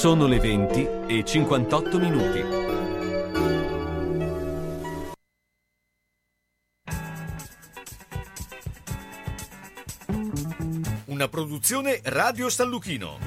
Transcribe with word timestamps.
Sono 0.00 0.26
le 0.26 0.38
20 0.38 0.88
e 1.08 1.22
58 1.26 1.98
minuti. 1.98 2.40
Una 11.04 11.28
produzione 11.28 12.00
Radio 12.04 12.48
San 12.48 12.70
Lucchino. 12.70 13.18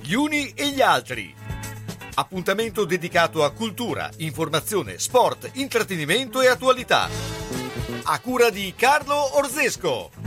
Gli 0.00 0.12
uni 0.12 0.52
e 0.54 0.68
gli 0.68 0.80
altri. 0.80 1.34
Appuntamento 2.14 2.84
dedicato 2.84 3.42
a 3.42 3.50
cultura, 3.50 4.08
informazione, 4.18 5.00
sport, 5.00 5.50
intrattenimento 5.54 6.40
e 6.40 6.46
attualità. 6.46 7.08
A 8.04 8.20
cura 8.20 8.50
di 8.50 8.72
Carlo 8.76 9.36
Orzesco. 9.38 10.19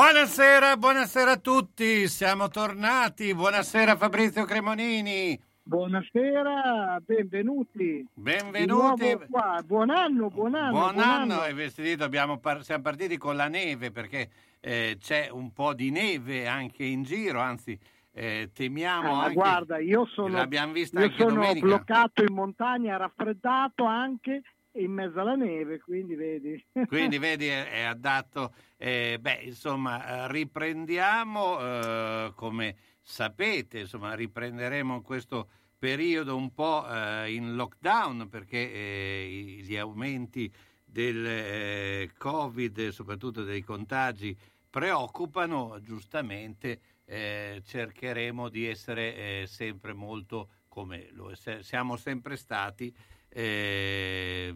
Buonasera, 0.00 0.76
buonasera 0.76 1.30
a 1.30 1.36
tutti, 1.38 2.06
siamo 2.06 2.48
tornati. 2.48 3.34
Buonasera 3.34 3.96
Fabrizio 3.96 4.44
Cremonini. 4.44 5.40
Buonasera, 5.62 6.98
benvenuti. 7.02 8.06
Benvenuti. 8.12 9.16
Buon 9.64 9.88
anno, 9.88 10.28
buon 10.28 10.54
anno. 10.54 10.70
Buon 10.70 10.98
anno, 10.98 11.44
e 11.46 11.54
vestiti, 11.54 11.96
dobbiamo 11.96 12.36
par- 12.36 12.62
siamo 12.62 12.82
partiti 12.82 13.16
con 13.16 13.36
la 13.36 13.48
neve 13.48 13.90
perché 13.90 14.28
eh, 14.60 14.98
c'è 15.00 15.30
un 15.30 15.50
po' 15.54 15.72
di 15.72 15.90
neve 15.90 16.46
anche 16.46 16.84
in 16.84 17.02
giro, 17.02 17.40
anzi 17.40 17.78
eh, 18.12 18.50
temiamo 18.52 19.14
Ah, 19.18 19.22
anche... 19.22 19.32
guarda, 19.32 19.78
io 19.78 20.04
sono, 20.12 20.36
L'abbiamo 20.36 20.74
vista 20.74 20.98
io 21.00 21.06
anche 21.06 21.16
sono 21.22 21.30
domenica. 21.36 21.66
bloccato 21.66 22.22
in 22.22 22.34
montagna, 22.34 22.98
raffreddato 22.98 23.84
anche 23.84 24.42
in 24.78 24.92
mezzo 24.92 25.20
alla 25.20 25.34
neve, 25.34 25.80
quindi 25.80 26.14
vedi. 26.14 26.64
Quindi 26.86 27.18
vedi 27.18 27.46
è, 27.46 27.70
è 27.70 27.80
adatto. 27.82 28.54
Eh, 28.76 29.18
beh, 29.20 29.40
insomma, 29.42 30.24
eh, 30.24 30.32
riprendiamo 30.32 31.58
eh, 31.60 32.32
come 32.34 32.76
sapete, 33.00 33.80
insomma, 33.80 34.14
riprenderemo 34.14 35.02
questo 35.02 35.48
periodo 35.78 36.36
un 36.36 36.52
po' 36.52 36.86
eh, 36.88 37.32
in 37.32 37.54
lockdown 37.54 38.28
perché 38.28 38.72
eh, 38.72 39.56
gli 39.60 39.76
aumenti 39.76 40.52
del 40.84 41.26
eh, 41.26 42.10
Covid, 42.16 42.88
soprattutto 42.88 43.44
dei 43.44 43.62
contagi, 43.62 44.36
preoccupano, 44.68 45.80
giustamente 45.80 46.80
cercheremo 47.06 48.48
di 48.48 48.66
essere 48.66 49.46
sempre 49.46 49.92
molto, 49.92 50.48
come 50.66 51.06
lo 51.12 51.32
siamo 51.60 51.96
sempre 51.96 52.36
stati, 52.36 52.92
eh, 53.36 54.54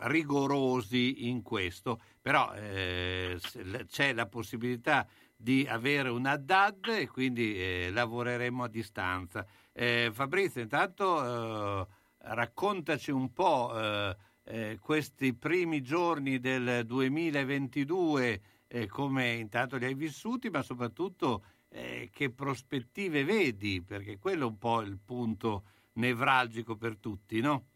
rigorosi 0.00 1.28
in 1.28 1.40
questo, 1.40 1.98
però 2.20 2.52
eh, 2.52 3.40
c'è 3.86 4.12
la 4.12 4.26
possibilità 4.26 5.08
di 5.34 5.66
avere 5.66 6.10
una 6.10 6.36
DAD 6.36 6.88
e 6.88 7.08
quindi 7.08 7.58
eh, 7.58 7.88
lavoreremo 7.90 8.64
a 8.64 8.68
distanza. 8.68 9.46
Eh, 9.72 10.10
Fabrizio, 10.12 10.60
intanto 10.60 11.82
eh, 11.82 11.86
raccontaci 12.18 13.10
un 13.12 13.32
po' 13.32 13.72
eh, 14.44 14.78
questi 14.78 15.32
primi 15.32 15.80
giorni 15.80 16.38
del 16.38 16.84
2022, 16.84 18.42
eh, 18.66 18.86
come 18.88 19.32
intanto 19.32 19.78
li 19.78 19.86
hai 19.86 19.94
vissuti, 19.94 20.50
ma 20.50 20.60
soprattutto 20.62 21.44
che 21.68 22.30
prospettive 22.30 23.24
vedi, 23.24 23.82
perché 23.82 24.18
quello 24.18 24.46
è 24.46 24.48
un 24.48 24.56
po' 24.56 24.80
il 24.80 24.98
punto 25.04 25.64
nevralgico 25.94 26.76
per 26.76 26.96
tutti, 26.96 27.40
no? 27.40 27.66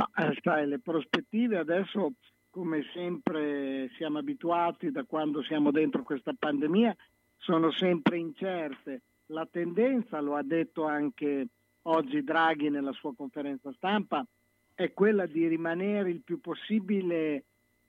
Ma 0.00 0.08
eh, 0.16 0.38
sai, 0.40 0.66
le 0.66 0.78
prospettive 0.78 1.58
adesso, 1.58 2.12
come 2.48 2.82
sempre 2.94 3.90
siamo 3.96 4.16
abituati 4.16 4.90
da 4.90 5.04
quando 5.04 5.42
siamo 5.42 5.70
dentro 5.70 6.02
questa 6.04 6.32
pandemia, 6.32 6.96
sono 7.36 7.70
sempre 7.70 8.16
incerte. 8.16 9.02
La 9.26 9.46
tendenza, 9.50 10.20
lo 10.20 10.36
ha 10.36 10.42
detto 10.42 10.86
anche 10.86 11.48
oggi 11.82 12.24
Draghi 12.24 12.70
nella 12.70 12.92
sua 12.92 13.14
conferenza 13.14 13.70
stampa 13.74 14.24
è 14.74 14.94
quella 14.94 15.26
di 15.26 15.46
rimanere 15.46 16.08
il 16.08 16.22
più 16.22 16.40
possibile 16.40 17.44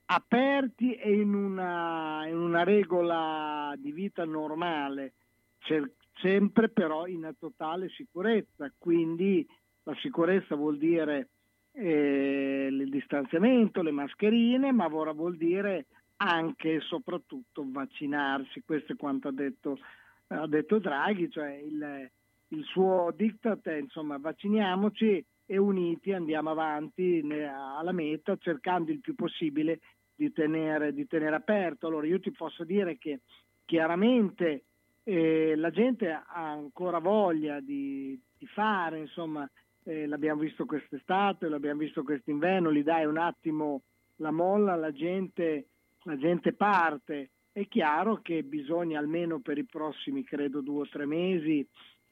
aperti 0.07 0.93
e 0.95 1.13
in 1.13 1.33
una, 1.33 2.27
in 2.27 2.35
una 2.35 2.63
regola 2.63 3.73
di 3.77 3.93
vita 3.93 4.25
normale, 4.25 5.13
cer- 5.59 5.93
sempre 6.15 6.67
però 6.67 7.07
in 7.07 7.33
totale 7.39 7.87
sicurezza. 7.87 8.69
Quindi 8.77 9.47
la 9.83 9.95
sicurezza 10.01 10.55
vuol 10.55 10.77
dire 10.77 11.29
eh, 11.73 12.67
il 12.69 12.89
distanziamento, 12.89 13.81
le 13.81 13.91
mascherine, 13.91 14.71
ma 14.71 14.87
ora 14.93 15.11
vuol 15.11 15.37
dire 15.37 15.87
anche 16.17 16.75
e 16.75 16.79
soprattutto 16.81 17.65
vaccinarsi. 17.67 18.61
Questo 18.65 18.93
è 18.93 18.95
quanto 18.95 19.29
ha 19.29 19.31
detto, 19.31 19.79
ha 20.27 20.47
detto 20.47 20.79
Draghi, 20.79 21.29
cioè 21.29 21.53
il, 21.53 22.09
il 22.49 22.63
suo 22.63 23.13
diktat 23.15 23.67
è 23.67 23.77
insomma 23.77 24.17
vacciniamoci 24.17 25.25
e 25.45 25.57
uniti 25.57 26.13
andiamo 26.13 26.51
avanti 26.51 27.21
alla 27.49 27.91
meta 27.91 28.37
cercando 28.37 28.91
il 28.91 29.01
più 29.01 29.15
possibile 29.15 29.79
di 30.15 30.31
tenere, 30.31 30.93
di 30.93 31.07
tenere 31.07 31.35
aperto. 31.35 31.87
Allora 31.87 32.07
io 32.07 32.19
ti 32.19 32.31
posso 32.31 32.63
dire 32.63 32.97
che 32.97 33.21
chiaramente 33.65 34.63
eh, 35.03 35.55
la 35.55 35.71
gente 35.71 36.11
ha 36.11 36.23
ancora 36.51 36.99
voglia 36.99 37.59
di, 37.59 38.17
di 38.37 38.45
fare, 38.47 38.99
insomma, 38.99 39.49
eh, 39.83 40.05
l'abbiamo 40.05 40.41
visto 40.41 40.65
quest'estate, 40.65 41.47
l'abbiamo 41.49 41.79
visto 41.79 42.03
quest'inverno, 42.03 42.71
gli 42.71 42.83
dai 42.83 43.05
un 43.05 43.17
attimo 43.17 43.81
la 44.17 44.31
molla, 44.31 44.75
la 44.75 44.91
gente, 44.91 45.65
la 46.03 46.17
gente 46.17 46.53
parte. 46.53 47.29
È 47.51 47.67
chiaro 47.67 48.21
che 48.21 48.43
bisogna 48.43 48.99
almeno 48.99 49.39
per 49.39 49.57
i 49.57 49.65
prossimi, 49.65 50.23
credo, 50.23 50.61
due 50.61 50.81
o 50.81 50.87
tre 50.87 51.05
mesi 51.05 51.67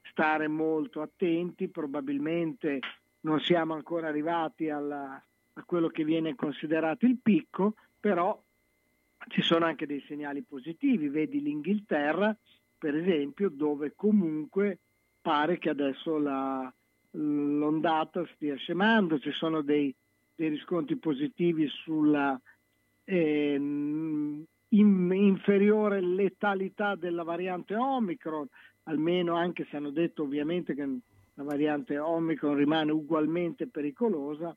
stare 0.09 0.47
molto 0.47 1.01
attenti, 1.01 1.67
probabilmente 1.67 2.79
non 3.21 3.39
siamo 3.39 3.73
ancora 3.73 4.07
arrivati 4.07 4.69
alla, 4.69 5.21
a 5.53 5.63
quello 5.63 5.87
che 5.89 6.03
viene 6.03 6.35
considerato 6.35 7.05
il 7.05 7.17
picco, 7.21 7.75
però 7.99 8.41
ci 9.27 9.41
sono 9.41 9.65
anche 9.65 9.85
dei 9.85 10.03
segnali 10.07 10.41
positivi, 10.41 11.09
vedi 11.09 11.41
l'Inghilterra 11.41 12.35
per 12.77 12.95
esempio 12.95 13.49
dove 13.49 13.93
comunque 13.93 14.79
pare 15.21 15.57
che 15.57 15.69
adesso 15.69 16.17
la, 16.17 16.73
l'ondata 17.11 18.25
stia 18.35 18.55
scemando, 18.55 19.19
ci 19.19 19.31
sono 19.31 19.61
dei, 19.61 19.93
dei 20.35 20.49
riscontri 20.49 20.97
positivi 20.97 21.67
sulla 21.67 22.39
eh, 23.03 23.53
in, 23.55 25.11
inferiore 25.11 26.01
letalità 26.01 26.95
della 26.95 27.23
variante 27.23 27.75
Omicron, 27.75 28.47
almeno 28.83 29.35
anche 29.35 29.65
se 29.69 29.77
hanno 29.77 29.91
detto 29.91 30.23
ovviamente 30.23 30.75
che 30.75 30.85
la 31.33 31.43
variante 31.43 31.97
Omicron 31.97 32.55
rimane 32.55 32.91
ugualmente 32.91 33.67
pericolosa, 33.67 34.55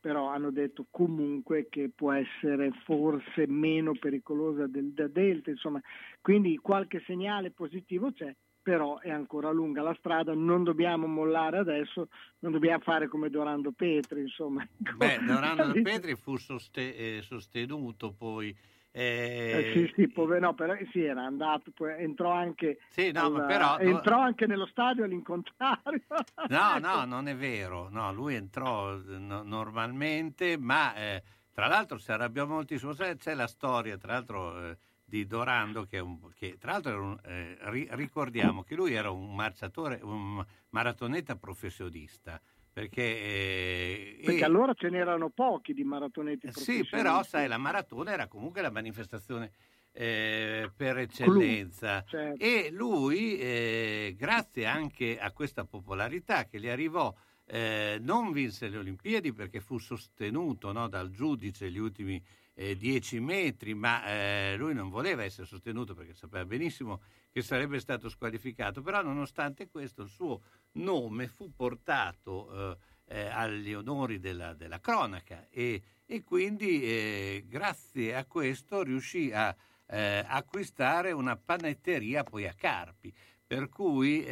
però 0.00 0.28
hanno 0.28 0.50
detto 0.50 0.86
comunque 0.90 1.68
che 1.70 1.90
può 1.94 2.12
essere 2.12 2.70
forse 2.84 3.46
meno 3.46 3.92
pericolosa 3.94 4.66
del, 4.66 4.92
da 4.92 5.08
Delta, 5.08 5.50
insomma, 5.50 5.80
quindi 6.20 6.56
qualche 6.58 7.02
segnale 7.06 7.50
positivo 7.50 8.12
c'è, 8.12 8.34
però 8.64 8.98
è 8.98 9.10
ancora 9.10 9.50
lunga 9.50 9.82
la 9.82 9.94
strada, 9.98 10.32
non 10.32 10.64
dobbiamo 10.64 11.06
mollare 11.06 11.58
adesso, 11.58 12.08
non 12.38 12.52
dobbiamo 12.52 12.82
fare 12.82 13.08
come 13.08 13.28
Dorando 13.28 13.72
Petri, 13.72 14.22
insomma. 14.22 14.66
Beh, 14.96 15.22
Dorando 15.22 15.70
Petri 15.82 16.16
fu 16.16 16.38
soste- 16.38 16.96
eh, 16.96 17.22
sostenuto 17.22 18.12
poi 18.12 18.56
eh, 18.96 19.72
eh, 19.72 19.72
sì, 19.74 19.92
sì, 19.96 20.08
povero, 20.08 20.46
no, 20.46 20.54
però 20.54 20.72
sì, 20.92 21.02
era 21.02 21.24
andato, 21.24 21.72
poi 21.74 22.00
entrò 22.00 22.30
anche, 22.30 22.78
sì, 22.88 23.10
no, 23.10 23.26
alla, 23.26 23.44
però, 23.44 23.78
entrò 23.78 24.20
anche 24.20 24.46
nello 24.46 24.66
stadio 24.66 25.02
all'incontrario. 25.02 26.00
No, 26.48 26.78
no, 26.80 27.04
non 27.04 27.26
è 27.26 27.34
vero, 27.34 27.88
no, 27.90 28.12
lui 28.12 28.36
entrò 28.36 28.94
no, 28.94 29.42
normalmente, 29.42 30.56
ma 30.56 30.94
eh, 30.94 31.22
tra 31.52 31.66
l'altro 31.66 31.98
si 31.98 32.12
arrabbiò 32.12 32.46
moltissimo, 32.46 32.92
c'è 32.94 33.34
la 33.34 33.48
storia, 33.48 33.98
tra 33.98 34.12
l'altro, 34.12 34.64
eh, 34.64 34.76
di 35.14 35.26
Dorando, 35.28 35.84
che, 35.84 36.00
un, 36.00 36.18
che 36.34 36.56
tra 36.58 36.72
l'altro 36.72 37.00
un, 37.00 37.18
eh, 37.24 37.56
ri, 37.70 37.86
ricordiamo 37.92 38.64
che 38.64 38.74
lui 38.74 38.94
era 38.94 39.10
un 39.10 39.32
marciatore, 39.32 40.00
un 40.02 40.44
maratoneta 40.70 41.36
professionista, 41.36 42.40
perché, 42.72 43.02
eh, 43.02 44.20
perché 44.24 44.40
e... 44.40 44.44
allora 44.44 44.74
ce 44.74 44.88
n'erano 44.88 45.30
pochi 45.30 45.72
di 45.72 45.84
maratonetti 45.84 46.50
Sì, 46.50 46.84
però 46.84 47.22
sai, 47.22 47.46
la 47.46 47.58
maratona 47.58 48.10
era 48.10 48.26
comunque 48.26 48.60
la 48.60 48.72
manifestazione 48.72 49.52
eh, 49.92 50.68
per 50.74 50.98
eccellenza 50.98 52.02
certo. 52.04 52.42
e 52.42 52.70
lui, 52.72 53.38
eh, 53.38 54.16
grazie 54.18 54.66
anche 54.66 55.20
a 55.20 55.30
questa 55.30 55.64
popolarità 55.64 56.46
che 56.46 56.58
gli 56.58 56.68
arrivò, 56.68 57.14
eh, 57.46 57.98
non 58.00 58.32
vinse 58.32 58.68
le 58.68 58.78
Olimpiadi 58.78 59.32
perché 59.32 59.60
fu 59.60 59.78
sostenuto 59.78 60.72
no, 60.72 60.88
dal 60.88 61.10
giudice 61.10 61.70
gli 61.70 61.78
ultimi 61.78 62.20
eh, 62.54 62.76
10 62.76 63.20
metri, 63.20 63.74
ma 63.74 64.06
eh, 64.06 64.54
lui 64.56 64.74
non 64.74 64.88
voleva 64.88 65.24
essere 65.24 65.46
sostenuto 65.46 65.94
perché 65.94 66.14
sapeva 66.14 66.44
benissimo 66.44 67.02
che 67.30 67.42
sarebbe 67.42 67.80
stato 67.80 68.08
squalificato, 68.08 68.80
però 68.80 69.02
nonostante 69.02 69.68
questo 69.68 70.02
il 70.02 70.08
suo 70.08 70.42
nome 70.72 71.26
fu 71.26 71.52
portato 71.52 72.72
eh, 72.72 72.76
eh, 73.06 73.26
agli 73.26 73.74
onori 73.74 74.20
della, 74.20 74.54
della 74.54 74.80
cronaca 74.80 75.48
e, 75.50 75.82
e 76.06 76.22
quindi 76.22 76.82
eh, 76.82 77.44
grazie 77.48 78.14
a 78.14 78.24
questo 78.24 78.82
riuscì 78.82 79.32
a 79.32 79.54
eh, 79.86 80.24
acquistare 80.26 81.12
una 81.12 81.36
panetteria 81.36 82.22
poi 82.22 82.46
a 82.46 82.54
Carpi, 82.54 83.12
per 83.46 83.68
cui 83.68 84.24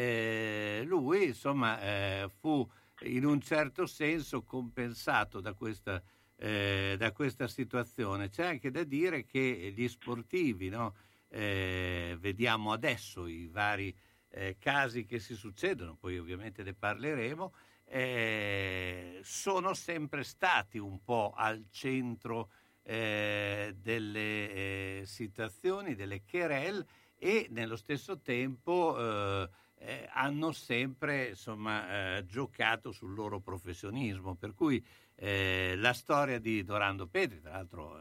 lui 0.86 1.26
insomma 1.26 2.26
fu 2.40 2.66
in 3.02 3.26
un 3.26 3.40
certo 3.40 3.86
senso 3.86 4.42
compensato 4.42 5.40
da 5.40 5.52
questa, 5.52 6.02
da 6.42 7.12
questa 7.12 7.46
situazione. 7.46 8.28
C'è 8.28 8.44
anche 8.44 8.72
da 8.72 8.82
dire 8.82 9.24
che 9.24 9.72
gli 9.76 9.86
sportivi, 9.86 10.70
no? 10.70 10.94
eh, 11.28 12.16
vediamo 12.18 12.72
adesso 12.72 13.26
i 13.26 13.46
vari 13.46 13.94
eh, 14.28 14.56
casi 14.58 15.04
che 15.04 15.18
si 15.18 15.34
succedono, 15.34 15.96
poi 15.96 16.18
ovviamente 16.18 16.62
ne 16.62 16.74
parleremo, 16.74 17.54
eh, 17.84 19.20
sono 19.22 19.74
sempre 19.74 20.24
stati 20.24 20.78
un 20.78 21.02
po' 21.02 21.32
al 21.34 21.66
centro 21.70 22.50
eh, 22.82 23.74
delle 23.76 24.20
eh, 24.20 25.02
situazioni, 25.04 25.94
delle 25.94 26.22
querel 26.28 26.84
e 27.16 27.46
nello 27.50 27.76
stesso 27.76 28.20
tempo 28.20 29.48
eh, 29.84 30.08
hanno 30.12 30.52
sempre 30.52 31.28
insomma, 31.28 32.20
giocato 32.24 32.92
sul 32.92 33.14
loro 33.14 33.40
professionismo, 33.40 34.34
per 34.34 34.54
cui 34.54 34.84
la 35.16 35.92
storia 35.92 36.40
di 36.40 36.64
Dorando 36.64 37.06
Petri, 37.06 37.40
tra 37.40 37.52
l'altro 37.52 37.96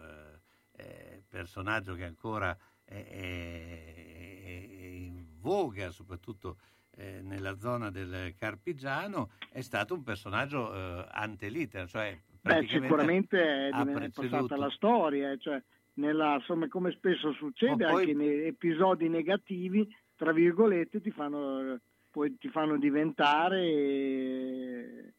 personaggio 1.27 1.93
che 1.93 2.03
ancora 2.03 2.55
è, 2.83 2.97
in 4.91 5.23
voga, 5.39 5.91
soprattutto 5.91 6.57
eh, 6.97 7.21
nella 7.21 7.57
zona 7.57 7.89
del 7.89 8.33
Carpigiano, 8.38 9.31
è 9.50 9.61
stato 9.61 9.93
un 9.93 10.03
personaggio 10.03 10.73
eh, 10.73 11.05
ante 11.11 11.50
litera, 11.50 11.85
cioè 11.88 12.19
Beh, 12.41 12.65
sicuramente 12.67 13.69
è 13.69 14.09
passata 14.11 14.57
la 14.57 14.69
storia, 14.71 15.38
cioè 15.38 15.61
nella, 15.93 16.35
insomma, 16.35 16.67
come 16.67 16.91
spesso 16.91 17.31
succede 17.33 17.85
poi... 17.85 18.01
anche 18.01 18.13
nei 18.13 18.47
episodi 18.47 19.07
negativi, 19.09 19.88
tra 20.21 20.33
virgolette, 20.33 21.01
ti 21.01 21.09
fanno, 21.09 21.79
poi 22.11 22.37
ti 22.37 22.47
fanno 22.49 22.77
diventare 22.77 23.55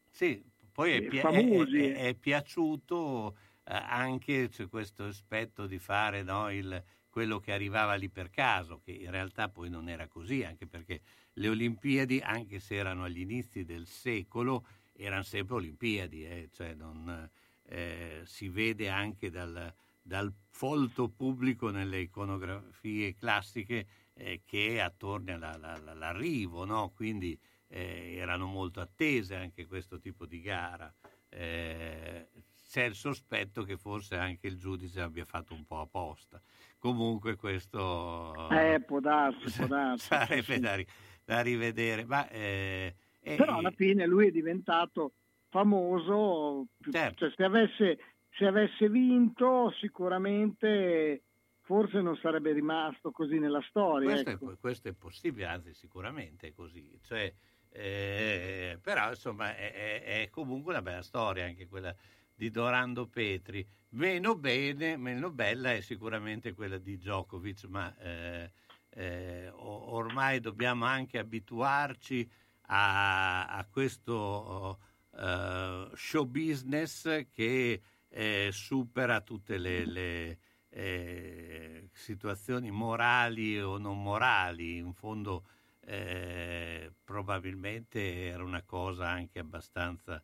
sì, 0.09 0.41
poi 0.71 0.93
è, 0.93 1.01
pi- 1.01 1.17
famosi. 1.17 1.77
È, 1.77 1.93
è, 1.93 2.07
è 2.07 2.13
piaciuto 2.13 3.35
eh, 3.65 3.73
anche 3.73 4.49
questo 4.69 5.03
aspetto 5.03 5.67
di 5.67 5.77
fare 5.77 6.23
no, 6.23 6.49
il, 6.49 6.81
quello 7.09 7.41
che 7.41 7.51
arrivava 7.51 7.95
lì 7.95 8.07
per 8.07 8.29
caso, 8.29 8.79
che 8.81 8.91
in 8.91 9.11
realtà 9.11 9.49
poi 9.49 9.69
non 9.69 9.89
era 9.89 10.07
così, 10.07 10.45
anche 10.45 10.67
perché 10.67 11.01
le 11.33 11.49
Olimpiadi, 11.49 12.21
anche 12.23 12.61
se 12.61 12.75
erano 12.75 13.03
agli 13.03 13.19
inizi 13.19 13.65
del 13.65 13.87
secolo, 13.87 14.65
erano 14.93 15.23
sempre 15.23 15.55
Olimpiadi, 15.55 16.25
eh? 16.25 16.47
cioè 16.53 16.75
non, 16.75 17.29
eh, 17.63 18.21
si 18.23 18.47
vede 18.47 18.87
anche 18.87 19.29
dal, 19.29 19.73
dal, 20.01 20.31
folto 20.49 21.09
pubblico 21.09 21.71
nelle 21.71 21.99
iconografie 21.99 23.15
classiche 23.15 23.85
eh, 24.15 24.41
che 24.45 24.81
attorno 24.81 25.33
alla, 25.33 25.51
alla, 25.51 25.91
all'arrivo, 25.91 26.65
no? 26.65 26.91
quindi 26.95 27.37
eh, 27.67 28.15
erano 28.17 28.45
molto 28.45 28.79
attese 28.79 29.35
anche 29.35 29.65
questo 29.65 29.99
tipo 29.99 30.25
di 30.25 30.41
gara. 30.41 30.93
Eh, 31.29 32.27
c'è 32.67 32.83
il 32.83 32.95
sospetto 32.95 33.63
che 33.63 33.77
forse 33.77 34.15
anche 34.15 34.47
il 34.47 34.57
giudice 34.57 35.01
abbia 35.01 35.25
fatto 35.25 35.53
un 35.53 35.65
po' 35.65 35.79
apposta. 35.79 36.41
Comunque 36.77 37.35
questo... 37.35 38.49
Eh, 38.49 38.81
può 38.81 38.99
darsi, 38.99 39.51
può 39.55 39.67
darsi. 39.67 40.07
Sarebbe 40.07 40.59
da, 40.59 40.77
da, 41.23 41.41
rivedere. 41.41 42.03
Ma, 42.05 42.27
eh, 42.29 42.95
Però 43.21 43.57
alla 43.57 43.71
fine 43.71 44.05
lui 44.05 44.27
è 44.27 44.31
diventato 44.31 45.13
famoso, 45.49 46.65
certo. 46.91 47.25
cioè, 47.25 47.33
se, 47.35 47.43
avesse, 47.43 47.99
se 48.31 48.45
avesse 48.45 48.89
vinto 48.89 49.71
sicuramente 49.79 51.21
forse 51.63 52.01
non 52.01 52.15
sarebbe 52.17 52.53
rimasto 52.53 53.11
così 53.11 53.39
nella 53.39 53.61
storia. 53.69 54.09
Questo, 54.11 54.29
ecco. 54.29 54.51
è, 54.51 54.57
questo 54.59 54.87
è, 54.89 54.93
possibile, 54.93 55.45
anzi 55.45 55.73
sicuramente 55.73 56.47
è 56.47 56.53
così. 56.53 56.99
Cioè, 57.01 57.33
Eh, 57.75 58.77
però 58.81 59.09
insomma 59.09 59.55
è, 59.55 59.73
è- 59.73 60.03
è 60.21 60.29
comunque 60.29 60.73
una 60.73 60.83
bella 60.83 61.01
storia 61.01 61.45
anche 61.45 61.67
quella 61.67 61.95
di 62.35 62.51
Dorando 62.51 63.07
Petri. 63.07 63.65
Meno 63.95 64.35
bene, 64.37 64.95
meno 64.97 65.31
bella 65.31 65.73
è 65.73 65.81
sicuramente 65.81 66.53
quella 66.53 66.77
di 66.77 66.97
Djokovic, 66.97 67.63
ma 67.65 67.95
eh, 67.97 68.51
eh, 68.89 69.49
ormai 69.55 70.39
dobbiamo 70.39 70.85
anche 70.85 71.17
abituarci 71.17 72.29
a, 72.67 73.47
a 73.47 73.65
questo 73.65 74.79
eh, 75.15 75.89
show 75.95 76.25
business 76.25 77.25
che 77.31 77.81
eh, 78.07 78.49
supera 78.51 79.21
tutte 79.21 79.57
le, 79.57 79.85
le, 79.85 80.37
eh, 80.73 81.87
situazioni 81.91 82.71
morali 82.71 83.59
o 83.61 83.77
non 83.77 84.01
morali. 84.01 84.77
In 84.77 84.93
fondo 84.93 85.43
eh, 85.85 86.91
probabilmente 87.03 88.25
era 88.25 88.43
una 88.43 88.63
cosa 88.63 89.07
anche 89.07 89.39
abbastanza 89.39 90.21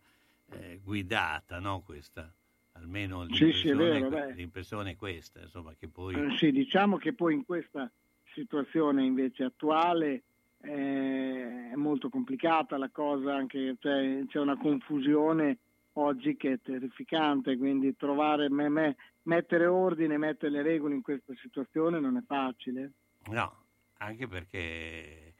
eh, 0.51 0.79
guidata, 0.83 1.59
no? 1.59 1.81
Questa, 1.81 2.31
almeno 2.73 3.25
Sì, 3.33 3.51
sì, 3.51 3.69
è 3.69 3.73
l'impressione, 3.73 4.09
vero, 4.09 4.29
l'impressione 4.31 4.91
è 4.91 4.95
questa, 4.95 5.41
insomma, 5.41 5.73
che 5.77 5.87
poi... 5.87 6.15
Eh, 6.15 6.37
sì, 6.37 6.51
diciamo 6.51 6.97
che 6.97 7.13
poi 7.13 7.35
in 7.35 7.45
questa 7.45 7.89
situazione 8.33 9.03
invece 9.03 9.43
attuale 9.43 10.23
eh, 10.61 11.69
è 11.71 11.75
molto 11.75 12.09
complicata 12.09 12.77
la 12.77 12.89
cosa, 12.89 13.35
anche 13.35 13.75
cioè, 13.79 14.23
c'è 14.27 14.39
una 14.39 14.57
confusione 14.57 15.57
oggi 15.93 16.35
che 16.35 16.53
è 16.53 16.59
terrificante, 16.61 17.57
quindi 17.57 17.95
trovare, 17.95 18.49
me- 18.49 18.69
me- 18.69 18.95
mettere 19.23 19.65
ordine, 19.65 20.17
mettere 20.17 20.51
le 20.51 20.61
regole 20.61 20.95
in 20.95 21.01
questa 21.01 21.33
situazione 21.41 21.99
non 21.99 22.17
è 22.17 22.23
facile. 22.25 22.91
No, 23.25 23.65
anche 23.97 24.27
perché 24.27 25.33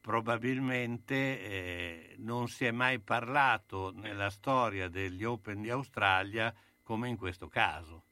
probabilmente 0.00 1.14
eh, 1.14 2.14
non 2.18 2.48
si 2.48 2.64
è 2.64 2.70
mai 2.70 3.00
parlato 3.00 3.92
nella 3.94 4.30
storia 4.30 4.88
degli 4.88 5.24
Open 5.24 5.60
di 5.60 5.70
Australia 5.70 6.52
come 6.82 7.08
in 7.08 7.16
questo 7.16 7.48
caso. 7.48 8.04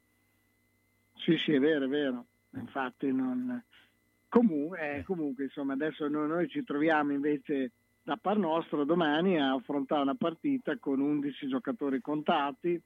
Sì, 1.16 1.36
sì, 1.38 1.52
è 1.52 1.58
vero, 1.58 1.86
è 1.86 1.88
vero. 1.88 2.26
Infatti 2.52 3.12
non... 3.12 3.62
Comunque, 4.28 4.96
eh, 4.96 5.02
comunque, 5.04 5.44
insomma, 5.44 5.72
adesso 5.72 6.06
noi, 6.06 6.28
noi 6.28 6.48
ci 6.48 6.62
troviamo 6.62 7.12
invece 7.12 7.72
da 8.08 8.16
par 8.16 8.38
nostro 8.38 8.86
domani 8.86 9.38
a 9.38 9.52
affrontare 9.52 10.00
una 10.00 10.14
partita 10.14 10.78
con 10.78 10.98
11 10.98 11.46
giocatori 11.46 12.00
contati. 12.00 12.80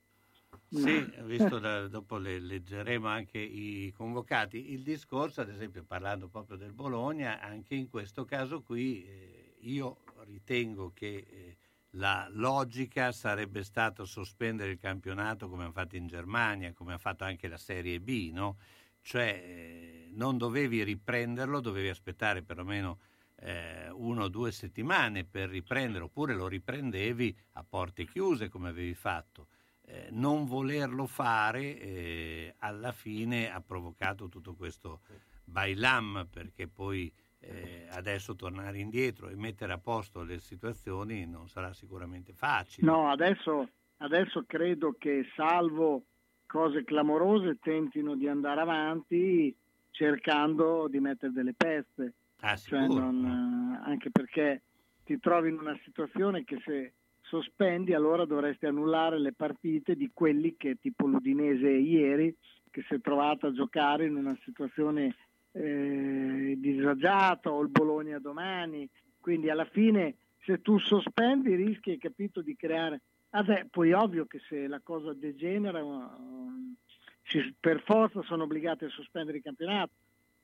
Sì, 0.68 1.14
ho 1.16 1.24
visto 1.24 1.60
da- 1.60 1.86
dopo 1.86 2.16
le, 2.16 2.40
leggeremo 2.40 3.06
anche 3.06 3.38
i 3.38 3.92
convocati. 3.96 4.72
Il 4.72 4.82
discorso, 4.82 5.40
ad 5.40 5.48
esempio, 5.48 5.84
parlando 5.84 6.26
proprio 6.26 6.56
del 6.56 6.72
Bologna, 6.72 7.40
anche 7.40 7.76
in 7.76 7.88
questo 7.88 8.24
caso 8.24 8.62
qui 8.62 9.04
eh, 9.04 9.54
io 9.60 9.98
ritengo 10.26 10.90
che 10.92 11.24
eh, 11.28 11.56
la 11.90 12.26
logica 12.28 13.12
sarebbe 13.12 13.62
stato 13.62 14.04
sospendere 14.04 14.72
il 14.72 14.78
campionato 14.78 15.48
come 15.48 15.62
hanno 15.62 15.72
fatto 15.72 15.94
in 15.94 16.08
Germania, 16.08 16.72
come 16.72 16.94
ha 16.94 16.98
fatto 16.98 17.22
anche 17.22 17.46
la 17.46 17.58
Serie 17.58 18.00
B, 18.00 18.32
no? 18.32 18.56
Cioè 19.02 19.40
eh, 19.40 20.10
non 20.14 20.36
dovevi 20.36 20.82
riprenderlo, 20.82 21.60
dovevi 21.60 21.90
aspettare 21.90 22.42
perlomeno 22.42 22.98
eh, 23.42 23.90
una 23.90 24.25
o 24.25 24.28
due 24.28 24.52
settimane 24.52 25.25
per 25.25 25.49
riprendere, 25.49 26.04
oppure 26.04 26.34
lo 26.34 26.46
riprendevi 26.46 27.37
a 27.54 27.64
porte 27.68 28.04
chiuse 28.04 28.49
come 28.49 28.68
avevi 28.68 28.94
fatto. 28.94 29.49
Eh, 29.84 30.08
non 30.11 30.46
volerlo 30.46 31.06
fare 31.06 31.78
eh, 31.78 32.54
alla 32.58 32.92
fine 32.92 33.50
ha 33.50 33.61
provocato 33.61 34.28
tutto 34.28 34.54
questo 34.54 35.00
bailam 35.44 36.28
perché 36.30 36.68
poi 36.68 37.12
eh, 37.40 37.88
adesso 37.90 38.37
tornare 38.37 38.78
indietro 38.78 39.28
e 39.28 39.34
mettere 39.34 39.72
a 39.72 39.78
posto 39.78 40.22
le 40.22 40.38
situazioni 40.38 41.26
non 41.26 41.49
sarà 41.49 41.72
sicuramente 41.72 42.32
facile. 42.32 42.87
No, 42.87 43.11
adesso, 43.11 43.68
adesso 43.99 44.44
credo 44.46 44.94
che 44.96 45.26
salvo 45.34 46.04
cose 46.46 46.84
clamorose 46.84 47.58
tentino 47.61 48.14
di 48.14 48.28
andare 48.28 48.61
avanti 48.61 49.54
cercando 49.90 50.87
di 50.88 51.00
mettere 51.00 51.32
delle 51.32 51.54
peste. 51.54 52.14
Ah, 52.44 52.56
Cioè, 52.56 52.87
non, 52.88 53.25
eh, 53.25 53.88
anche 53.88 54.11
perché 54.11 54.62
ti 55.04 55.18
trovi 55.20 55.50
in 55.50 55.58
una 55.58 55.78
situazione 55.84 56.44
che 56.44 56.61
se 56.64 56.92
sospendi 57.20 57.94
allora 57.94 58.25
dovresti 58.25 58.66
annullare 58.66 59.18
le 59.20 59.32
partite 59.32 59.94
di 59.94 60.11
quelli 60.12 60.56
che 60.56 60.76
tipo 60.80 61.06
l'Udinese 61.06 61.70
ieri 61.70 62.37
che 62.70 62.82
si 62.88 62.94
è 62.94 63.00
trovata 63.00 63.49
a 63.49 63.52
giocare 63.52 64.06
in 64.06 64.16
una 64.16 64.37
situazione 64.42 65.14
eh, 65.52 66.54
disagiata 66.58 67.50
o 67.52 67.62
il 67.62 67.68
Bologna 67.68 68.18
domani. 68.18 68.88
Quindi 69.20 69.49
alla 69.49 69.66
fine 69.66 70.16
se 70.44 70.61
tu 70.61 70.78
sospendi 70.78 71.54
rischi 71.54 71.90
hai 71.90 71.99
capito 71.99 72.42
di 72.42 72.56
creare 72.56 73.02
Vabbè, 73.30 73.68
poi 73.70 73.92
ovvio 73.92 74.26
che 74.26 74.40
se 74.46 74.66
la 74.66 74.80
cosa 74.82 75.14
degenera 75.14 75.78
eh, 75.80 76.75
si- 77.22 77.54
per 77.58 77.82
forza 77.82 78.20
sono 78.22 78.42
obbligati 78.42 78.84
a 78.84 78.90
sospendere 78.90 79.38
il 79.38 79.42
campionato 79.42 79.92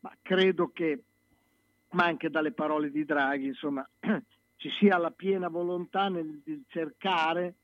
ma 0.00 0.16
credo 0.22 0.70
che 0.72 1.02
ma 1.90 2.04
anche 2.04 2.30
dalle 2.30 2.52
parole 2.52 2.90
di 2.90 3.04
Draghi, 3.04 3.46
insomma, 3.46 3.88
ci 4.56 4.70
sia 4.78 4.98
la 4.98 5.10
piena 5.10 5.48
volontà 5.48 6.08
nel 6.08 6.42
cercare 6.68 7.54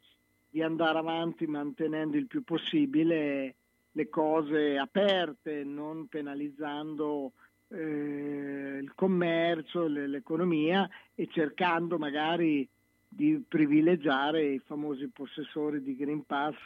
di 0.48 0.62
andare 0.62 0.98
avanti 0.98 1.46
mantenendo 1.46 2.16
il 2.16 2.26
più 2.26 2.44
possibile 2.44 3.54
le 3.90 4.08
cose 4.08 4.78
aperte, 4.78 5.64
non 5.64 6.06
penalizzando 6.06 7.32
eh, 7.68 8.78
il 8.80 8.92
commercio, 8.94 9.86
le- 9.86 10.06
l'economia 10.06 10.88
e 11.14 11.28
cercando 11.30 11.98
magari 11.98 12.68
di 13.08 13.42
privilegiare 13.46 14.44
i 14.44 14.58
famosi 14.58 15.08
possessori 15.08 15.82
di 15.82 15.96
Green 15.96 16.24
Pass, 16.24 16.56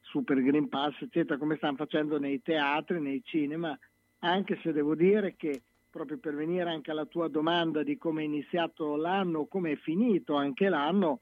Super 0.00 0.42
Green 0.42 0.68
Pass, 0.68 1.00
eccetera, 1.00 1.38
come 1.38 1.56
stanno 1.56 1.76
facendo 1.76 2.18
nei 2.18 2.42
teatri, 2.42 3.00
nei 3.00 3.22
cinema, 3.24 3.76
anche 4.20 4.58
se 4.62 4.72
devo 4.72 4.94
dire 4.94 5.34
che 5.36 5.62
proprio 5.94 6.18
per 6.18 6.34
venire 6.34 6.68
anche 6.68 6.90
alla 6.90 7.04
tua 7.04 7.28
domanda 7.28 7.84
di 7.84 7.96
come 7.96 8.22
è 8.22 8.24
iniziato 8.24 8.96
l'anno, 8.96 9.44
come 9.44 9.70
è 9.70 9.76
finito 9.76 10.34
anche 10.34 10.68
l'anno, 10.68 11.20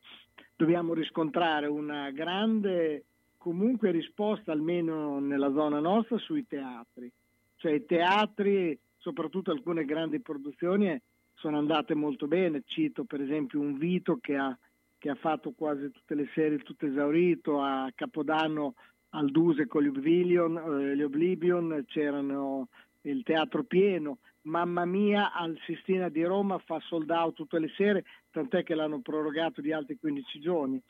dobbiamo 0.57 0.95
riscontrare 0.95 1.67
una 1.67 2.11
grande 2.11 3.05
comunque 3.37 3.91
risposta 3.91 4.51
almeno 4.51 5.19
nella 5.19 5.53
zona 5.53 5.79
nostra 5.79 6.17
sui 6.17 6.47
teatri. 6.47 7.13
Cioè 7.57 7.73
i 7.73 7.85
teatri, 7.85 8.79
soprattutto 8.97 9.51
alcune 9.51 9.85
grandi 9.85 10.21
produzioni, 10.21 10.99
sono 11.35 11.59
andate 11.59 11.95
molto 11.95 12.27
bene. 12.27 12.63
Cito 12.65 13.05
per 13.05 13.21
esempio 13.21 13.61
un 13.61 13.77
Vito 13.77 14.17
che 14.23 14.37
ha, 14.37 14.57
che 14.97 15.11
ha 15.11 15.17
fatto 15.17 15.53
quasi 15.55 15.91
tutte 15.91 16.15
le 16.15 16.31
serie, 16.33 16.57
tutto 16.61 16.87
esaurito, 16.87 17.61
a 17.61 17.93
Capodanno 17.95 18.77
al 19.11 19.31
Duse 19.31 19.67
con 19.67 19.83
gli 19.83 19.89
Oblivion, 19.89 20.57
eh, 20.57 20.97
gli 20.97 21.03
Oblivion 21.03 21.85
c'erano 21.87 22.69
il 23.03 23.23
teatro 23.23 23.65
pieno. 23.65 24.17
Mamma 24.43 24.85
mia 24.85 25.33
al 25.33 25.57
Sistina 25.65 26.09
di 26.09 26.23
Roma 26.25 26.59
fa 26.59 26.81
sold 26.81 27.11
out 27.11 27.35
tutte 27.35 27.59
le 27.59 27.69
sere, 27.77 28.05
tant'è 28.31 28.63
che 28.65 28.75
l'hanno 28.75 29.01
prorogato 29.01 29.61
di 29.61 29.73
altri 29.73 29.97
15 29.99 30.41
giorni. 30.41 30.81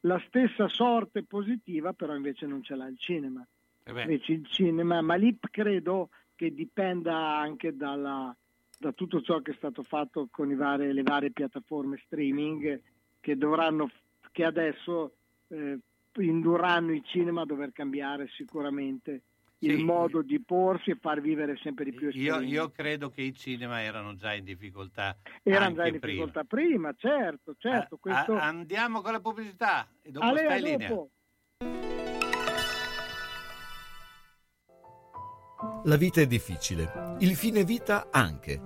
La 0.00 0.22
stessa 0.26 0.68
sorte 0.68 1.22
positiva 1.24 1.92
però 1.92 2.14
invece 2.14 2.46
non 2.46 2.62
ce 2.62 2.74
l'ha 2.74 2.86
il 2.86 2.98
cinema. 2.98 3.46
Eh 3.84 3.90
Invece 3.90 4.32
il 4.32 4.46
cinema, 4.46 5.02
ma 5.02 5.14
lì 5.14 5.36
credo 5.50 6.08
che 6.34 6.54
dipenda 6.54 7.38
anche 7.38 7.76
dalla- 7.76 8.34
da 8.78 8.92
tutto 8.92 9.20
ciò 9.20 9.40
che 9.40 9.52
è 9.52 9.54
stato 9.54 9.82
fatto 9.82 10.28
con 10.30 10.50
i 10.50 10.54
vari- 10.54 10.92
le 10.92 11.02
varie 11.02 11.30
piattaforme 11.30 12.00
streaming 12.04 12.80
che 13.20 13.36
dovranno, 13.36 13.90
che 14.32 14.44
adesso 14.44 15.14
eh, 15.48 15.78
indurranno 16.16 16.92
il 16.92 17.02
cinema 17.04 17.42
a 17.42 17.46
dover 17.46 17.72
cambiare 17.72 18.28
sicuramente 18.28 19.22
il 19.66 19.76
Sì. 19.78 19.82
modo 19.84 20.22
di 20.22 20.40
porsi 20.42 20.90
e 20.90 20.98
far 21.00 21.20
vivere 21.20 21.56
sempre 21.62 21.84
di 21.84 21.92
più 21.92 22.08
il 22.08 22.16
io, 22.16 22.40
io 22.40 22.70
credo 22.70 23.10
che 23.10 23.22
i 23.22 23.32
cinema 23.34 23.80
erano 23.82 24.14
già 24.14 24.32
in 24.34 24.44
difficoltà. 24.44 25.16
Erano 25.42 25.64
anche 25.66 25.76
già 25.76 25.86
in 25.86 25.98
prima. 26.00 26.06
difficoltà 26.24 26.44
prima, 26.44 26.94
certo, 26.96 27.54
certo. 27.58 27.94
Ah, 27.94 27.98
questo... 27.98 28.32
ah, 28.34 28.44
andiamo 28.46 29.00
con 29.00 29.12
la 29.12 29.20
pubblicità 29.20 29.88
e 30.02 30.10
dopo 30.10 30.26
Ale, 30.26 30.38
stai 30.40 30.52
a 30.52 30.56
in 30.56 30.64
linea. 30.64 30.88
dopo. 30.88 31.10
La 35.84 35.96
vita 35.96 36.20
è 36.20 36.26
difficile, 36.26 37.16
il 37.20 37.34
fine 37.36 37.64
vita 37.64 38.08
anche. 38.10 38.60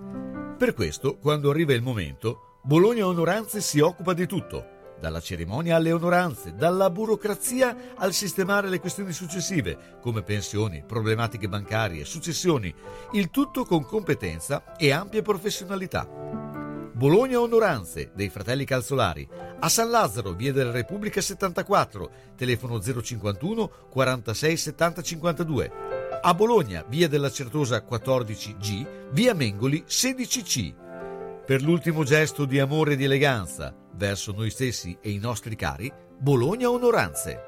Per 0.56 0.72
questo, 0.74 1.18
quando 1.18 1.50
arriva 1.50 1.72
il 1.72 1.82
momento, 1.82 2.60
Bologna 2.62 3.06
Onoranze 3.06 3.60
si 3.60 3.80
occupa 3.80 4.14
di 4.14 4.26
tutto, 4.26 4.77
dalla 4.98 5.20
cerimonia 5.20 5.76
alle 5.76 5.92
onoranze, 5.92 6.54
dalla 6.54 6.90
burocrazia 6.90 7.94
al 7.96 8.12
sistemare 8.12 8.68
le 8.68 8.80
questioni 8.80 9.12
successive, 9.12 9.98
come 10.00 10.22
pensioni, 10.22 10.82
problematiche 10.86 11.48
bancarie, 11.48 12.04
successioni, 12.04 12.74
il 13.12 13.30
tutto 13.30 13.64
con 13.64 13.84
competenza 13.84 14.76
e 14.76 14.90
ampia 14.90 15.22
professionalità. 15.22 16.08
Bologna 16.98 17.38
Onoranze 17.38 18.10
dei 18.12 18.28
fratelli 18.28 18.64
Calzolari, 18.64 19.28
a 19.60 19.68
San 19.68 19.88
Lazzaro, 19.88 20.32
via 20.32 20.52
della 20.52 20.72
Repubblica 20.72 21.20
74, 21.20 22.10
telefono 22.36 22.80
051 22.80 23.70
46 23.88 24.56
70 24.56 25.02
52. 25.02 25.72
A 26.20 26.34
Bologna, 26.34 26.84
via 26.88 27.06
della 27.06 27.30
Certosa 27.30 27.84
14G, 27.88 29.10
via 29.12 29.32
Mengoli 29.32 29.84
16C. 29.86 30.74
per 31.46 31.62
l'ultimo 31.62 32.02
gesto 32.02 32.44
di 32.44 32.58
amore 32.58 32.94
e 32.94 32.96
di 32.96 33.04
eleganza 33.04 33.86
verso 33.98 34.32
noi 34.32 34.48
stessi 34.48 34.96
e 35.02 35.10
i 35.10 35.18
nostri 35.18 35.56
cari, 35.56 35.92
Bologna 36.18 36.70
Onoranze. 36.70 37.47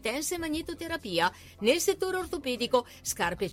tensa 0.00 0.34
e 0.34 0.38
magnetoterapia. 0.38 1.32
Nel 1.60 1.80
settore 1.80 2.16
ortopedico, 2.16 2.86
scarpe 3.02 3.50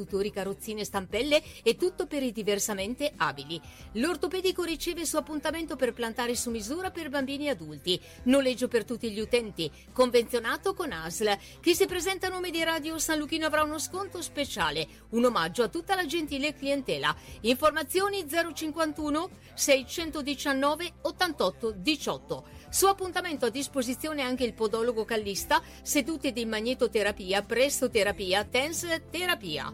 tutori, 0.00 0.30
carrozzine, 0.30 0.84
stampelle 0.84 1.42
e 1.62 1.76
tutto 1.76 2.06
per 2.06 2.22
i 2.22 2.32
diversamente 2.32 3.12
abili. 3.16 3.60
L'ortopedico 3.92 4.62
riceve 4.62 5.02
il 5.02 5.06
suo 5.06 5.18
appuntamento 5.18 5.76
per 5.76 5.92
plantare 5.92 6.34
su 6.34 6.50
misura 6.50 6.90
per 6.90 7.10
bambini 7.10 7.46
e 7.46 7.50
adulti. 7.50 8.00
Noleggio 8.24 8.68
per 8.68 8.84
tutti 8.84 9.10
gli 9.10 9.20
utenti. 9.20 9.70
Convenzionato 9.92 10.74
con 10.74 10.92
ASL. 10.92 11.36
Chi 11.60 11.74
si 11.74 11.86
presenta 11.86 12.28
a 12.28 12.30
nome 12.30 12.50
di 12.50 12.62
Radio 12.62 12.98
San 12.98 13.18
Luchino 13.18 13.46
avrà 13.46 13.62
uno 13.62 13.78
sconto 13.78 14.22
speciale. 14.22 14.86
Un 15.10 15.24
omaggio 15.24 15.62
a 15.62 15.68
tutta 15.68 15.94
la 15.94 16.06
gentile 16.06 16.54
clientela. 16.54 17.14
Informazioni 17.42 18.24
051 18.26 19.28
619 19.54 20.92
88 21.02 21.72
18. 21.72 22.44
Su 22.70 22.86
appuntamento 22.86 23.46
a 23.46 23.50
disposizione 23.50 24.22
anche 24.22 24.44
il 24.44 24.54
podologo 24.54 25.04
callista, 25.04 25.60
sedute 25.82 26.30
di 26.30 26.44
magnetoterapia, 26.46 27.42
prestoterapia, 27.42 28.44
tense 28.44 29.06
terapia. 29.10 29.72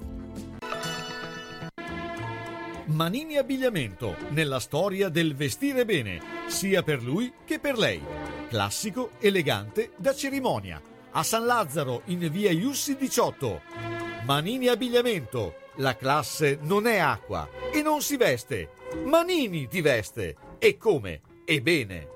Manini 2.86 3.36
Abbigliamento, 3.36 4.16
nella 4.30 4.60
storia 4.60 5.10
del 5.10 5.34
vestire 5.34 5.84
bene, 5.84 6.22
sia 6.46 6.82
per 6.82 7.02
lui 7.02 7.30
che 7.44 7.58
per 7.58 7.76
lei. 7.76 8.02
Classico, 8.48 9.10
elegante, 9.18 9.92
da 9.96 10.14
cerimonia. 10.14 10.80
A 11.10 11.22
San 11.22 11.44
Lazzaro, 11.44 12.00
in 12.06 12.30
via 12.30 12.50
Iussi 12.50 12.96
18. 12.96 13.60
Manini 14.24 14.68
Abbigliamento, 14.68 15.56
la 15.76 15.94
classe 15.96 16.58
non 16.62 16.86
è 16.86 16.96
acqua 16.96 17.46
e 17.70 17.82
non 17.82 18.00
si 18.00 18.16
veste. 18.16 18.70
Manini 19.04 19.68
ti 19.68 19.82
veste. 19.82 20.36
E 20.58 20.78
come? 20.78 21.20
E 21.44 21.60
bene. 21.60 22.14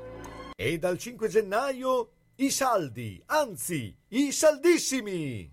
E 0.63 0.79
dal 0.79 0.99
5 0.99 1.27
gennaio 1.29 2.11
i 2.35 2.51
saldi, 2.51 3.19
anzi, 3.29 3.97
i 4.09 4.31
saldissimi! 4.31 5.51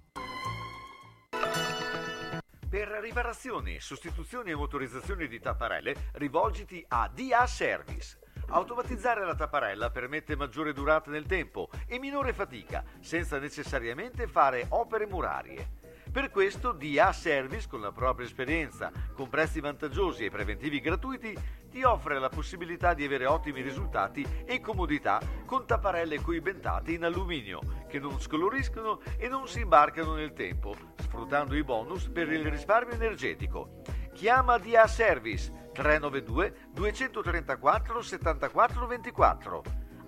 Per 2.69 2.87
riparazioni, 3.01 3.79
sostituzioni 3.79 4.51
e 4.51 4.55
motorizzazioni 4.55 5.29
di 5.29 5.39
tapparelle, 5.39 6.09
rivolgiti 6.15 6.83
a 6.89 7.07
DA 7.07 7.47
Service. 7.47 8.19
Automatizzare 8.47 9.23
la 9.23 9.35
tapparella 9.35 9.91
permette 9.91 10.35
maggiore 10.35 10.73
durata 10.73 11.09
nel 11.09 11.25
tempo 11.25 11.69
e 11.87 11.99
minore 11.99 12.33
fatica, 12.33 12.83
senza 12.99 13.39
necessariamente 13.39 14.27
fare 14.27 14.65
opere 14.71 15.07
murarie. 15.07 15.87
Per 16.11 16.29
questo 16.29 16.71
DA 16.71 17.11
Service, 17.11 17.67
con 17.67 17.81
la 17.81 17.91
propria 17.91 18.25
esperienza, 18.25 18.91
con 19.13 19.29
prezzi 19.29 19.59
vantaggiosi 19.59 20.25
e 20.25 20.29
preventivi 20.29 20.79
gratuiti, 20.79 21.35
ti 21.70 21.83
offre 21.83 22.17
la 22.17 22.29
possibilità 22.29 22.93
di 22.93 23.03
avere 23.03 23.25
ottimi 23.25 23.61
risultati 23.61 24.25
e 24.46 24.59
comodità 24.59 25.22
con 25.46 25.65
tapparelle 25.65 26.22
coibentate 26.22 26.91
in 26.91 27.03
alluminio, 27.03 27.85
che 27.87 28.00
non 28.00 28.20
scoloriscono 28.20 29.01
e 29.17 29.27
non 29.27 29.48
si 29.48 29.61
imbarcano 29.61 30.15
nel 30.15 30.33
tempo, 30.33 30.75
sfruttando 30.98 31.55
i 31.55 31.63
bonus 31.63 32.07
per 32.07 32.31
il 32.31 32.50
risparmio 32.50 32.96
energetico. 32.96 33.81
Chiama 34.13 34.57
DA 34.57 34.87
Service 34.87 35.70
392 35.74 36.70
234 36.74 38.01
74 38.01 38.87
24. 38.87 39.63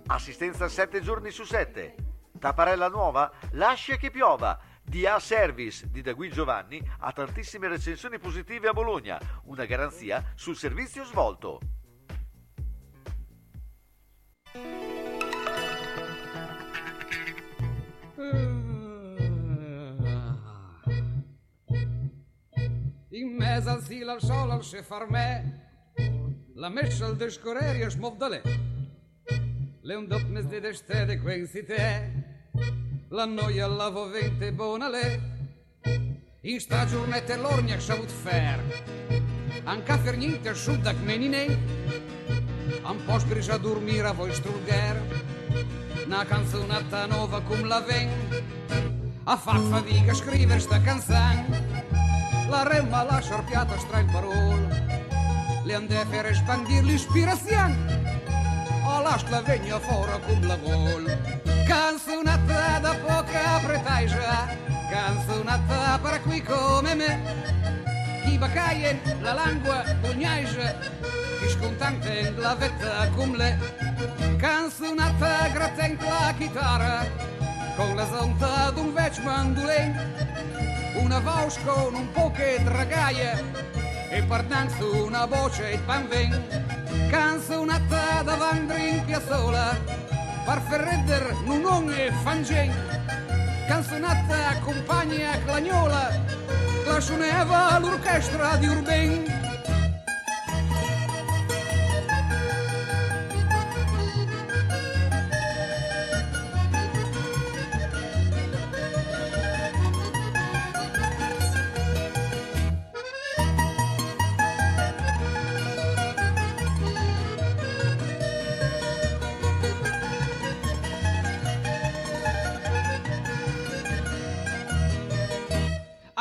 Assistenza 0.07 0.67
7 0.67 1.01
giorni 1.01 1.29
su 1.29 1.43
7. 1.43 1.95
Tapparella 2.39 2.87
nuova? 2.87 3.31
Lascia 3.51 3.97
che 3.97 4.09
piova. 4.09 4.57
DA 4.89 5.19
Service 5.19 5.87
di 5.91 6.01
Dagui 6.01 6.31
Giovanni 6.31 6.81
ha 7.01 7.11
tantissime 7.11 7.67
recensioni 7.67 8.17
positive 8.17 8.69
a 8.69 8.73
Bologna, 8.73 9.19
una 9.43 9.65
garanzia 9.65 10.33
sul 10.33 10.55
servizio 10.55 11.05
svolto. 11.05 11.59
In 23.09 23.35
mezzo 23.37 23.69
al 23.69 23.83
cielo 23.83 24.11
al 24.13 24.21
sole 24.21 24.53
al 24.53 24.63
se 24.63 24.81
far 24.81 25.07
me 25.07 25.67
La 26.55 26.69
messa 26.69 27.05
al 27.05 27.15
descorrere 27.15 27.85
es 27.85 27.95
mov 27.95 28.17
de 28.17 28.29
lè 28.29 28.41
Le 29.83 29.95
un 29.95 30.07
dop 30.07 30.25
mes 30.29 30.47
de 30.47 30.59
destede 30.59 31.19
quensi 31.21 31.63
te 31.63 32.28
La 33.11 33.25
noia 33.25 33.65
la 33.67 33.89
vovente 33.89 34.51
bona 34.53 34.87
lè 34.87 35.19
In 36.41 36.59
sta 36.59 36.85
giornata 36.85 37.35
l'ornia 37.37 37.79
savut 37.79 38.11
fer. 38.11 38.61
Anca 39.63 39.97
fer 39.97 40.15
niente 40.15 40.53
sud 40.53 40.83
da 40.85 40.93
menine 40.93 41.57
Am 42.83 43.01
post 43.07 43.25
gris 43.27 43.49
a 43.49 43.57
dormire 43.57 44.07
a 44.07 44.13
voi 44.13 44.31
strugher 44.33 45.01
Una 46.05 46.23
canzonata 46.25 47.07
nova 47.07 47.41
cum 47.41 47.65
la 47.65 47.79
ven 47.79 48.13
Ha 49.23 49.37
fatto 49.37 49.65
fatica 49.73 50.11
a 50.11 50.15
scrivere 50.15 50.59
sta 50.59 50.79
canzone 50.79 51.67
la 52.49 52.63
remma 52.63 53.03
la 53.03 53.21
sciarpiata 53.21 53.77
stra 53.77 53.99
il 53.99 54.09
parol 54.11 54.67
le 55.65 55.75
han 55.75 55.85
de 55.87 56.05
fer 56.09 56.25
expandir 56.25 56.83
l'ispirazione 56.83 58.18
o 58.89 59.01
la 59.01 59.17
sclavegna 59.17 59.79
fora 59.79 60.17
cum 60.25 60.41
la 60.47 60.57
vol 60.57 61.05
canzonata 61.67 62.79
da 62.85 62.93
poca 63.05 63.45
pretesa 63.65 64.31
canzonata 64.89 65.99
per 66.01 66.21
qui 66.23 66.41
come 66.41 66.95
me 66.95 67.11
chi 68.23 68.37
bacaien 68.37 68.97
la 69.21 69.33
lingua 69.41 69.83
bugnaise 70.01 70.67
chi 71.39 71.49
scontante 71.49 72.33
la 72.37 72.55
vetta 72.55 73.07
cum 73.15 73.35
le 73.35 73.51
canzonata 74.37 75.49
gratent 75.53 76.01
la 76.01 76.33
chitarra 76.37 76.95
con 77.79 77.95
la 77.95 78.05
zonta 78.07 78.71
d'un 78.71 78.93
vec 78.93 79.17
mandolent. 79.23 79.95
Una 80.95 81.19
voce 81.19 81.59
con 81.63 81.93
un 81.95 82.11
po' 82.11 82.29
che 82.31 82.59
dragaia 82.61 83.41
e 84.09 84.23
partanzo 84.23 85.05
una 85.05 85.25
voce 85.25 85.71
e 85.71 85.77
pan 85.79 86.07
ven 86.07 86.31
canzonata 87.09 88.23
davanti 88.23 88.89
in 88.89 89.05
piazzola 89.05 89.77
par 90.45 90.61
ferredder 90.67 91.35
non 91.45 91.61
non 91.61 91.93
e 91.93 92.11
fangen 92.23 92.73
canzonata 93.67 94.47
accompagna 94.47 95.37
clagnola 95.45 96.09
la 96.85 96.99
suonava 96.99 97.79
l'orchestra 97.79 98.55
di 98.55 98.67
Urben 98.67 99.48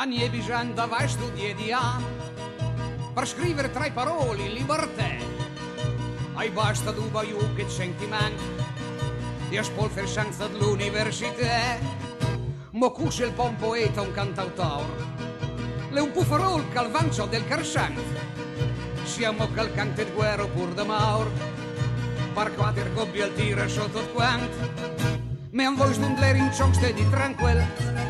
Annie 0.01 0.29
bisogna 0.29 0.85
vai 0.85 1.09
studiare 1.09 1.55
di 1.55 1.73
anno 1.73 2.07
per 3.13 3.27
scrivere 3.27 3.69
tra 3.69 3.85
i 3.85 3.91
paroli 3.91 4.47
libertà. 4.53 5.11
Hai 6.35 6.49
basta 6.51 6.91
du 6.91 7.09
baiu 7.09 7.53
che 7.53 7.67
sentimento 7.67 8.41
di 9.49 9.57
aspolfer 9.57 10.07
senza 10.07 10.47
dell'università. 10.47 11.79
Mo 12.71 12.91
cusce 12.91 13.25
il 13.25 13.33
pon 13.33 13.57
poeta 13.57 13.99
un 13.99 14.13
cantautore, 14.13 14.87
le 15.89 15.99
un 15.99 16.11
puffarol 16.13 16.69
calvancio 16.69 17.25
del 17.25 17.45
carsan. 17.45 17.93
Siamo 19.03 19.51
calcante 19.51 20.05
di 20.05 20.11
guerra 20.11 20.45
pur 20.45 20.73
da 20.75 20.85
maur, 20.85 21.29
par 22.33 22.55
quater 22.55 22.93
gobbia 22.93 23.25
al 23.25 23.33
tiro 23.33 23.67
sotto 23.67 23.99
quanto. 24.13 24.87
Men 25.51 25.75
voz 25.75 25.97
de 25.97 26.05
um 26.05 26.15
lerin 26.15 26.49
chong 26.55 26.73
steady 26.73 27.05
tranquil 27.09 28.08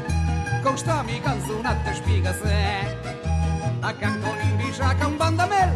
Com 0.64 0.76
sta 0.76 1.04
mi 1.04 1.22
canzonata 1.22 1.94
spiega 1.94 2.34
se 2.34 2.58
A 3.82 3.94
can 3.94 4.20
con 4.22 4.38
in 4.42 4.58
biscia 4.58 4.94
can 5.00 5.16
bandamel 5.16 5.72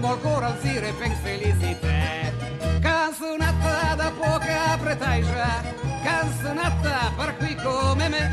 Mol 0.00 0.18
coral 0.20 0.56
zire 0.62 0.92
pen 0.98 1.12
felicite 1.22 2.32
Canzonata 2.80 3.94
da 3.94 4.10
poca 4.18 4.78
pretesa 4.80 5.62
Canzonata 6.02 7.12
per 7.16 7.36
qui 7.36 7.54
come 7.56 8.08
me 8.08 8.24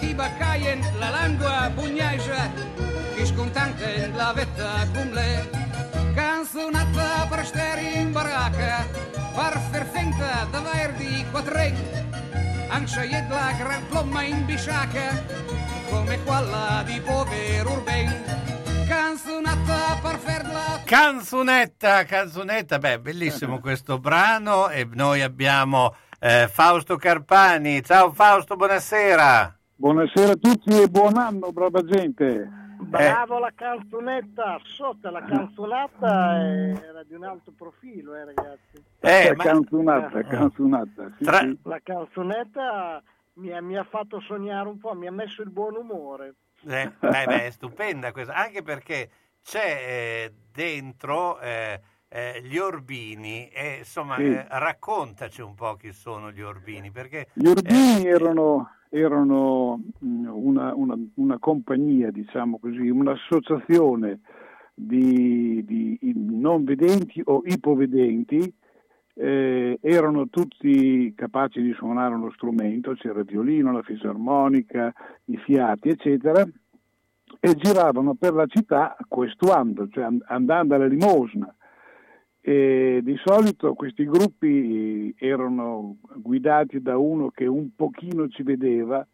Chi 0.00 0.14
baccaien 0.14 0.80
la 0.98 1.10
lingua 1.10 1.70
pugnaisa 1.74 2.50
Chi 3.14 3.26
scontante 3.26 4.10
la 4.14 4.32
vetta 4.32 4.86
cum 4.94 5.12
le 5.12 5.50
Canzonata 6.14 7.26
per 7.28 7.44
stare 7.44 7.82
in 7.82 8.12
baracca 8.12 8.86
Per 9.34 9.60
fer 9.70 9.86
finta 9.92 10.46
d'aver 10.50 10.92
di 10.94 11.24
quattren 11.30 12.21
Anche 12.72 13.04
ied 13.04 13.28
la 13.28 13.52
gran 13.58 13.86
plomma 13.86 14.22
in 14.22 14.46
bisciacca 14.46 15.22
Come 15.90 16.18
quella 16.24 16.82
di 16.86 16.98
povero 17.00 17.72
urben 17.72 18.24
Canzonata 18.88 19.98
per 20.00 20.18
ferla 20.18 20.80
Canzunetta, 20.82 22.04
canzunetta, 22.04 22.78
beh, 22.78 23.00
bellissimo 23.00 23.60
questo 23.62 23.98
brano 23.98 24.70
e 24.70 24.88
noi 24.90 25.20
abbiamo 25.20 25.94
eh, 26.18 26.48
Fausto 26.48 26.96
Carpani. 26.96 27.82
Ciao 27.82 28.12
Fausto, 28.12 28.56
buonasera. 28.56 29.58
Buonasera 29.74 30.32
a 30.32 30.36
tutti 30.36 30.80
e 30.80 30.88
buon 30.88 31.16
anno, 31.16 31.50
brava 31.50 31.82
gente. 31.84 32.61
Bravo 32.82 33.38
la 33.38 33.52
canzonetta, 33.54 34.58
sotto 34.64 35.10
la 35.10 35.22
canzonata 35.22 36.36
era 36.40 37.02
di 37.04 37.14
un 37.14 37.24
alto 37.24 37.52
profilo, 37.56 38.14
eh, 38.14 38.24
ragazzi. 38.24 38.82
Eh, 39.00 39.28
È 39.30 39.34
ma- 39.34 39.44
canzonata, 39.44 40.22
canzonata. 40.22 41.12
Sì, 41.18 41.24
Tra- 41.24 41.38
sì. 41.38 41.58
La 41.64 41.80
canzonetta 41.82 43.02
mi 43.34 43.50
ha, 43.52 43.60
mi 43.62 43.76
ha 43.76 43.84
fatto 43.84 44.20
sognare 44.20 44.68
un 44.68 44.78
po', 44.78 44.94
mi 44.94 45.06
ha 45.06 45.12
messo 45.12 45.42
il 45.42 45.50
buon 45.50 45.76
umore. 45.76 46.34
Eh, 46.66 46.92
beh, 46.98 47.24
beh, 47.26 47.46
è 47.46 47.50
stupenda 47.50 48.12
questa, 48.12 48.34
anche 48.34 48.62
perché 48.62 49.10
c'è 49.42 49.64
eh, 50.28 50.32
dentro 50.52 51.40
eh, 51.40 51.80
eh, 52.08 52.40
gli 52.44 52.56
Orbini 52.58 53.48
e 53.48 53.78
insomma 53.78 54.16
Sì. 54.16 54.24
eh, 54.24 54.46
raccontaci 54.48 55.40
un 55.40 55.54
po' 55.54 55.74
chi 55.76 55.92
sono 55.92 56.30
gli 56.30 56.40
Orbini, 56.42 56.90
perché 56.90 57.28
Gli 57.32 57.46
Urbini 57.46 58.04
eh, 58.04 58.08
erano, 58.08 58.70
erano 58.94 59.80
mh, 60.00 60.26
una, 60.30 60.74
una- 60.74 60.98
una 61.14 61.38
compagnia, 61.38 62.10
diciamo 62.10 62.58
così, 62.58 62.88
un'associazione 62.90 64.20
di, 64.74 65.64
di 65.64 65.98
non 66.14 66.64
vedenti 66.64 67.22
o 67.24 67.40
ipovedenti, 67.44 68.52
eh, 69.14 69.78
erano 69.80 70.28
tutti 70.28 71.12
capaci 71.14 71.62
di 71.62 71.72
suonare 71.72 72.14
uno 72.14 72.30
strumento, 72.32 72.92
c'era 72.94 73.20
il 73.20 73.24
violino, 73.26 73.72
la 73.72 73.82
fisarmonica, 73.82 74.92
i 75.26 75.36
fiati, 75.38 75.88
eccetera, 75.88 76.44
e 77.40 77.54
giravano 77.56 78.14
per 78.14 78.34
la 78.34 78.46
città 78.46 78.94
questuando, 79.08 79.88
cioè 79.88 80.04
and- 80.04 80.22
andando 80.26 80.74
alla 80.74 80.86
limosna. 80.86 81.54
E 82.44 83.00
di 83.04 83.16
solito 83.24 83.72
questi 83.74 84.04
gruppi 84.04 85.14
erano 85.16 85.98
guidati 86.16 86.82
da 86.82 86.98
uno 86.98 87.30
che 87.30 87.46
un 87.46 87.68
pochino 87.76 88.28
ci 88.28 88.42
vedeva 88.42 89.06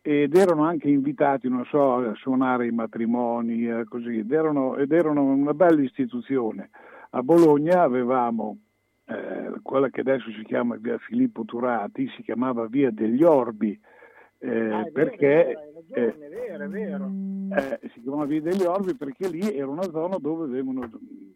ed 0.00 0.34
erano 0.34 0.64
anche 0.64 0.88
invitati, 0.88 1.46
non 1.46 1.66
so, 1.66 1.96
a 1.96 2.14
suonare 2.14 2.66
i 2.66 2.70
matrimoni, 2.70 3.68
eh, 3.68 3.84
così, 3.84 4.20
ed 4.20 4.32
erano, 4.32 4.76
ed 4.76 4.92
erano 4.92 5.24
una 5.24 5.52
bella 5.52 5.82
istituzione. 5.82 6.70
A 7.10 7.22
Bologna 7.22 7.82
avevamo 7.82 8.56
eh, 9.04 9.52
quella 9.60 9.90
che 9.90 10.00
adesso 10.00 10.30
si 10.30 10.42
chiama 10.44 10.76
via 10.76 10.96
Filippo 10.96 11.44
Turati, 11.44 12.10
si 12.16 12.22
chiamava 12.22 12.66
via 12.66 12.90
degli 12.90 13.22
Orbi, 13.22 13.78
eh, 14.40 14.70
Ah, 14.70 14.82
vero, 14.82 14.90
perché 14.92 15.72
ragione, 15.74 16.28
vero, 16.28 16.68
vero. 16.68 17.10
eh, 17.56 17.80
si 17.92 18.00
chiamava 18.00 18.24
Via 18.24 18.40
degli 18.40 18.62
Orbi 18.62 18.94
perché 18.96 19.28
lì 19.28 19.40
era 19.54 19.68
una 19.68 19.82
zona 19.90 20.16
dove 20.18 20.44
avevano 20.44 20.88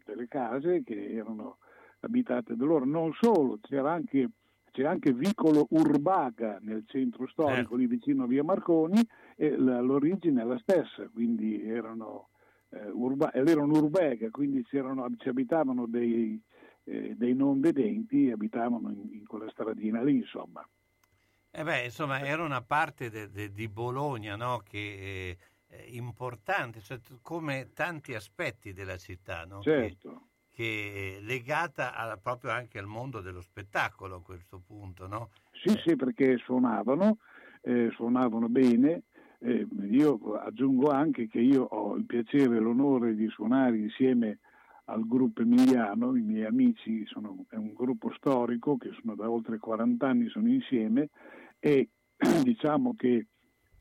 delle 0.05 0.27
case 0.27 0.83
che 0.83 1.11
erano 1.13 1.57
abitate 2.01 2.55
da 2.55 2.65
loro. 2.65 2.85
Non 2.85 3.11
solo, 3.19 3.59
c'era 3.61 3.91
anche, 3.91 4.29
c'era 4.71 4.89
anche 4.89 5.13
Vicolo 5.13 5.67
Urbaga 5.69 6.57
nel 6.61 6.83
centro 6.87 7.27
storico, 7.27 7.75
Eh. 7.75 7.77
lì 7.77 7.87
vicino 7.87 8.23
a 8.23 8.27
Via 8.27 8.43
Marconi, 8.43 8.99
e 9.35 9.55
la- 9.57 9.81
l'origine 9.81 10.41
è 10.41 10.45
la 10.45 10.57
stessa, 10.59 11.07
quindi 11.13 11.63
erano, 11.67 12.29
eh, 12.69 12.89
urba- 12.91 13.33
erano 13.33 13.73
urbega, 13.73 14.29
quindi 14.31 14.63
c'erano- 14.63 15.07
ci 15.17 15.29
abitavano 15.29 15.85
dei, 15.87 16.41
eh, 16.85 17.15
dei 17.15 17.33
non 17.35 17.59
vedenti, 17.59 18.31
abitavano 18.31 18.89
in, 18.89 19.09
in 19.13 19.25
quella 19.25 19.49
stradina 19.49 20.01
lì, 20.03 20.17
insomma. 20.17 20.67
Eh 21.57 21.63
beh, 21.63 21.85
insomma 21.85 22.19
era 22.19 22.43
una 22.43 22.61
parte 22.61 23.09
de- 23.09 23.29
de- 23.29 23.51
di 23.51 23.69
Bologna 23.69 24.35
no? 24.35 24.61
che 24.63 25.37
è, 25.69 25.75
è 25.75 25.85
importante, 25.91 26.81
cioè, 26.81 26.99
come 27.21 27.71
tanti 27.73 28.13
aspetti 28.13 28.73
della 28.73 28.97
città, 28.97 29.45
no? 29.45 29.59
che, 29.59 29.71
Certo. 29.71 30.21
che 30.51 31.17
è 31.17 31.21
legata 31.21 31.95
a- 31.95 32.17
proprio 32.17 32.51
anche 32.51 32.77
al 32.77 32.87
mondo 32.87 33.21
dello 33.21 33.41
spettacolo 33.41 34.15
a 34.15 34.21
questo 34.21 34.61
punto, 34.65 35.07
no? 35.07 35.29
Sì, 35.51 35.79
sì, 35.85 35.95
perché 35.95 36.37
suonavano, 36.37 37.19
eh, 37.61 37.89
suonavano 37.93 38.49
bene. 38.49 39.03
Eh, 39.39 39.65
io 39.91 40.17
aggiungo 40.37 40.89
anche 40.89 41.27
che 41.27 41.39
io 41.39 41.63
ho 41.63 41.95
il 41.95 42.05
piacere 42.05 42.57
e 42.57 42.59
l'onore 42.59 43.15
di 43.15 43.27
suonare 43.29 43.77
insieme 43.77 44.39
al 44.85 45.07
gruppo 45.07 45.41
emiliano, 45.41 46.15
i 46.15 46.21
miei 46.21 46.45
amici 46.45 47.05
sono, 47.07 47.45
è 47.49 47.55
un 47.55 47.73
gruppo 47.73 48.11
storico 48.17 48.77
che 48.77 48.91
sono 48.99 49.15
da 49.15 49.29
oltre 49.29 49.57
40 49.57 50.07
anni 50.07 50.27
sono 50.29 50.47
insieme 50.47 51.09
e 51.65 51.89
diciamo 52.43 52.93
che 52.95 53.25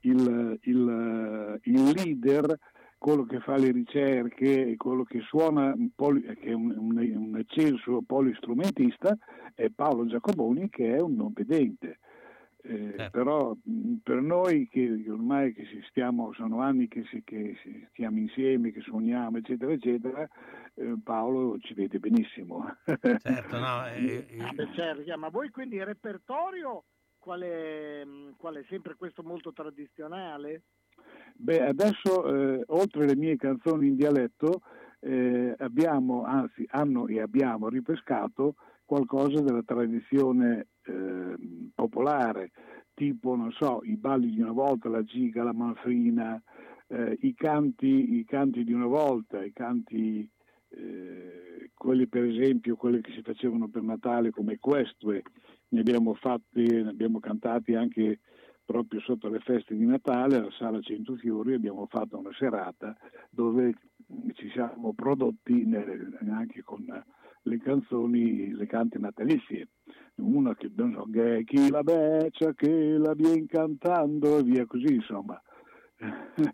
il, 0.01 0.59
il- 0.62 1.61
il 1.64 1.83
leader, 1.94 2.59
quello 2.97 3.25
che 3.25 3.40
fa 3.40 3.57
le 3.59 3.70
ricerche 3.73 4.68
e 4.68 4.77
quello 4.77 5.03
che 5.05 5.20
suona, 5.20 5.75
un 5.75 5.90
poli- 5.94 6.23
che 6.23 6.49
è 6.49 6.53
un, 6.55 6.70
un, 6.77 6.97
un 6.97 7.37
eccelso 7.37 8.01
polistrumentista, 8.07 9.14
è 9.55 9.68
Paolo 9.68 10.07
Giacoboni 10.07 10.70
che 10.70 10.97
è 10.97 11.01
un 11.01 11.14
non 11.14 11.33
vedente. 11.35 11.99
Eh, 12.62 12.94
Certo. 12.97 13.11
Però 13.11 13.55
per 14.03 14.23
noi 14.23 14.66
che 14.68 15.05
ormai 15.11 15.53
che 15.53 15.66
stiamo, 15.90 16.33
sono 16.33 16.61
anni 16.61 16.88
che, 16.88 17.05
si- 17.11 17.23
che 17.23 17.57
si- 17.62 17.87
stiamo 17.90 18.16
insieme, 18.18 18.73
che 18.73 18.81
suoniamo, 18.81 19.37
eccetera, 19.37 19.73
eccetera, 19.73 20.27
eh, 20.75 20.94
Paolo 21.05 21.59
ci 21.59 21.75
vede 21.75 21.99
benissimo. 21.99 22.64
Certo, 22.87 23.59
no? 23.59 23.85
eh, 23.92 24.25
Ah, 24.40 24.53
beh, 24.55 24.68
certo, 24.75 25.18
ma 25.18 25.29
voi 25.29 25.51
quindi 25.51 25.77
il 25.77 25.85
repertorio 25.85 26.85
quale, 27.25 28.07
quale 28.37 28.67
sempre 28.69 28.97
questo 28.97 29.23
molto 29.23 29.51
tradizionale? 29.55 30.65
Beh, 31.37 31.69
adesso 31.69 32.27
eh, 32.27 32.63
oltre 32.67 33.05
alle 33.05 33.17
mie 33.17 33.37
canzoni 33.37 33.89
in 33.89 33.97
dialetto 33.97 34.61
eh, 35.01 35.55
abbiamo, 35.57 36.25
anzi 36.25 36.67
hanno 36.69 37.07
e 37.07 37.23
abbiamo 37.23 37.71
ripescato 37.71 38.57
qualcosa 38.85 39.41
della 39.41 39.63
tradizione 39.63 40.67
eh, 40.83 41.35
popolare, 41.75 42.51
tipo, 42.93 43.35
non 43.35 43.51
so, 43.53 43.81
i 43.85 43.97
balli 43.97 44.29
di 44.29 44.43
una 44.43 44.53
volta, 44.53 44.91
la 44.91 45.03
giga, 45.03 45.43
la 45.43 45.55
manfrina, 45.55 46.41
eh, 46.89 47.17
i, 47.23 47.33
canti, 47.33 48.19
i 48.19 48.25
canti 48.27 48.65
di 48.65 48.75
una 48.75 48.87
volta, 48.87 49.43
i 49.43 49.53
canti, 49.55 50.31
eh, 50.69 51.71
quelli 51.75 52.07
per 52.07 52.25
esempio, 52.25 52.77
quelli 52.77 53.01
che 53.01 53.13
si 53.13 53.23
facevano 53.23 53.69
per 53.69 53.83
Natale 53.83 54.31
come 54.31 54.59
Questue, 54.59 55.23
ne 55.75 55.81
abbiamo 55.81 56.15
fatti, 56.15 56.63
ne 56.63 56.89
abbiamo 56.89 57.19
cantati 57.19 57.75
anche 57.75 58.21
proprio 58.65 59.01
sotto 59.01 59.29
le 59.29 59.41
feste 59.41 59.75
di 59.75 59.85
Natale 59.85 60.37
alla 60.37 60.51
Sala 60.53 60.81
Centofiori 60.81 61.53
abbiamo 61.53 61.87
fatto 61.87 62.17
una 62.17 62.33
serata 62.33 62.97
dove 63.29 63.75
ci 64.35 64.49
siamo 64.51 64.95
prodotti 64.95 65.69
anche 66.31 66.63
con 66.63 66.87
le 67.47 67.59
canzoni, 67.59 68.55
le 68.55 68.67
canti 68.67 68.99
natalizie. 68.99 69.69
Una 70.17 70.55
che 70.55 70.71
non 70.75 70.95
so, 70.95 71.07
che 71.11 71.39
è 71.39 71.45
chi 71.45 71.69
la 71.69 71.83
beccia, 71.83 72.55
che 72.55 72.97
la 72.97 73.13
viene 73.13 73.47
cantando 73.47 74.39
e 74.39 74.43
via 74.45 74.65
così, 74.65 74.95
insomma. 74.95 75.41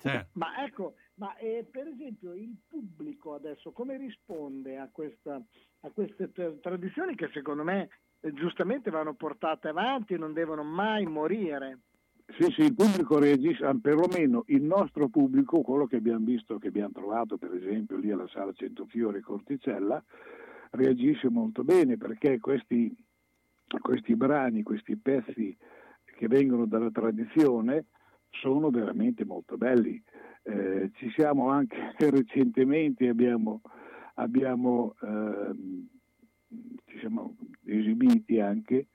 certo. 0.01 0.31
Ma 0.35 0.65
ecco, 0.65 0.95
ma 1.15 1.37
eh, 1.37 1.67
per 1.71 1.87
esempio 1.87 2.35
il 2.35 2.57
pubblico 2.67 3.35
adesso 3.35 3.73
come 3.73 3.99
risponde 3.99 4.79
a, 4.79 4.89
questa, 4.91 5.41
a 5.81 5.91
queste 5.91 6.31
tradizioni 6.33 7.15
che 7.15 7.29
secondo 7.33 7.63
me 7.63 7.89
giustamente 8.33 8.91
vanno 8.91 9.15
portate 9.15 9.69
avanti 9.69 10.15
e 10.15 10.19
non 10.19 10.33
devono 10.33 10.63
mai 10.63 11.07
morire? 11.07 11.79
Sì, 12.39 12.51
sì, 12.53 12.63
il 12.63 12.75
pubblico 12.75 13.19
reagisce, 13.19 13.65
ah, 13.65 13.77
perlomeno 13.81 14.45
il 14.47 14.63
nostro 14.63 15.09
pubblico, 15.09 15.63
quello 15.63 15.87
che 15.87 15.97
abbiamo 15.97 16.25
visto, 16.25 16.59
che 16.59 16.69
abbiamo 16.69 16.93
trovato 16.93 17.37
per 17.37 17.53
esempio 17.55 17.97
lì 17.97 18.11
alla 18.11 18.29
Sala 18.29 18.53
Centofiore 18.53 19.21
Corticella, 19.21 20.03
reagisce 20.71 21.29
molto 21.29 21.65
bene 21.65 21.97
perché 21.97 22.39
questi, 22.39 22.95
questi 23.81 24.15
brani, 24.15 24.63
questi 24.63 24.97
pezzi 24.97 25.57
che 26.05 26.29
vengono 26.29 26.67
dalla 26.67 26.91
tradizione 26.91 27.87
sono 28.31 28.71
veramente 28.71 29.25
molto 29.25 29.57
belli. 29.57 30.01
Eh, 30.43 30.91
ci 30.95 31.11
siamo 31.11 31.49
anche 31.49 31.77
recentemente, 31.99 33.09
abbiamo, 33.09 33.61
abbiamo, 34.15 34.95
ehm, 35.03 35.89
ci 36.87 36.99
siamo 36.99 37.37
esibiti 37.65 38.41
anche 38.41 38.87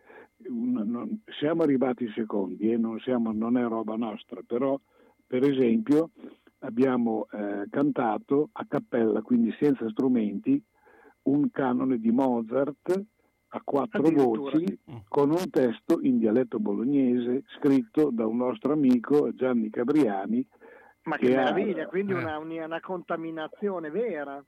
un- 0.48 0.74
non- 0.86 1.22
siamo 1.40 1.64
arrivati 1.64 2.10
secondi 2.14 2.72
e 2.72 2.78
non, 2.78 3.00
siamo- 3.00 3.32
non 3.32 3.58
è 3.58 3.64
roba 3.66 3.96
nostra, 3.96 4.42
però 4.46 4.80
per 5.26 5.44
esempio 5.44 6.12
abbiamo 6.60 7.28
eh, 7.32 7.66
cantato 7.70 8.50
a 8.54 8.66
cappella, 8.68 9.22
quindi 9.22 9.54
senza 9.60 9.90
strumenti, 9.90 10.62
un 11.24 11.50
canone 11.52 11.98
di 12.00 12.12
Mozart 12.12 13.04
a 13.50 13.62
quattro 13.64 14.02
voci 14.10 14.78
con 15.08 15.30
un 15.32 15.50
testo 15.50 16.00
in 16.02 16.18
dialetto 16.20 16.60
bolognese 16.60 17.44
scritto 17.58 18.10
da 18.12 18.28
un 18.28 18.38
nostro 18.38 18.74
amico 18.74 19.34
Gianni 19.34 19.70
Cabriani. 19.70 20.46
Ma 21.04 21.18
che 21.18 21.28
che 21.28 21.36
ha- 21.38 21.54
meraviglia, 21.54 21.88
quindi 21.88 22.12
eh. 22.12 22.16
una, 22.16 22.38
una- 22.38 22.66
una 22.66 22.80
contaminazione 22.82 23.90
vera. 23.90 24.44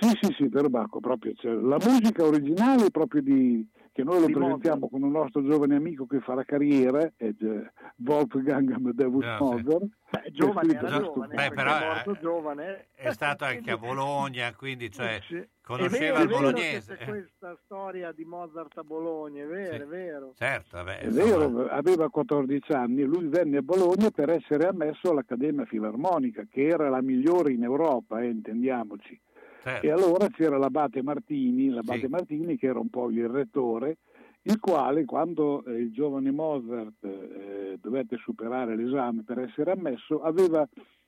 Sì, 0.00 0.08
sì, 0.20 0.34
sì, 0.36 0.48
per 0.48 0.68
Bacco, 0.68 1.00
proprio. 1.00 1.32
cioè, 1.34 1.52
la 1.54 1.76
musica 1.84 2.22
originale 2.24 2.90
proprio 2.90 3.20
di, 3.22 3.66
che 3.92 4.04
noi 4.04 4.20
lo 4.20 4.26
Di 4.26 4.32
presentiamo 4.32 4.80
Mozart. 4.82 4.92
con 4.92 5.02
un 5.02 5.10
nostro 5.10 5.42
giovane 5.44 5.74
amico 5.74 6.06
che 6.06 6.20
fa 6.20 6.34
la 6.34 6.44
carriera, 6.44 7.00
è 7.16 7.24
eh, 7.36 7.72
Wolfgang 8.04 8.70
Amadeus 8.70 9.24
Ah, 9.24 9.36
sì. 9.38 9.42
Mozart. 9.42 9.86
Beh, 10.10 10.18
ha 10.20 10.30
giovane 10.30 10.72
era 10.72 10.80
questo 10.80 11.12
giovane, 11.12 11.34
Beh, 11.34 11.48
però, 11.50 11.76
è 11.78 11.84
morto 11.86 12.10
eh, 12.12 12.18
giovane. 12.20 12.86
È 12.94 13.10
stato 13.12 13.44
anche 13.44 13.70
a 13.72 13.76
Bologna, 13.76 14.54
quindi 14.54 14.90
cioè, 14.90 15.20
Sì. 15.26 15.42
conosceva 15.62 16.18
è 16.18 16.22
il 16.22 16.28
vero, 16.28 16.40
bolognese. 16.40 16.92
È 16.94 16.96
vero 16.96 17.04
c'è 17.04 17.18
questa 17.18 17.58
storia 17.64 18.12
di 18.12 18.24
Mozart 18.24 18.78
a 18.78 18.84
Bologna, 18.84 19.42
è 19.42 19.46
vero, 19.46 19.74
Sì. 19.74 19.80
è 19.82 19.86
vero. 19.86 20.32
Certo, 20.36 20.76
vabbè, 20.76 20.98
È 21.00 21.08
vero, 21.08 21.66
aveva 21.68 22.08
14 22.08 22.72
anni, 22.72 23.02
lui 23.02 23.26
venne 23.26 23.56
a 23.58 23.62
Bologna 23.62 24.10
per 24.10 24.30
essere 24.30 24.66
ammesso 24.68 25.10
all'Accademia 25.10 25.64
Filarmonica, 25.64 26.44
che 26.48 26.66
era 26.68 26.88
la 26.88 27.02
migliore 27.02 27.52
in 27.52 27.64
Europa, 27.64 28.20
eh, 28.20 28.28
intendiamoci. 28.28 29.18
Certo. 29.62 29.86
E 29.86 29.90
allora 29.90 30.28
c'era 30.28 30.58
l'abate 30.58 31.02
Martini, 31.02 31.68
l'abate 31.68 32.00
Sì. 32.00 32.08
Martini 32.08 32.56
che 32.56 32.66
era 32.66 32.78
un 32.78 32.88
po' 32.88 33.10
il 33.10 33.28
rettore, 33.28 33.98
il 34.42 34.58
quale 34.60 35.04
quando 35.04 35.64
eh, 35.64 35.78
il 35.78 35.92
giovane 35.92 36.30
Mozart 36.30 37.04
eh, 37.04 37.78
dovette 37.80 38.16
superare 38.18 38.76
l'esame 38.76 39.22
per 39.22 39.40
essere 39.40 39.72
ammesso 39.72 40.22
aveva, 40.22 40.66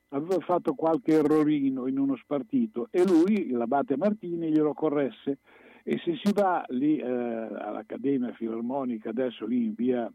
aveva 0.09 0.41
fatto 0.41 0.75
qualche 0.75 1.13
errorino 1.13 1.87
in 1.87 1.99
uno 1.99 2.17
spartito 2.17 2.89
e 2.91 3.05
lui, 3.07 3.51
l'abate 3.51 3.97
Martini, 3.97 4.51
glielo 4.51 4.75
corresse. 4.75 5.39
E 5.83 5.99
se 6.05 6.15
si 6.23 6.31
va 6.35 6.63
lì 6.69 6.99
eh, 6.99 7.07
all'Accademia 7.07 8.33
Filarmonica, 8.35 9.09
adesso 9.09 9.47
lì 9.47 9.65
in 9.65 9.73
via, 9.75 10.13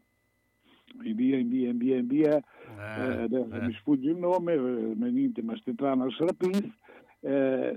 in 1.02 1.14
via, 1.16 1.36
in 1.36 1.48
via, 1.48 1.70
in 1.70 1.76
via, 1.76 1.96
in 1.96 2.06
via 2.06 2.36
eh, 2.78 3.22
adesso 3.22 3.54
eh. 3.54 3.66
mi 3.66 3.72
sfugge 3.72 4.10
il 4.10 4.16
nome, 4.16 4.52
eh, 4.52 4.94
Meninte 4.94 5.42
Mastetrana 5.42 6.04
al 6.04 6.12
Serapiz, 6.12 6.62
eh, 7.20 7.74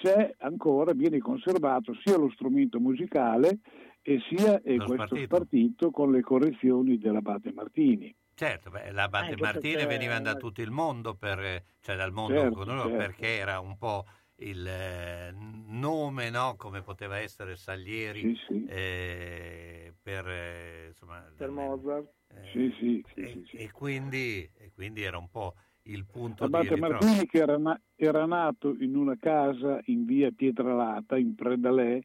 c'è 0.00 0.34
ancora, 0.38 0.92
viene 0.92 1.18
conservato 1.18 1.92
sia 2.04 2.16
lo 2.16 2.30
strumento 2.30 2.78
musicale 2.80 3.58
e 4.02 4.18
sia 4.28 4.60
Lo 4.64 4.84
questo 4.86 5.04
spartito. 5.06 5.36
spartito 5.36 5.90
con 5.90 6.10
le 6.12 6.20
correzioni 6.20 6.98
dell'abate 6.98 7.52
Martini. 7.52 8.14
Certo, 8.34 8.70
beh, 8.70 8.92
l'abate 8.92 9.32
Eh, 9.32 9.36
questo 9.36 9.58
Martini 9.58 9.74
c'è- 9.82 9.86
veniva 9.86 10.20
da 10.20 10.34
tutto 10.36 10.62
il 10.62 10.70
mondo, 10.70 11.14
per, 11.16 11.64
cioè 11.80 11.96
dal 11.96 12.12
mondo 12.12 12.40
Certo, 12.42 12.64
certo. 12.64 12.96
perché 12.96 13.36
era 13.36 13.58
un 13.58 13.76
po' 13.76 14.04
il 14.36 14.64
eh, 14.64 15.32
nome, 15.32 16.30
no? 16.30 16.54
come 16.56 16.82
poteva 16.82 17.18
essere 17.18 17.56
Salieri 17.56 18.20
Sì, 18.20 18.34
sì. 18.46 18.64
eh, 18.68 19.92
per, 20.00 20.28
eh, 20.28 20.86
insomma, 20.88 21.28
Per 21.36 21.50
Mozart. 21.50 22.12
eh, 22.28 22.44
Sì, 22.52 22.72
sì, 22.78 23.04
sì, 23.12 23.20
e, 23.22 23.32
sì, 23.32 23.44
sì. 23.50 23.56
e 23.56 23.70
quindi, 23.72 24.48
e 24.56 24.70
quindi 24.72 25.02
era 25.02 25.18
un 25.18 25.28
po' 25.28 25.54
il 25.88 26.04
punto 26.06 26.44
di 26.46 26.50
L'abate 26.50 26.74
ritrovo. 26.74 26.92
Martini 26.92 27.26
che 27.26 27.38
era, 27.38 27.58
na- 27.58 27.80
era 27.96 28.26
nato 28.26 28.74
in 28.78 28.96
una 28.96 29.16
casa 29.18 29.80
in 29.86 30.04
via 30.04 30.30
Pietralata, 30.30 31.16
in 31.16 31.34
Predalè, 31.34 32.00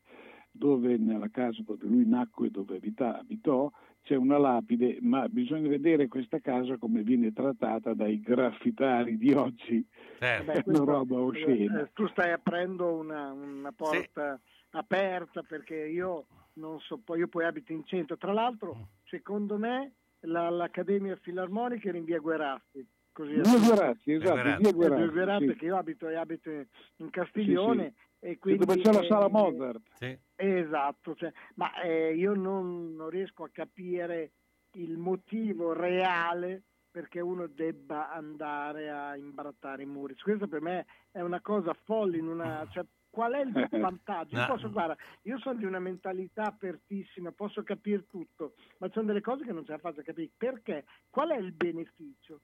dove 0.52 0.98
nella 0.98 1.30
casa 1.30 1.62
dove 1.66 1.86
lui 1.86 2.06
nacque 2.08 2.48
e 2.48 2.50
dove 2.52 2.76
abita- 2.78 3.18
abitò 3.20 3.72
c'è 4.04 4.16
una 4.16 4.38
lapide, 4.38 4.98
ma 5.02 5.28
bisogna 5.30 5.70
vedere 5.70 6.08
questa 6.10 6.40
casa 6.40 6.78
come 6.78 7.04
viene 7.04 7.32
trattata 7.32 7.94
dai 7.94 8.20
graffitari 8.20 9.18
di 9.18 9.32
oggi. 9.34 9.86
Certo. 10.20 10.44
Beh, 10.52 10.54
È 10.60 10.64
una 10.66 10.84
roba 10.84 11.16
oscena. 11.20 11.80
eh, 11.82 11.90
tu 11.94 12.06
stai 12.10 12.32
aprendo 12.32 12.94
una, 12.94 13.32
una 13.32 13.72
porta 13.72 14.40
aperta 14.72 15.42
perché 15.44 15.76
io 15.88 16.26
non 16.56 16.80
so, 16.82 16.98
poi 17.04 17.20
io 17.20 17.28
poi 17.30 17.46
abito 17.46 17.72
in 17.72 17.86
centro. 17.86 18.18
Tra 18.18 18.34
l'altro, 18.34 18.76
Mm. 18.76 18.82
secondo 19.06 19.58
me, 19.58 19.94
la- 20.26 20.50
l'Accademia 20.50 21.16
Filarmonica 21.16 21.88
era 21.90 21.98
in 21.98 22.04
via 22.04 22.20
Guerasti. 22.20 22.86
Così 23.14 23.34
Via 23.34 23.60
Guerazzi, 23.60 24.12
esatto, 24.12 24.40
Eh, 24.40 24.58
via 24.58 24.72
Guerazzi, 24.72 25.08
Guerasti, 25.12 25.48
sì. 25.50 25.56
che 25.56 25.66
io 25.66 25.78
abito, 25.78 26.08
abito 26.08 26.50
in 26.50 27.10
Castiglione 27.12 27.94
e 28.20 28.32
Sì, 28.32 28.38
quindi 28.40 28.66
dove 28.66 28.82
c'è 28.82 28.92
la 28.92 29.02
eh, 29.02 29.08
sala 29.08 29.30
Mozart. 29.30 29.82
Sì. 29.94 30.18
Esatto, 30.36 31.16
cioè, 31.16 31.32
ma 31.56 31.80
eh, 31.82 32.16
io 32.16 32.34
non, 32.34 32.96
non 32.96 33.10
riesco 33.10 33.44
a 33.44 33.50
capire 33.52 34.32
il 34.74 34.98
motivo 34.98 35.74
reale 35.74 36.64
perché 36.90 37.20
uno 37.20 37.48
debba 37.48 38.12
andare 38.12 38.90
a 38.90 39.16
imbrattare 39.16 39.84
i 39.84 39.86
muri. 39.88 40.16
Questo 40.16 40.48
per 40.48 40.62
me 40.62 40.86
è 41.12 41.22
una 41.22 41.42
cosa 41.42 41.74
folle, 41.86 42.18
in 42.18 42.28
una, 42.28 42.68
cioè, 42.74 42.84
qual 43.12 43.34
è 43.34 43.42
il 43.42 43.52
vantaggio? 43.80 44.38
Io, 44.38 44.46
posso, 44.48 44.72
guarda, 44.72 44.98
io 45.24 45.38
sono 45.38 45.60
di 45.60 45.66
una 45.66 45.80
mentalità 45.80 46.46
apertissima, 46.46 47.32
posso 47.32 47.62
capire 47.62 48.08
tutto, 48.08 48.54
ma 48.78 48.88
ci 48.88 48.94
sono 48.94 49.06
delle 49.06 49.22
cose 49.22 49.44
che 49.44 49.54
non 49.54 49.66
ce 49.66 49.74
la 49.74 49.78
faccio 49.78 50.02
capire. 50.02 50.30
Perché? 50.36 50.86
Qual 51.12 51.30
è 51.30 51.38
il 51.38 51.52
beneficio? 51.52 52.42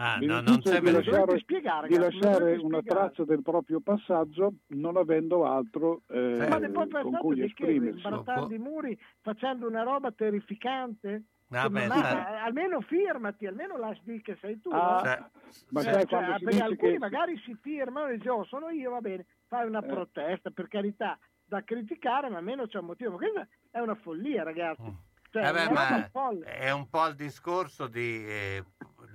Ah, 0.00 0.18
no, 0.20 0.40
non 0.40 0.60
c'è 0.60 0.80
di. 0.80 0.92
Dovete 0.92 1.38
spiegare, 1.40 1.88
di 1.88 1.98
lasciare 1.98 2.56
una 2.56 2.80
traccia 2.82 3.24
del 3.24 3.42
proprio 3.42 3.80
passaggio 3.80 4.52
non 4.68 4.96
avendo 4.96 5.44
altro 5.44 6.02
eh, 6.08 6.34
Certo. 6.36 6.70
Ma 6.70 7.00
con 7.02 7.12
cui 7.18 7.34
di 7.34 7.40
che? 7.40 7.46
esprimersi. 7.46 8.06
Imbrattare 8.06 8.54
i 8.54 8.58
muri 8.58 8.96
facendo 9.22 9.66
una 9.66 9.82
roba 9.82 10.12
terrificante? 10.12 11.22
Ah, 11.50 11.68
beh, 11.68 11.84
ha- 11.86 11.88
sai- 11.96 12.38
almeno 12.44 12.80
firmati, 12.82 13.46
almeno 13.46 13.76
lasci 13.76 14.02
dire 14.04 14.20
che 14.20 14.36
sei 14.40 14.60
tu. 14.60 14.70
Ah, 14.70 14.92
no? 14.94 15.00
Cioè, 15.02 15.24
ma 15.70 15.82
Cioè, 15.82 15.92
sai 15.94 16.06
cioè, 16.06 16.34
si 16.38 16.44
perché 16.44 16.62
alcuni 16.62 16.92
che 16.92 16.98
magari 16.98 17.38
si 17.44 17.58
firmano 17.60 18.06
e 18.08 18.18
dicono 18.18 18.34
"Oh, 18.40 18.44
sono 18.44 18.68
io, 18.68 18.90
va 18.90 19.00
bene, 19.00 19.26
fai 19.48 19.66
una 19.66 19.82
Eh. 19.82 19.86
protesta, 19.86 20.50
per 20.50 20.68
carità, 20.68 21.18
da 21.44 21.64
criticare, 21.64 22.28
ma 22.28 22.36
almeno 22.36 22.66
c'è 22.68 22.78
un 22.78 22.84
motivo. 22.86 23.12
Ma 23.12 23.16
questa 23.16 23.48
è 23.72 23.80
una 23.80 23.94
follia, 23.96 24.44
ragazzi. 24.44 24.94
Cioè, 25.30 25.48
Eh 25.48 25.52
beh, 25.52 25.64
è 25.68 25.72
ma 25.72 26.08
folle. 26.10 26.44
è 26.44 26.70
un 26.70 26.88
po' 26.88 27.06
il 27.06 27.14
discorso 27.14 27.86
di 27.86 28.24
eh, 28.26 28.64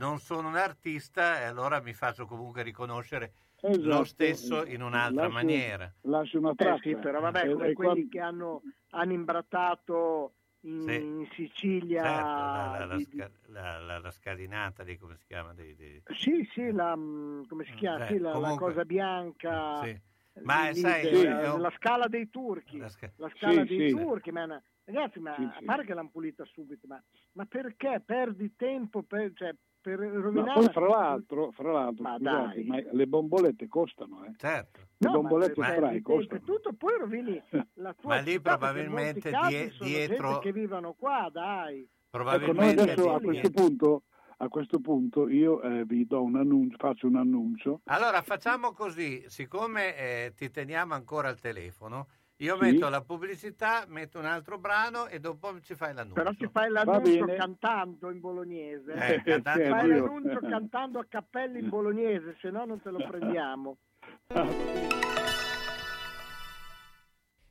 non 0.04 0.20
sono 0.20 0.50
un 0.50 0.58
artista 0.58 1.40
e 1.40 1.44
allora 1.46 1.80
mi 1.80 1.94
faccio 1.94 2.26
comunque 2.26 2.62
riconoscere 2.62 3.32
lo 3.62 3.70
Esatto, 3.70 4.04
stesso 4.04 4.66
in 4.66 4.82
un'altra 4.82 5.22
lasci- 5.24 5.34
maniera. 5.34 5.94
lasci 6.02 6.36
una 6.36 6.52
Eh 6.52 6.56
traccia. 6.56 6.82
sì, 6.82 6.96
però 6.98 7.22
vabbè, 7.22 7.46
E- 7.48 7.54
come 7.54 7.68
e 7.70 7.74
quelli 7.74 7.74
quando- 7.74 8.10
che 8.10 8.20
hanno, 8.20 8.62
hanno 8.90 9.14
imbrattato 9.14 10.34
in, 10.66 10.82
Sì. 10.86 10.96
in 10.96 11.28
Sicilia. 11.34 12.04
Certo, 12.04 12.28
la, 12.28 12.86
la- 12.86 12.86
la 12.86 13.30
la- 13.48 13.80
la- 13.80 14.00
la 14.00 14.12
scadinata 14.12 14.84
di 14.84 14.98
come 14.98 15.16
si 15.16 15.26
chiama? 15.26 15.54
Di, 15.54 15.74
di- 15.76 16.02
Sì, 16.18 16.46
sì, 16.54 16.72
la, 16.72 16.94
mm, 16.98 17.44
come 17.48 17.64
si 17.66 17.74
chiama? 17.76 18.06
Eh, 18.06 18.08
Sì, 18.08 18.18
la, 18.18 18.30
la 18.32 18.36
comunque- 18.40 18.68
cosa 18.74 18.84
bianca. 18.86 19.82
Sì. 19.84 20.02
Ma 20.42 20.68
lì 20.70 20.76
sai, 20.80 21.08
è 21.08 21.50
un- 21.52 21.62
la 21.62 21.72
scala 21.78 22.08
dei 22.08 22.30
turchi. 22.30 22.80
La 22.80 22.90
sca- 22.90 23.12
La 23.18 23.30
scala 23.38 23.62
Sì, 23.66 23.78
dei 23.78 23.90
sì. 23.90 23.96
turchi, 23.96 24.32
ma 24.32 24.42
è 24.42 24.44
una- 24.46 24.64
ragazzi, 24.86 25.20
ma 25.20 25.36
Sì, 25.36 25.44
a 25.44 25.56
sì. 25.60 25.64
parte 25.64 25.86
che 25.86 25.94
l'hanno 25.94 26.10
pulita 26.10 26.44
subito, 26.46 26.88
ma, 26.88 27.02
ma 27.34 27.46
perché 27.46 28.02
perdi 28.06 28.56
tempo 28.58 29.04
per, 29.04 29.32
cioè, 29.36 29.54
per 29.84 30.00
No, 30.00 30.22
rovinare? 30.22 30.54
poi 30.62 30.70
fra 30.72 30.88
l'altro, 30.88 31.52
fra 31.52 31.72
l'altro 31.74 32.04
Ma 32.04 32.16
scusate, 32.16 32.64
ma 32.64 32.78
le 32.90 33.06
bombolette 33.08 33.68
costano, 33.68 34.24
eh. 34.24 34.32
Certo. 34.38 34.80
Le 34.80 34.88
No, 35.10 35.12
ma 35.12 35.18
bombolette 35.20 35.62
tempo 35.62 35.90
e 35.90 36.02
costano. 36.02 36.42
tutto, 36.42 36.74
poi 36.74 36.98
rovini 36.98 37.42
la 37.76 37.94
tua 37.94 38.16
Ma 38.16 38.22
lì 38.22 38.40
probabilmente 38.40 39.30
die- 39.30 39.72
dietro- 39.80 39.86
gente 39.86 40.40
che 40.42 40.52
vivono 40.54 40.94
qua, 40.94 41.30
dai. 41.32 41.82
Ecco, 41.82 41.90
Probabilmente 42.10 42.82
adesso 42.82 43.14
a 43.14 43.20
questo 43.20 43.50
punto, 43.52 44.04
a 44.38 44.48
questo 44.48 44.80
punto 44.80 45.28
io 45.28 45.62
eh, 45.62 45.84
vi 45.84 46.06
do 46.08 46.22
un 46.24 46.38
annuncio, 46.38 46.78
faccio 46.78 47.08
un 47.08 47.18
annuncio. 47.18 47.82
Allora 47.86 48.22
facciamo 48.22 48.72
così, 48.72 49.24
siccome 49.28 49.98
eh, 49.98 50.34
ti 50.36 50.50
teniamo 50.50 50.94
ancora 50.94 51.28
al 51.28 51.40
telefono, 51.42 52.08
io 52.38 52.58
Sì. 52.58 52.62
metto 52.72 52.90
la 52.90 53.02
pubblicità, 53.02 53.86
metto 53.88 54.20
un 54.20 54.26
altro 54.26 54.58
brano 54.58 55.08
e 55.08 55.20
dopo 55.20 55.60
ci 55.62 55.76
fai 55.76 55.94
l'annuncio. 55.94 56.22
Però 56.22 56.34
ci 56.34 56.50
fai 56.52 56.70
l'annuncio 56.70 57.26
cantando 57.26 58.10
in 58.10 58.20
bolognese. 58.20 58.92
Eh, 58.94 59.22
cantando- 59.24 59.70
Fai 59.70 59.88
io. 59.88 60.06
l'annuncio 60.06 60.40
cantando 60.40 61.00
a 61.00 61.06
cappella 61.08 61.58
in 61.60 61.70
bolognese, 61.70 62.36
se 62.42 62.50
no 62.50 62.66
non 62.66 62.82
te 62.82 62.90
lo 62.90 62.98
prendiamo. 63.08 63.78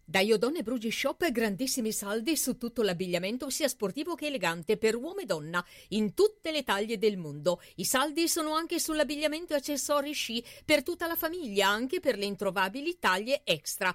Da 0.04 0.20
Iodone 0.20 0.62
Brugi 0.62 0.90
Shop 0.90 1.30
grandissimi 1.30 1.90
saldi 1.90 2.36
su 2.36 2.58
tutto 2.58 2.82
l'abbigliamento 2.82 3.48
sia 3.48 3.66
sportivo 3.66 4.14
che 4.14 4.26
elegante 4.26 4.76
per 4.76 4.94
uomo 4.94 5.20
e 5.20 5.24
donna 5.24 5.64
in 5.90 6.12
tutte 6.12 6.50
le 6.52 6.64
taglie 6.64 6.98
del 6.98 7.16
mondo. 7.16 7.62
I 7.76 7.84
saldi 7.86 8.28
sono 8.28 8.52
anche 8.54 8.78
sull'abbigliamento 8.78 9.54
e 9.54 9.56
accessori 9.56 10.12
sci 10.12 10.44
per 10.66 10.82
tutta 10.82 11.06
la 11.06 11.16
famiglia, 11.16 11.68
anche 11.68 12.00
per 12.00 12.18
le 12.18 12.26
introvabili 12.26 12.98
taglie 12.98 13.40
extra. 13.44 13.94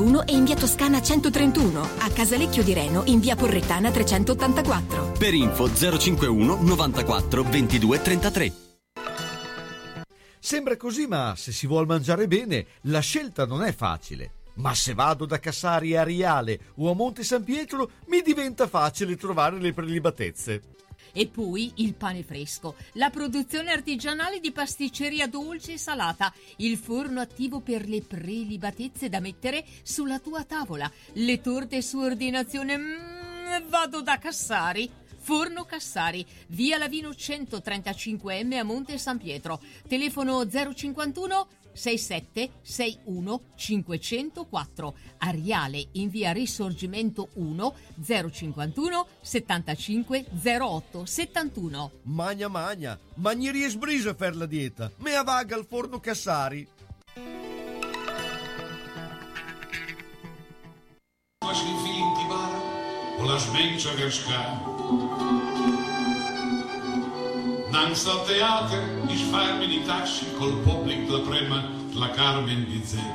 e 0.01 0.33
in 0.33 0.45
via 0.45 0.55
Toscana 0.55 0.99
131, 0.99 1.79
a 1.99 2.09
Casalecchio 2.09 2.63
di 2.63 2.73
Reno 2.73 3.03
in 3.05 3.19
via 3.19 3.35
Porrettana 3.35 3.91
384. 3.91 5.11
Per 5.11 5.33
info 5.33 5.71
051 5.71 6.57
94 6.59 7.43
22 7.43 8.01
33. 8.01 8.53
Sembra 10.39 10.75
così, 10.75 11.05
ma 11.05 11.35
se 11.37 11.51
si 11.51 11.67
vuol 11.67 11.85
mangiare 11.85 12.27
bene, 12.27 12.65
la 12.85 12.99
scelta 12.99 13.45
non 13.45 13.63
è 13.63 13.71
facile. 13.73 14.31
Ma 14.55 14.73
se 14.73 14.95
vado 14.95 15.25
da 15.25 15.39
Cassari 15.39 15.95
a 15.95 16.03
Riale 16.03 16.59
o 16.77 16.89
a 16.89 16.95
Monte 16.95 17.23
San 17.23 17.43
Pietro, 17.43 17.91
mi 18.07 18.21
diventa 18.21 18.65
facile 18.67 19.15
trovare 19.15 19.59
le 19.59 19.71
prelibatezze. 19.71 20.61
E 21.13 21.27
poi 21.27 21.71
il 21.75 21.93
pane 21.93 22.23
fresco, 22.23 22.75
la 22.93 23.09
produzione 23.09 23.71
artigianale 23.71 24.39
di 24.39 24.51
pasticceria 24.51 25.27
dolce 25.27 25.73
e 25.73 25.77
salata, 25.77 26.33
il 26.57 26.77
forno 26.77 27.19
attivo 27.19 27.59
per 27.59 27.87
le 27.87 28.01
prelibatezze 28.01 29.09
da 29.09 29.19
mettere 29.19 29.65
sulla 29.83 30.19
tua 30.19 30.43
tavola, 30.43 30.91
le 31.13 31.41
torte 31.41 31.81
su 31.81 31.97
ordinazione. 31.99 32.77
Mm, 32.77 33.67
vado 33.67 34.01
da 34.01 34.17
Cassari. 34.17 34.89
Forno 35.31 35.63
Cassari, 35.63 36.25
via 36.47 36.77
Lavino 36.77 37.11
135M 37.11 38.59
a 38.59 38.63
Monte 38.63 38.97
San 38.97 39.17
Pietro. 39.17 39.61
Telefono 39.87 40.45
051 40.45 41.47
67 41.71 42.51
61 42.61 43.41
504. 43.55 44.93
Ariale 45.19 45.87
in 45.93 46.09
via 46.09 46.33
Risorgimento 46.33 47.29
1 47.35 47.75
051 48.29 49.07
75 49.21 50.25
08 50.43 51.05
71. 51.05 51.91
Magna 52.01 52.49
magna, 52.49 52.99
magnerie 53.13 53.69
sbrisa 53.69 54.13
per 54.13 54.35
la 54.35 54.45
dieta. 54.45 54.91
Mea 54.97 55.23
vaga 55.23 55.55
al 55.55 55.65
forno 55.65 56.01
Cassari. 56.01 56.67
Als 61.45 61.59
je 61.59 61.73
film 61.83 62.13
die 62.15 62.27
waren, 62.27 62.71
geschaam. 64.99 65.41
Langs 67.71 68.03
dat 68.03 68.25
theater 68.25 68.83
is 69.07 69.21
fermi 69.31 69.67
di 69.67 69.81
taxi 69.85 70.25
col 70.37 70.53
pubblico 70.63 71.17
la 71.17 71.19
prema 71.19 71.63
la 71.93 72.09
Carmen 72.09 72.65
di 72.65 72.81
Zè. 72.85 73.05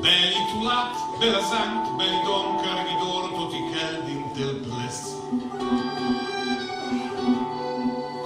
Belli 0.00 0.40
tulat, 0.50 0.94
bella 1.18 1.42
sant, 1.42 1.96
belli 1.96 2.20
don 2.24 2.60
carvidor, 2.62 3.28
tutti 3.34 3.58
caldi 3.74 4.24
tel 4.34 4.54
ples. 4.62 5.14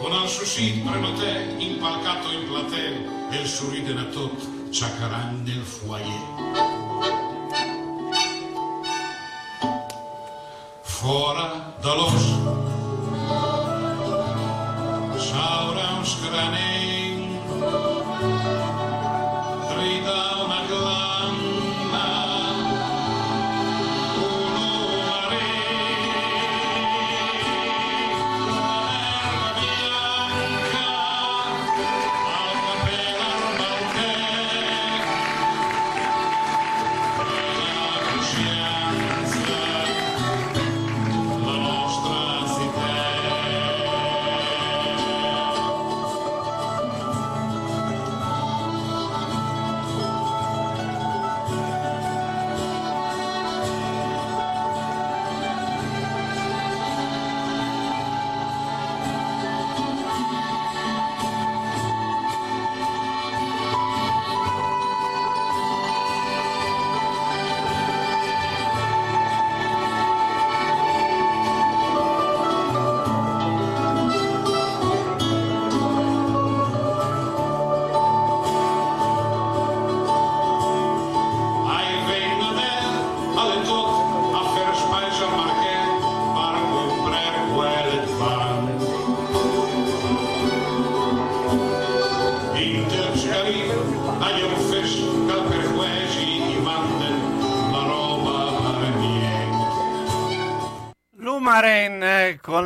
Con 0.01 0.13
al 0.13 0.29
sushi 0.29 0.83
prenoté, 0.85 1.55
impalcato 1.59 2.33
in 2.33 2.47
platea, 2.49 3.29
e 3.31 3.37
il 3.37 3.47
sorride 3.47 3.93
na 3.95 4.05
tot, 4.05 4.37
ciacaran 4.71 5.43
nel 5.45 5.63
foyer. 5.63 6.90
fora 11.01 11.65
da 11.83 11.95
luz. 11.95 12.23
Chauram 15.19 16.01
os 16.03 16.15
granem 16.17 17.41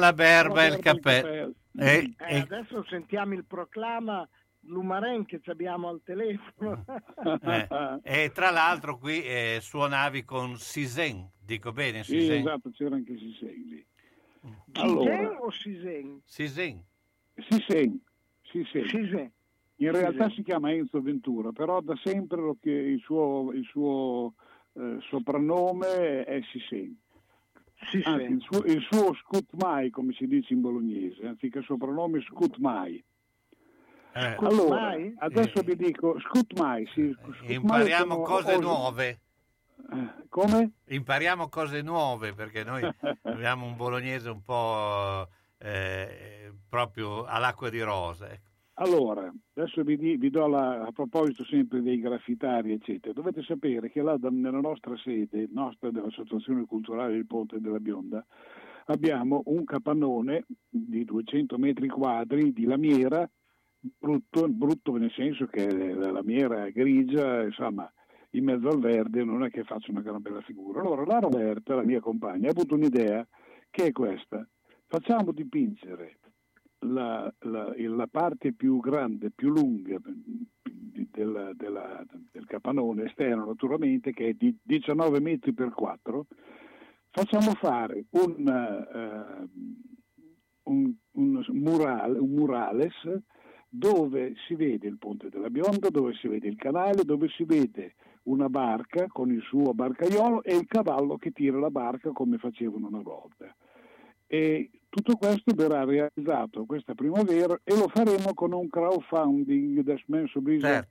la 0.04 0.12
berba 0.12 0.64
e 0.64 0.68
il 0.68 0.78
cappello. 0.78 1.28
E, 1.28 1.54
Eh, 1.76 2.14
e- 2.18 2.38
adesso 2.38 2.84
sentiamo 2.84 3.34
il 3.34 3.44
proclama 3.44 4.28
Lumaren 4.66 5.24
che 5.26 5.40
ci 5.42 5.50
abbiamo 5.50 5.88
al 5.88 6.00
telefono. 6.04 6.84
eh, 8.02 8.22
e 8.24 8.30
tra 8.32 8.50
l'altro 8.50 8.98
qui 8.98 9.22
eh, 9.22 9.58
suonavi 9.60 10.24
con 10.24 10.56
Sisen, 10.56 11.28
dico 11.38 11.72
bene 11.72 12.02
Sì, 12.04 12.20
Sisen? 12.20 12.40
esatto, 12.40 12.70
c'era 12.70 12.94
anche 12.94 13.16
Sisen 13.18 13.64
lì. 13.68 13.86
Cisen 14.72 14.90
Allora, 14.90 15.40
o 15.40 15.50
Sisen? 15.50 16.20
Sisen. 16.24 16.84
Sisen, 17.36 18.00
Sisen. 18.42 18.88
Sisen. 18.88 19.32
In 19.76 19.90
realtà 19.90 20.24
Sisen. 20.24 20.30
si 20.36 20.42
chiama 20.44 20.72
Enzo 20.72 21.00
Ventura, 21.00 21.50
però 21.50 21.80
da 21.80 21.96
sempre 22.02 22.40
lo 22.40 22.56
che 22.60 22.70
il 22.70 23.00
suo, 23.00 23.50
il 23.52 23.64
suo 23.64 24.34
eh, 24.74 24.98
soprannome 25.08 26.24
è 26.24 26.40
Sisen. 26.52 26.96
Sisen. 27.90 28.12
Anzi, 28.12 28.32
il 28.32 28.40
suo, 28.48 28.64
il 28.64 28.86
suo 28.90 29.14
Scutmai, 29.14 29.90
come 29.90 30.12
si 30.14 30.26
dice 30.26 30.52
in 30.54 30.60
bolognese, 30.60 31.26
anziché 31.26 31.62
soprannome 31.62 32.20
Scutmai. 32.22 33.02
Eh, 34.16 34.36
Allora, 34.38 34.92
Scutmai? 34.92 35.14
adesso 35.18 35.62
vi 35.62 35.76
dico 35.76 36.18
Scutmai. 36.20 36.86
Sì, 36.94 37.12
Scutmai 37.20 37.54
impariamo 37.54 38.20
cose 38.22 38.54
os- 38.54 38.60
nuove. 38.62 39.20
Eh, 39.92 40.26
Come? 40.28 40.70
Impariamo 40.86 41.48
cose 41.48 41.82
nuove 41.82 42.32
perché 42.32 42.62
noi 42.64 42.82
abbiamo 43.22 43.66
un 43.66 43.76
bolognese 43.76 44.30
un 44.30 44.42
po' 44.42 45.28
eh, 45.58 46.52
proprio 46.68 47.24
all'acqua 47.24 47.70
di 47.70 47.80
rosa. 47.80 48.30
ecco. 48.30 48.52
Allora, 48.76 49.32
adesso 49.54 49.84
vi, 49.84 49.96
di- 49.96 50.16
vi 50.16 50.30
do 50.30 50.48
la, 50.48 50.82
a 50.82 50.90
proposito 50.90 51.44
sempre 51.44 51.80
dei 51.80 52.00
graffitari, 52.00 52.72
eccetera. 52.72 53.12
Dovete 53.12 53.42
sapere 53.42 53.88
che 53.88 54.02
là 54.02 54.16
nella 54.30 54.60
nostra 54.60 54.96
sede, 54.96 55.48
nostra 55.52 55.92
dell'Associazione 55.92 56.64
Culturale 56.66 57.12
del 57.12 57.26
Ponte 57.26 57.60
della 57.60 57.78
Bionda, 57.78 58.24
abbiamo 58.86 59.42
un 59.46 59.64
capannone 59.64 60.44
di 60.68 61.04
200 61.04 61.56
metri 61.56 61.86
quadri 61.86 62.52
di 62.52 62.64
lamiera, 62.64 63.28
brutto, 63.78 64.48
brutto 64.48 64.96
nel 64.96 65.12
senso 65.12 65.46
che 65.46 65.70
la 65.70 66.10
lamiera 66.10 66.66
è 66.66 66.72
grigia, 66.72 67.44
insomma, 67.44 67.90
in 68.30 68.42
mezzo 68.42 68.68
al 68.68 68.80
verde 68.80 69.22
non 69.22 69.44
è 69.44 69.50
che 69.50 69.62
faccia 69.62 69.92
una 69.92 70.00
gran 70.00 70.20
bella 70.20 70.40
figura. 70.40 70.80
Allora 70.80 71.04
la 71.04 71.20
Roberta, 71.20 71.76
la 71.76 71.84
mia 71.84 72.00
compagna, 72.00 72.48
ha 72.48 72.50
avuto 72.50 72.74
un'idea 72.74 73.24
che 73.70 73.86
è 73.86 73.92
questa. 73.92 74.44
Facciamo 74.86 75.30
dipingere 75.30 76.18
la, 76.84 77.32
la- 77.40 77.74
la 77.76 78.06
parte 78.06 78.52
più 78.52 78.78
grande, 78.80 79.30
più 79.30 79.50
lunga 79.50 79.98
della- 81.10 81.52
della- 81.54 82.04
del 82.32 82.44
capannone 82.46 83.04
esterno 83.04 83.46
naturalmente, 83.46 84.12
che 84.12 84.28
è 84.28 84.32
di 84.34 84.56
19 84.62 85.20
metri 85.20 85.52
per 85.52 85.70
4, 85.70 86.26
facciamo 87.10 87.52
fare 87.54 88.04
un, 88.10 88.46
eh, 88.48 89.48
un, 90.64 90.94
un 91.12 91.44
murale, 91.52 92.18
un 92.18 92.30
murales 92.30 92.94
dove 93.68 94.34
si 94.46 94.54
vede 94.54 94.86
il 94.86 94.98
ponte 94.98 95.28
della 95.28 95.50
Bionda, 95.50 95.88
dove 95.90 96.14
si 96.14 96.28
vede 96.28 96.46
il 96.48 96.56
canale, 96.56 97.04
dove 97.04 97.28
si 97.28 97.44
vede 97.44 97.94
una 98.24 98.48
barca 98.48 99.06
con 99.08 99.30
il 99.32 99.42
suo 99.42 99.74
barcaiolo 99.74 100.42
e 100.44 100.54
il 100.54 100.66
cavallo 100.66 101.16
che 101.16 101.32
tira 101.32 101.58
la 101.58 101.70
barca 101.70 102.10
come 102.12 102.38
facevano 102.38 102.86
una 102.86 103.02
volta. 103.02 103.54
E 104.26 104.70
tutto 104.88 105.16
questo 105.16 105.52
verrà 105.54 105.84
realizzato 105.84 106.64
questa 106.64 106.94
primavera 106.94 107.58
e 107.64 107.76
lo 107.76 107.88
faremo 107.88 108.32
con 108.34 108.52
un 108.52 108.68
crowdfunding, 108.68 109.78
adesso 109.78 110.04
non 110.06 110.26
so 110.28 110.40
bisogna- 110.40 110.86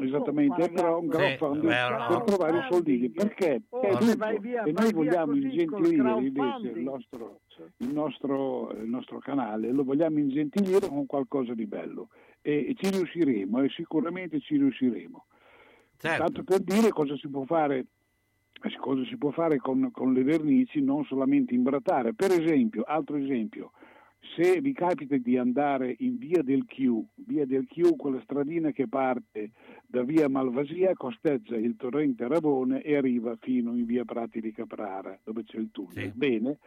esattamente, 0.00 0.70
però 0.70 0.98
un 1.00 1.10
Sì, 1.10 1.16
crowdfunding 1.16 1.66
beh, 1.66 1.88
no. 1.98 2.06
per 2.08 2.22
trovare 2.22 2.58
i 2.58 2.66
soldini. 2.70 3.10
Perché? 3.10 3.62
Oh, 3.70 3.98
giusto. 3.98 4.16
vai 4.16 4.38
via- 4.38 4.62
e 4.62 4.72
noi 4.72 4.92
vogliamo 4.92 5.34
ingentilire 5.34 6.10
invece 6.20 6.68
il 6.68 6.82
nostro, 6.82 7.40
il, 7.78 7.92
nostro, 7.92 8.70
il 8.80 8.88
nostro 8.88 9.18
canale, 9.18 9.72
lo 9.72 9.82
vogliamo 9.82 10.18
ingentilire 10.18 10.86
con 10.88 11.04
qualcosa 11.06 11.52
di 11.54 11.66
bello 11.66 12.08
e, 12.42 12.68
e 12.68 12.74
ci 12.76 12.90
riusciremo 12.90 13.60
e 13.62 13.68
sicuramente 13.70 14.40
ci 14.40 14.56
riusciremo. 14.56 15.26
Certo. 15.98 16.22
Tanto 16.22 16.42
per 16.44 16.60
dire 16.60 16.90
cosa 16.90 17.16
si 17.16 17.28
può 17.28 17.44
fare, 17.44 17.84
cosa 18.78 19.04
si 19.06 19.16
può 19.16 19.30
fare 19.30 19.58
con, 19.58 19.90
con 19.92 20.12
le 20.12 20.22
vernici, 20.22 20.80
non 20.80 21.04
solamente 21.04 21.54
imbrattare. 21.54 22.14
Per 22.14 22.30
esempio, 22.30 22.82
altro 22.82 23.16
esempio, 23.16 23.72
se 24.36 24.60
vi 24.60 24.72
capita 24.72 25.16
di 25.16 25.36
andare 25.36 25.94
in 25.98 26.16
via 26.16 26.42
del 26.42 26.64
Chiù, 26.66 27.04
via 27.26 27.44
del 27.44 27.66
Chiù, 27.66 27.96
quella 27.96 28.20
stradina 28.22 28.70
che 28.70 28.88
parte 28.88 29.50
da 29.86 30.02
via 30.02 30.28
Malvasia, 30.28 30.94
costeggia 30.94 31.56
il 31.56 31.76
torrente 31.76 32.28
Ravone 32.28 32.82
e 32.82 32.96
arriva 32.96 33.36
fino 33.40 33.76
in 33.76 33.84
via 33.84 34.04
Prati 34.04 34.40
di 34.40 34.52
Caprara, 34.52 35.18
dove 35.24 35.42
c'è 35.44 35.58
il 35.58 35.70
tunnel. 35.70 36.12
Bene. 36.14 36.58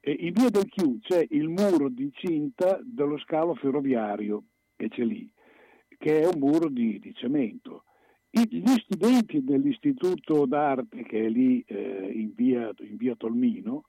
E 0.00 0.12
in 0.12 0.32
via 0.32 0.48
del 0.48 0.68
Chiù 0.68 0.98
c'è 1.00 1.26
il 1.30 1.48
muro 1.48 1.88
di 1.88 2.10
cinta 2.14 2.80
dello 2.82 3.18
scalo 3.18 3.54
ferroviario 3.54 4.44
che 4.74 4.88
c'è 4.88 5.02
lì, 5.02 5.30
che 5.98 6.20
è 6.20 6.26
un 6.26 6.38
muro 6.38 6.68
di, 6.68 6.98
di 6.98 7.12
cemento. 7.14 7.84
Gli 8.30 8.66
studenti 8.84 9.42
dell'istituto 9.42 10.44
d'arte 10.46 11.02
che 11.02 11.26
è 11.26 11.28
lì 11.28 11.62
eh, 11.66 12.10
in, 12.14 12.32
via, 12.34 12.70
in 12.80 12.96
via 12.96 13.16
Tolmino 13.16 13.84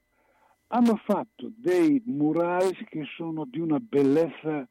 hanno 0.68 0.96
fatto 1.04 1.52
dei 1.56 2.02
murales 2.06 2.78
che 2.90 3.04
sono 3.16 3.46
di 3.46 3.60
una 3.60 3.80
bellezza 3.80 4.68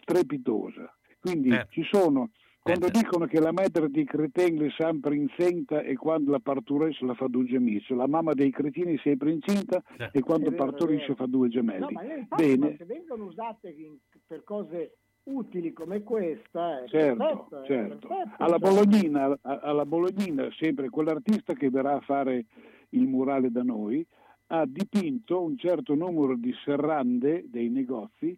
strepitosa. 0.00 0.92
Quindi 1.20 1.50
ci 1.70 1.82
sono, 1.90 2.30
quando 2.60 2.88
dicono 2.88 3.26
che 3.26 3.38
la 3.38 3.52
madre 3.52 3.88
dei 3.90 4.04
cretini 4.04 4.66
è 4.66 4.70
sempre 4.76 5.14
incinta 5.14 5.82
e 5.82 5.94
quando 5.94 6.30
la 6.32 6.40
partorisce 6.40 7.04
la 7.04 7.14
fa 7.14 7.28
due 7.28 7.44
gemelli, 7.44 7.82
la 7.90 8.08
mamma 8.08 8.32
dei 8.34 8.50
cretini 8.50 8.96
è 8.96 9.00
sempre 9.02 9.30
incinta 9.30 9.82
e 10.10 10.20
quando 10.20 10.50
partorisce 10.52 11.14
fa 11.14 11.26
due 11.26 11.46
No, 11.46 11.52
gemelli. 11.52 11.92
ma 11.92 12.02
io 12.02 12.16
infatti, 12.16 12.42
ma 12.58 12.66
Bene, 12.66 12.76
se 12.76 12.84
vengono 12.86 13.24
usate 13.26 13.68
in- 13.70 13.98
per 14.26 14.42
cose 14.42 14.96
utili 15.24 15.72
come 15.72 16.02
questa, 16.02 16.82
è 16.82 16.88
certo, 16.88 17.24
perfetto, 17.24 17.62
è 17.62 17.66
certo. 17.66 18.08
perfetto, 18.08 18.42
Alla. 18.42 18.58
Bolognina, 18.58 19.38
alla 19.42 19.86
Bolognina, 19.86 20.48
sempre 20.58 20.88
quell'artista 20.88 21.52
che 21.54 21.70
verrà 21.70 21.94
a 21.94 22.00
fare 22.00 22.44
il 22.90 23.06
murale 23.06 23.50
da 23.50 23.62
noi, 23.62 24.04
ha 24.48 24.64
dipinto 24.66 25.42
un 25.42 25.56
certo 25.56 25.94
numero 25.94 26.36
di 26.36 26.52
serrande 26.64 27.44
dei 27.48 27.70
negozi 27.70 28.36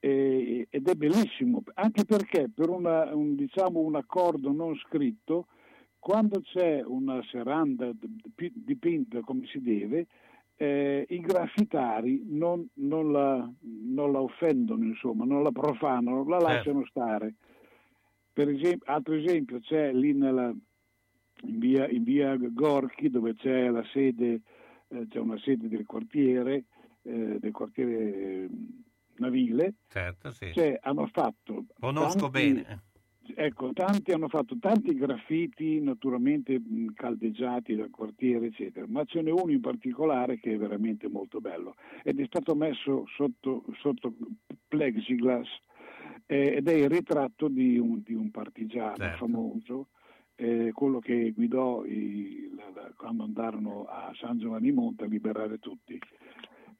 eh, 0.00 0.66
ed 0.70 0.88
è 0.88 0.94
bellissimo, 0.94 1.62
anche 1.74 2.04
perché 2.04 2.48
per 2.54 2.68
una- 2.68 3.12
un, 3.14 3.34
diciamo, 3.34 3.80
un 3.80 3.96
accordo 3.96 4.52
non 4.52 4.76
scritto, 4.76 5.46
quando 5.98 6.40
c'è 6.42 6.80
una 6.84 7.20
serranda 7.30 7.90
dipinta 8.54 9.20
come 9.20 9.46
si 9.46 9.60
deve, 9.60 10.06
eh, 10.60 11.06
i 11.08 11.20
graffitari 11.20 12.22
non, 12.26 12.68
non 12.74 13.12
la, 13.12 13.48
non 13.60 14.10
la 14.12 14.20
offendono, 14.20 14.84
insomma, 14.84 15.24
non 15.24 15.42
la 15.44 15.52
profanano, 15.52 16.24
la 16.24 16.38
Certo. 16.40 16.52
lasciano 16.52 16.84
stare. 16.86 17.34
Per 18.32 18.48
esempio, 18.48 18.92
altro 18.92 19.14
esempio 19.14 19.60
c'è 19.60 19.92
lì 19.92 20.12
nella, 20.12 20.48
in, 21.42 21.58
via, 21.58 21.88
in 21.88 22.02
via 22.02 22.36
Gorchi 22.36 23.08
dove 23.08 23.34
c'è 23.34 23.68
la 23.68 23.84
sede, 23.92 24.40
eh, 24.88 25.06
c'è 25.08 25.18
una 25.18 25.38
sede 25.38 25.68
del 25.68 25.86
quartiere, 25.86 26.64
eh, 27.02 27.38
del 27.38 27.52
quartiere 27.52 27.94
eh, 27.94 28.48
navile, 29.16 29.74
Certo, 29.88 30.30
sì. 30.32 30.52
hanno 30.80 31.08
fatto 31.12 31.66
Conosco 31.78 32.28
tanti- 32.30 32.52
bene. 32.52 32.82
Ecco, 33.40 33.72
tanti 33.72 34.10
hanno 34.10 34.26
fatto 34.26 34.58
tanti 34.58 34.94
graffiti 34.96 35.80
naturalmente 35.80 36.60
caldeggiati 36.92 37.76
dal 37.76 37.88
quartiere, 37.88 38.46
eccetera, 38.46 38.84
ma 38.88 39.04
ce 39.04 39.22
n'è 39.22 39.30
uno 39.30 39.52
in 39.52 39.60
particolare 39.60 40.40
che 40.40 40.54
è 40.54 40.56
veramente 40.58 41.08
molto 41.08 41.38
bello 41.40 41.76
ed 42.02 42.18
è 42.18 42.24
stato 42.26 42.56
messo 42.56 43.04
sotto, 43.14 43.62
sotto 43.80 44.12
plexiglass 44.66 45.46
eh, 46.26 46.54
ed 46.56 46.66
è 46.66 46.72
il 46.72 46.88
ritratto 46.90 47.46
di 47.46 47.78
un, 47.78 48.02
di 48.04 48.12
un 48.14 48.32
partigiano 48.32 48.96
Certo. 48.96 49.18
famoso, 49.18 49.86
eh, 50.34 50.72
quello 50.72 50.98
che 50.98 51.30
guidò 51.30 51.84
i- 51.84 52.50
la- 52.56 52.72
la- 52.74 52.92
quando 52.96 53.22
andarono 53.22 53.84
a 53.84 54.10
San 54.18 54.38
Giovanni 54.40 54.72
Monte 54.72 55.04
a 55.04 55.06
liberare 55.06 55.60
tutti. 55.60 55.96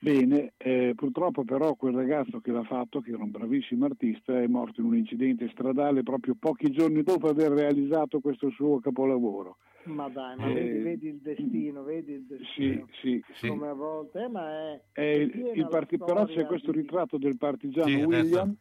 Bene, 0.00 0.52
eh, 0.58 0.92
purtroppo 0.94 1.42
però 1.44 1.74
quel 1.74 1.94
ragazzo 1.94 2.38
che 2.40 2.52
l'ha 2.52 2.62
fatto, 2.62 3.00
che 3.00 3.10
era 3.10 3.22
un 3.22 3.32
bravissimo 3.32 3.84
artista, 3.86 4.40
è 4.40 4.46
morto 4.46 4.80
in 4.80 4.86
un 4.86 4.96
incidente 4.96 5.48
stradale 5.50 6.04
proprio 6.04 6.36
pochi 6.38 6.70
giorni 6.70 7.02
dopo 7.02 7.26
aver 7.28 7.50
realizzato 7.50 8.20
questo 8.20 8.48
suo 8.50 8.78
capolavoro. 8.78 9.56
Ma 9.84 10.08
dai, 10.08 10.36
ma 10.36 10.48
Eh, 10.50 10.52
vedi, 10.54 10.78
vedi 10.82 11.08
il 11.08 11.18
destino, 11.18 11.82
vedi 11.82 12.12
il 12.12 12.26
Sì, 12.26 12.36
destino. 12.36 12.86
sì, 13.00 13.24
sì. 13.34 13.48
Come 13.48 13.68
a 13.68 13.72
volte, 13.74 14.22
eh, 14.22 14.28
ma 14.28 14.48
è, 14.50 14.82
È 14.92 15.66
parti- 15.68 15.98
però 15.98 16.26
c'è 16.26 16.44
questo 16.46 16.70
di- 16.70 16.78
ritratto 16.80 17.18
del 17.18 17.36
partigiano 17.36 17.88
Sì, 17.88 18.04
William, 18.04 18.56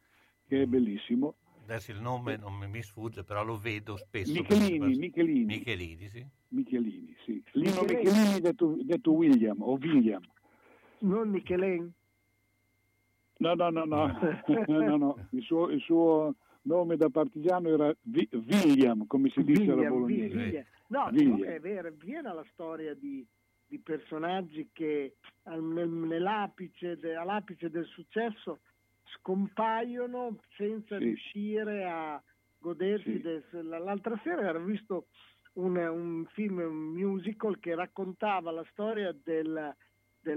che 0.47 0.61
è 0.63 0.65
bellissimo. 0.65 1.35
Adesso 1.63 1.91
il 1.91 2.01
nome 2.01 2.38
non 2.38 2.53
mi- 2.53 2.81
sfugge, 2.81 3.23
però 3.23 3.43
lo 3.43 3.57
vedo 3.57 3.97
spesso. 3.97 4.31
Michelini, 4.31 4.95
Michelini. 4.97 5.45
Michelini, 5.45 6.07
sì. 6.07 6.25
Michelini, 6.49 7.15
sì. 7.25 7.43
Lino 7.51 7.81
Michelini. 7.81 8.03
Michelini 8.09 8.39
detto, 8.39 8.77
detto 8.81 9.11
William 9.11 9.61
o 9.61 9.73
William. 9.73 10.21
Non 11.00 11.30
Michelin? 11.30 11.91
No, 13.39 13.54
no, 13.54 13.70
no, 13.70 13.86
no, 13.86 14.08
no, 14.68 14.98
no. 14.98 15.28
Il, 15.32 15.43
suo, 15.43 15.70
il 15.70 15.80
suo 15.82 16.36
nome 16.64 16.98
da 16.98 17.10
partigiano 17.10 17.70
era 17.70 17.95
Vi- 18.02 18.28
William, 18.32 19.06
come 19.06 19.30
si 19.30 19.43
dice 19.43 19.72
alla 19.72 19.74
William, 19.91 19.91
bolognese. 19.93 20.36
William. 20.36 20.64
No, 20.88 21.10
William. 21.12 21.43
è 21.43 21.60
vero, 21.60 21.91
piena 21.93 22.34
la 22.34 22.45
storia 22.54 22.93
di, 22.95 23.26
di 23.68 23.78
personaggi 23.80 24.70
che 24.74 25.16
nell'apice, 25.43 26.98
de- 26.98 27.16
all'apice 27.16 27.70
del 27.70 27.86
successo 27.86 28.60
scompaiono 29.20 30.39
senza 30.56 30.98
Sì. 30.98 31.04
riuscire 31.04 31.84
a 31.86 32.22
godersi. 32.60 33.12
Sì. 33.18 33.22
del- 33.22 33.68
l'altra 33.68 34.20
sera 34.24 34.41
ero 34.48 34.64
visto 34.64 35.08
un, 35.54 35.76
un 35.78 36.26
film, 36.32 36.58
un 36.58 36.93
musical 36.93 37.60
che 37.60 37.76
raccontava 37.76 38.50
la 38.52 38.66
storia 38.72 39.16
del- 39.24 39.76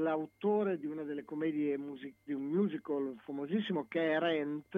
dell'autore 0.00 0.78
di 0.78 0.86
una 0.86 1.02
delle 1.02 1.24
commedie 1.24 1.76
musi- 1.76 2.14
di 2.22 2.32
un 2.32 2.44
musical 2.44 3.16
famosissimo 3.24 3.86
che 3.88 4.12
è 4.12 4.18
Rent 4.20 4.76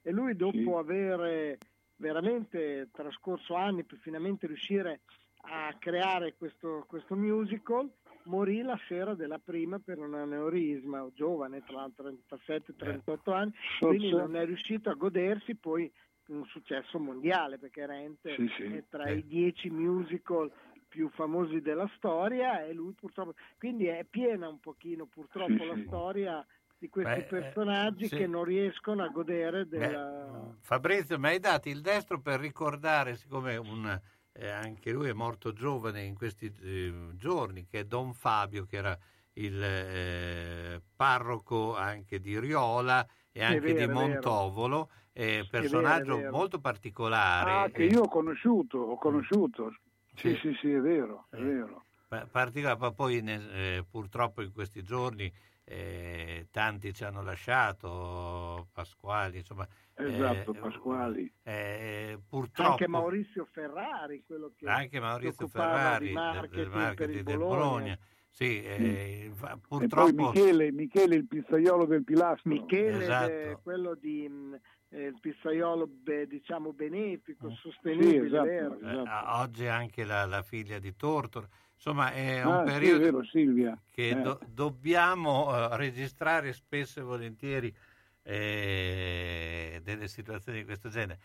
e 0.00 0.10
lui 0.10 0.34
dopo 0.36 0.56
Sì. 0.56 0.68
aver 0.70 1.58
veramente 1.96 2.88
trascorso 2.90 3.54
anni 3.54 3.84
per 3.84 3.98
finalmente 3.98 4.46
riuscire 4.46 5.00
a 5.46 5.74
creare 5.78 6.34
questo, 6.36 6.84
questo 6.88 7.14
musical 7.14 7.90
morì 8.24 8.62
la 8.62 8.78
sera 8.88 9.14
della 9.14 9.38
prima 9.38 9.78
per 9.78 9.98
un 9.98 10.14
aneurisma, 10.14 11.06
giovane 11.12 11.62
tra 11.62 11.76
l'altro 11.76 12.10
37-38 12.26 13.32
anni, 13.34 13.52
quindi 13.78 14.10
non 14.10 14.34
è 14.34 14.46
riuscito 14.46 14.88
a 14.88 14.94
godersi 14.94 15.54
poi 15.56 15.92
un 16.28 16.46
successo 16.46 16.98
mondiale 16.98 17.58
perché 17.58 17.84
Rent 17.84 18.26
Sì, 18.34 18.48
sì. 18.56 18.62
è 18.62 18.84
tra 18.88 19.04
Eh. 19.08 19.16
i 19.16 19.26
dieci 19.26 19.68
musical 19.68 20.50
più 20.94 21.10
famosi 21.10 21.60
della 21.60 21.90
storia 21.96 22.64
e 22.64 22.72
lui 22.72 22.92
purtroppo 22.92 23.34
quindi 23.58 23.86
è 23.86 24.06
piena 24.08 24.48
un 24.48 24.60
pochino 24.60 25.06
purtroppo 25.06 25.50
Sì, 25.58 25.66
la 25.66 25.74
sì. 25.74 25.84
storia 25.86 26.46
di 26.78 26.88
questi 26.88 27.18
Beh, 27.18 27.20
eh, 27.20 27.24
personaggi 27.24 28.06
sì. 28.06 28.16
che 28.16 28.26
non 28.28 28.44
riescono 28.44 29.02
a 29.02 29.08
godere 29.08 29.66
della... 29.66 30.54
Fabrizio, 30.60 31.18
mi 31.18 31.26
hai 31.26 31.40
dato 31.40 31.68
il 31.68 31.80
destro 31.80 32.20
per 32.20 32.38
ricordare, 32.38 33.16
siccome 33.16 33.56
un, 33.56 34.00
eh, 34.32 34.48
anche 34.48 34.92
lui 34.92 35.08
è 35.08 35.12
morto 35.12 35.52
giovane 35.52 36.02
in 36.02 36.14
questi 36.14 36.52
eh, 36.62 36.92
giorni, 37.16 37.66
che 37.66 37.80
è 37.80 37.84
Don 37.84 38.12
Fabio, 38.12 38.66
che 38.66 38.76
era 38.76 38.96
il 39.34 39.60
eh, 39.60 40.80
parroco 40.94 41.74
anche 41.74 42.20
di 42.20 42.38
Riola 42.38 43.04
e 43.32 43.42
anche 43.42 43.72
vero, 43.72 43.86
di. 43.86 43.92
Montovolo, 43.92 44.90
eh, 45.12 45.24
vero, 45.24 45.46
personaggio 45.50 46.16
vero. 46.18 46.30
molto 46.30 46.60
particolare. 46.60 47.50
Ah, 47.50 47.70
che 47.70 47.82
eh, 47.82 47.86
io 47.86 48.02
ho 48.02 48.08
conosciuto, 48.08 48.78
ho 48.78 48.96
conosciuto. 48.96 49.74
Sì, 50.14 50.30
Sì. 50.34 50.36
sì, 50.36 50.56
sì, 50.60 50.70
è 50.72 50.80
vero, 50.80 51.26
è 51.30 51.36
vero. 51.36 51.84
Pa- 52.08 52.26
particolare, 52.30 52.78
ma 52.78 52.92
poi 52.92 53.18
eh, 53.18 53.84
purtroppo 53.90 54.42
in 54.42 54.52
questi 54.52 54.82
giorni 54.82 55.32
eh, 55.64 56.46
tanti 56.50 56.92
ci 56.92 57.04
hanno 57.04 57.22
lasciato, 57.22 58.68
Pasquali, 58.72 59.38
insomma. 59.38 59.66
Esatto, 59.94 60.52
eh, 60.52 60.58
Pasquali. 60.58 61.32
eh, 61.42 62.18
purtroppo 62.28 62.70
Anche 62.70 62.88
Maurizio 62.88 63.48
Ferrari, 63.50 64.24
quello 64.26 64.52
che 64.56 64.66
anche 64.66 65.00
Maurizio 65.00 65.46
Ferrari 65.46 66.12
marketing, 66.12 66.50
del 66.54 66.70
marketing 66.70 67.22
del 67.22 67.38
Bologna. 67.38 67.56
Bologna. 67.56 67.98
Sì, 68.28 68.64
eh, 68.64 69.32
poi 69.38 69.58
purtroppo 69.60 70.12
Michele, 70.12 70.72
Michele 70.72 71.14
il 71.14 71.26
pizzaiolo 71.28 71.86
del 71.86 72.02
pilastro. 72.02 72.50
Michele, 72.50 73.04
Esatto. 73.04 73.30
eh, 73.30 73.58
quello 73.62 73.94
di 73.94 74.28
mh, 74.28 74.60
eh, 74.94 75.06
il 75.06 75.18
pizzaiolo 75.20 75.86
beh, 75.86 76.26
diciamo 76.26 76.72
benefico, 76.72 77.50
Sì, 77.50 77.56
sostenibile, 77.60 78.26
esatto, 78.26 78.78
vero? 78.78 79.04
eh, 79.04 79.10
oggi 79.42 79.66
anche 79.66 80.04
la, 80.04 80.24
la 80.26 80.42
figlia 80.42 80.78
di 80.78 80.94
Tortor. 80.96 81.48
Insomma, 81.74 82.12
è 82.12 82.44
un 82.44 82.50
Ah, 82.50 82.60
sì, 82.62 82.68
è 82.68 82.72
periodo 82.72 82.98
vero, 82.98 83.24
Silvia. 83.24 83.78
che 83.90 84.08
Eh. 84.10 84.22
do- 84.22 84.40
dobbiamo 84.46 85.54
eh, 85.54 85.76
registrare 85.76 86.52
spesso 86.52 87.00
e 87.00 87.02
volentieri 87.02 87.74
eh, 88.22 89.80
delle 89.82 90.08
situazioni 90.08 90.58
di 90.58 90.64
questo 90.64 90.88
genere. 90.88 91.18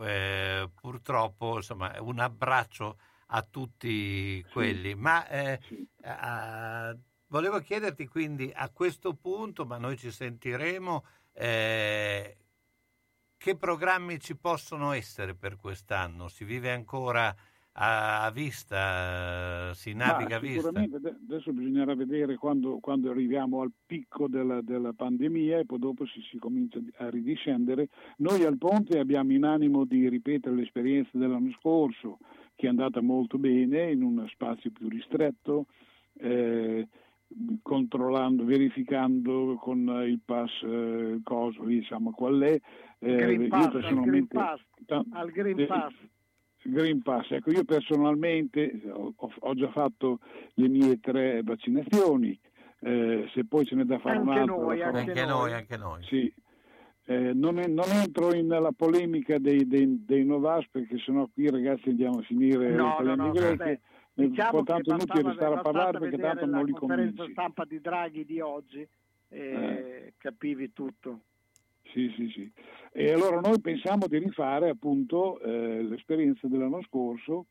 Eh, 0.00 0.70
purtroppo, 0.80 1.56
insomma, 1.56 1.92
un 2.00 2.18
abbraccio 2.20 2.98
a 3.28 3.42
tutti 3.42 4.44
quelli. 4.52 4.94
Ma 4.94 5.26
eh, 5.28 5.58
ah, 6.02 6.96
volevo 7.26 7.58
chiederti 7.60 8.06
quindi 8.06 8.52
a 8.54 8.70
questo 8.70 9.14
punto, 9.14 9.66
ma 9.66 9.78
noi 9.78 9.96
ci 9.96 10.10
sentiremo, 10.10 11.04
eh, 11.32 12.36
che 13.38 13.56
programmi 13.56 14.18
ci 14.18 14.36
possono 14.36 14.92
essere 14.92 15.34
per 15.34 15.56
quest'anno? 15.56 16.28
Si 16.28 16.44
vive 16.44 16.72
ancora 16.72 17.34
a, 17.80 18.30
vista, 18.32 19.70
eh, 19.70 19.74
si 19.74 19.92
naviga 19.92 20.36
a 20.36 20.40
vista? 20.40 20.62
sicuramente 20.62 20.96
ade- 20.96 21.16
adesso 21.28 21.52
bisognerà 21.52 21.94
vedere 21.94 22.36
quando, 22.36 22.78
quando 22.80 23.10
arriviamo 23.10 23.60
al 23.60 23.70
picco 23.86 24.26
della, 24.26 24.60
della 24.60 24.92
pandemia 24.92 25.60
e 25.60 25.64
poi 25.64 25.78
dopo 25.78 26.04
si, 26.06 26.20
si 26.30 26.38
comincia 26.38 26.80
a 26.96 27.08
ridiscendere. 27.08 27.88
Noi 28.18 28.44
al 28.44 28.58
Ponte 28.58 28.98
abbiamo 28.98 29.32
in 29.32 29.44
animo 29.44 29.84
di 29.84 30.08
ripetere 30.08 30.56
l'esperienza 30.56 31.10
dell'anno 31.12 31.52
scorso, 31.52 32.18
che 32.56 32.66
è 32.66 32.68
andata 32.68 33.00
molto 33.00 33.38
bene 33.38 33.92
in 33.92 34.02
uno 34.02 34.26
spazio 34.26 34.72
più 34.72 34.88
ristretto, 34.88 35.66
eh, 36.18 36.88
controllando, 37.62 38.44
verificando 38.44 39.56
con 39.60 39.78
il 40.06 40.20
pass 40.24 40.50
eh, 40.62 41.20
coso, 41.22 41.64
diciamo 41.64 42.10
qual 42.10 42.40
è. 42.40 42.58
Eh, 43.00 43.14
Green 43.16 43.42
io 43.42 43.48
Pass, 43.48 43.64
al 43.66 43.70
personalmente- 43.72 44.10
Green 44.10 44.26
Pass, 44.28 44.60
ta- 44.86 45.04
al 45.10 45.30
Green 45.30 45.58
eh, 45.60 45.66
Pass. 45.66 45.94
Green 46.62 47.02
Pass, 47.02 47.30
ecco, 47.30 47.50
io 47.50 47.64
personalmente 47.64 48.80
ho, 48.90 49.14
ho 49.16 49.54
già 49.54 49.70
fatto 49.70 50.18
le 50.54 50.68
mie 50.68 50.98
tre 51.00 51.40
vaccinazioni, 51.42 52.38
eh, 52.80 53.28
se 53.32 53.44
poi 53.44 53.64
ce 53.64 53.76
n'è 53.76 53.84
da 53.84 53.98
fare 53.98 54.18
un'altra. 54.18 54.44
noi, 54.44 54.78
farò. 54.78 54.98
Anche 54.98 55.24
noi, 55.24 55.52
anche 55.52 55.76
noi. 55.76 56.02
Sì. 56.04 56.32
Eh, 57.04 57.32
non, 57.32 57.58
è- 57.58 57.68
non 57.68 57.88
entro 57.90 58.30
nella 58.30 58.72
polemica 58.76 59.38
dei, 59.38 59.66
dei, 59.66 60.04
dei 60.04 60.24
Novas 60.26 60.66
perché 60.70 60.98
sennò 60.98 61.26
qui 61.32 61.48
ragazzi 61.48 61.88
andiamo 61.88 62.18
a 62.18 62.22
finire 62.22 62.70
No, 62.74 62.96
no, 62.98 63.02
le 63.02 63.14
no, 63.16 63.30
greche. 63.30 63.80
Eh, 64.18 64.28
Diciamo 64.28 64.64
che 64.64 64.72
tanto 64.72 64.90
inutile 64.90 65.34
stare 65.34 65.54
a 65.54 65.60
parlare 65.60 65.98
perché 66.00 66.18
tanto 66.18 66.44
non 66.46 66.64
li 66.64 66.72
la 66.72 66.78
conferenza 66.78 67.16
convinci. 67.18 67.32
stampa 67.32 67.64
di 67.64 67.80
Draghi 67.80 68.24
di 68.24 68.40
oggi 68.40 68.88
e 69.28 70.14
capivi 70.16 70.72
tutto. 70.72 71.20
Sì, 71.92 72.12
sì, 72.16 72.28
sì. 72.34 72.52
E 72.92 73.12
allora 73.12 73.38
noi 73.38 73.60
pensiamo 73.60 74.08
di 74.08 74.18
rifare 74.18 74.70
appunto 74.70 75.38
eh, 75.40 75.82
l'esperienza 75.82 76.48
dell'anno 76.48 76.82
scorso, 76.82 77.46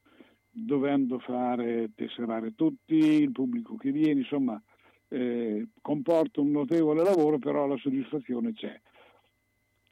dovendo 0.52 1.20
fare 1.20 1.92
tesserare 1.96 2.54
tutti, 2.54 2.96
il 2.96 3.32
pubblico 3.32 3.78
che 3.78 3.92
viene, 3.92 4.20
insomma, 4.20 4.62
eh, 5.08 5.70
comporta 5.82 6.42
un 6.42 6.52
notevole 6.52 7.02
lavoro, 7.02 7.40
però 7.40 7.66
la 7.66 7.78
soddisfazione 7.78 8.54
c'è. 8.54 8.78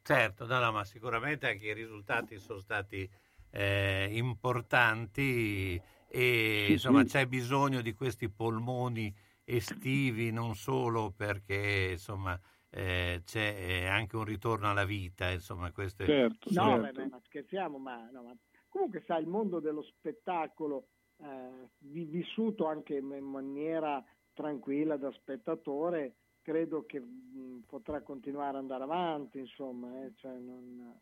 Certo, 0.04 0.46
no, 0.46 0.60
no, 0.60 0.72
ma 0.74 0.84
sicuramente 0.84 1.48
anche 1.48 1.68
i 1.68 1.74
risultati 1.74 2.38
sono 2.38 2.60
stati 2.60 3.10
eh, 3.52 4.10
importanti 4.12 5.82
e 6.08 6.72
insomma 6.72 7.04
c'è 7.04 7.26
bisogno 7.28 7.82
di 7.82 7.94
questi 7.94 8.30
polmoni 8.30 9.14
estivi 9.44 10.32
non 10.32 10.56
solo 10.56 11.12
perché 11.12 11.90
insomma 11.94 12.40
eh, 12.70 13.22
c'è 13.24 13.56
eh, 13.58 13.86
anche 13.88 14.16
un 14.16 14.24
ritorno 14.26 14.70
alla 14.70 14.86
vita, 14.86 15.30
insomma 15.30 15.72
queste 15.72 16.06
Certo, 16.06 16.50
No, 16.52 16.78
certo. 16.78 17.02
beh, 17.02 17.08
ma 17.08 17.20
scherziamo, 17.26 17.78
ma, 17.78 18.10
no, 18.12 18.24
ma 18.24 18.36
comunque 18.70 19.04
sai, 19.08 19.22
il 19.22 19.28
mondo 19.28 19.60
dello 19.60 19.82
spettacolo 19.82 20.88
eh, 21.18 21.70
vi- 21.80 22.06
vissuto 22.06 22.66
anche 22.68 22.96
in 22.96 23.06
maniera 23.24 24.04
tranquilla 24.34 24.98
da 24.98 25.12
spettatore, 25.12 26.16
credo 26.42 26.86
che 26.86 27.00
mh, 27.00 27.64
potrà 27.66 28.02
continuare 28.02 28.50
ad 28.50 28.56
andare 28.64 28.84
avanti, 28.84 29.40
insomma, 29.40 30.04
eh, 30.06 30.14
cioè 30.16 30.38
non... 30.38 31.00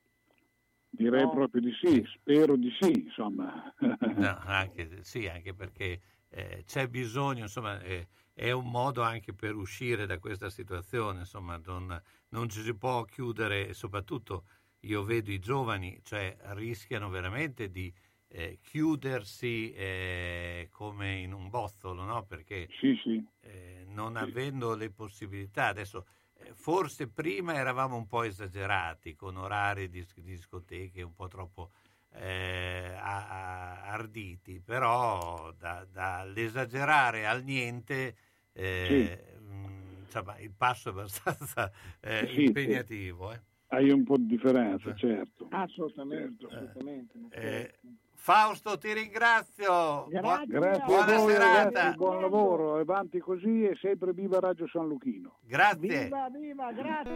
Direi 0.95 1.27
No. 1.27 1.29
proprio 1.29 1.59
di 1.59 1.71
sì, 1.81 2.03
spero 2.19 2.55
di 2.55 2.69
sì, 2.79 2.91
insomma. 2.91 3.73
No, 4.15 4.37
anche, 4.45 5.03
sì, 5.03 5.27
anche 5.27 5.55
perché 5.55 5.99
eh, 6.29 6.63
c'è 6.65 6.87
bisogno, 6.87 7.43
insomma, 7.43 7.79
eh, 7.81 8.07
è 8.33 8.51
un 8.51 8.69
modo 8.69 9.01
anche 9.01 9.33
per 9.33 9.55
uscire 9.55 10.05
da 10.05 10.19
questa 10.19 10.49
situazione, 10.51 11.19
insomma, 11.21 11.57
non, 11.57 11.99
non 12.29 12.47
ci 12.49 12.61
si 12.61 12.75
può 12.75 13.03
chiudere, 13.05 13.69
e 13.69 13.73
soprattutto 13.73 14.45
io 14.81 15.03
vedo 15.03 15.31
i 15.31 15.39
giovani, 15.39 15.99
cioè 16.03 16.37
rischiano 16.53 17.09
veramente 17.09 17.71
di 17.71 17.91
eh, 18.27 18.59
chiudersi 18.61 19.71
eh, 19.73 20.67
come 20.71 21.15
in 21.19 21.33
un 21.33 21.49
bozzolo, 21.49 22.03
no? 22.03 22.23
Perché 22.25 22.71
Sì, 22.79 22.95
sì. 23.03 23.25
eh, 23.41 23.83
non 23.87 24.15
avendo 24.15 24.75
le 24.75 24.91
possibilità, 24.91 25.67
adesso 25.67 26.05
forse 26.53 27.07
prima 27.09 27.55
eravamo 27.55 27.95
un 27.95 28.07
po' 28.07 28.23
esagerati 28.23 29.15
con 29.15 29.37
orari 29.37 29.89
di 29.89 29.99
dis- 29.99 30.19
discoteche 30.19 31.01
un 31.01 31.13
po' 31.13 31.27
troppo 31.27 31.71
eh, 32.15 32.93
a- 32.95 33.27
a- 33.27 33.81
arditi, 33.91 34.59
però 34.59 35.51
da- 35.57 35.85
dall'esagerare 35.89 37.25
al 37.25 37.43
niente 37.43 38.15
eh, 38.53 39.37
mh, 39.39 40.01
insomma, 40.05 40.37
il 40.39 40.51
passo 40.55 40.89
è 40.89 40.91
abbastanza 40.91 41.71
eh, 42.01 42.27
Sì, 42.27 42.33
sì. 42.35 42.43
impegnativo. 42.43 43.31
eh. 43.33 43.41
Hai 43.67 43.89
un 43.89 44.03
po' 44.03 44.17
di 44.17 44.27
differenza, 44.27 44.93
certo. 44.93 45.47
Assolutamente, 45.49 46.47
Certo. 46.47 46.55
assolutamente. 46.55 47.17
Fausto, 48.23 48.77
ti 48.77 48.93
ringrazio. 48.93 50.05
Grazie. 50.07 50.45
Grazie 50.47 50.85
Buona 50.85 51.17
voi 51.17 51.33
serata. 51.33 51.63
ragazzi, 51.65 51.97
buon 51.97 52.21
lavoro, 52.21 52.77
avanti 52.77 53.19
così 53.19 53.65
e 53.65 53.77
sempre 53.81 54.13
viva 54.13 54.39
Radio 54.39 54.65
San 54.69 54.87
Luchino. 54.87 55.39
Grazie. 55.41 56.03
Viva, 56.03 56.29
viva, 56.29 56.71
grazie! 56.71 57.11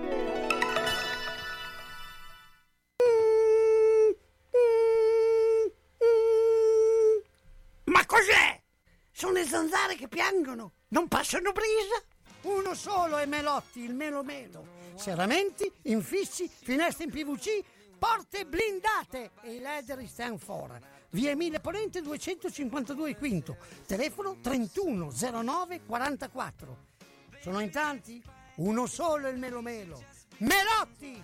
Ma 7.86 8.05
cos'è? 8.05 8.62
Sono 9.10 9.32
le 9.32 9.45
zanzare 9.45 9.95
che 9.95 10.10
piangono, 10.10 10.74
non 10.89 11.08
passano 11.08 11.53
brisa. 11.53 12.53
Uno 12.53 12.74
solo 12.74 13.16
è 13.16 13.26
Melotti, 13.26 13.80
il 13.80 13.95
Melo 13.95 14.24
Melo. 14.24 14.68
Serramenti, 14.95 15.72
infissi, 15.84 16.49
finestre 16.49 17.05
in 17.05 17.12
PVC, 17.12 17.64
porte 17.97 18.45
blindate 18.45 19.32
e 19.43 19.53
i 19.53 19.60
leder 19.60 20.05
stand 20.05 20.39
for. 20.39 20.95
Via 21.12 21.32
Emile 21.32 21.60
Ponente 21.62 22.01
252 22.01 23.16
Quinto, 23.16 23.58
telefono 23.86 24.38
3109 24.41 25.86
44. 25.86 26.78
Sono 27.39 27.60
in 27.62 27.72
tanti? 27.72 28.22
Uno 28.55 28.88
solo 28.88 29.30
il 29.30 29.38
Melo 29.38 29.62
Melo. 29.62 30.03
Melotti! 30.39 31.24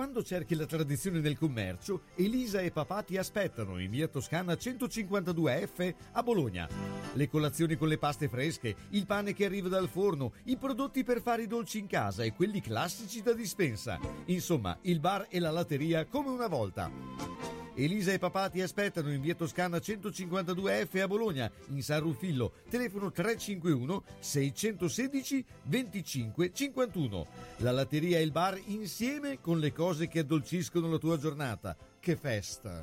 Quando 0.00 0.22
cerchi 0.22 0.54
la 0.54 0.64
tradizione 0.64 1.20
del 1.20 1.36
commercio, 1.36 2.04
Elisa 2.14 2.60
e 2.60 2.70
papà 2.70 3.02
ti 3.02 3.18
aspettano 3.18 3.78
in 3.78 3.90
via 3.90 4.08
Toscana 4.08 4.54
152F 4.54 5.94
a 6.12 6.22
Bologna. 6.22 6.66
Le 7.12 7.28
colazioni 7.28 7.76
con 7.76 7.86
le 7.86 7.98
paste 7.98 8.26
fresche, 8.26 8.74
il 8.92 9.04
pane 9.04 9.34
che 9.34 9.44
arriva 9.44 9.68
dal 9.68 9.90
forno, 9.90 10.32
i 10.44 10.56
prodotti 10.56 11.04
per 11.04 11.20
fare 11.20 11.42
i 11.42 11.46
dolci 11.46 11.80
in 11.80 11.86
casa 11.86 12.22
e 12.22 12.32
quelli 12.32 12.62
classici 12.62 13.20
da 13.20 13.34
dispensa. 13.34 14.00
Insomma, 14.24 14.78
il 14.84 15.00
bar 15.00 15.26
e 15.28 15.38
la 15.38 15.50
latteria 15.50 16.06
come 16.06 16.30
una 16.30 16.48
volta. 16.48 17.59
Elisa 17.74 18.12
e 18.12 18.18
papà 18.18 18.48
ti 18.48 18.60
aspettano 18.60 19.12
in 19.12 19.20
via 19.20 19.34
Toscana 19.34 19.78
152F 19.78 21.00
a 21.00 21.06
Bologna, 21.06 21.50
in 21.68 21.82
San 21.82 22.00
Rufillo, 22.00 22.52
telefono 22.68 23.10
351 23.10 24.02
616 24.18 25.44
25 25.64 26.52
51. 26.52 27.26
La 27.58 27.70
latteria 27.70 28.18
e 28.18 28.22
il 28.22 28.32
bar 28.32 28.60
insieme 28.66 29.40
con 29.40 29.58
le 29.58 29.72
cose 29.72 30.08
che 30.08 30.20
addolciscono 30.20 30.90
la 30.90 30.98
tua 30.98 31.18
giornata. 31.18 31.76
Che 31.98 32.16
festa! 32.16 32.82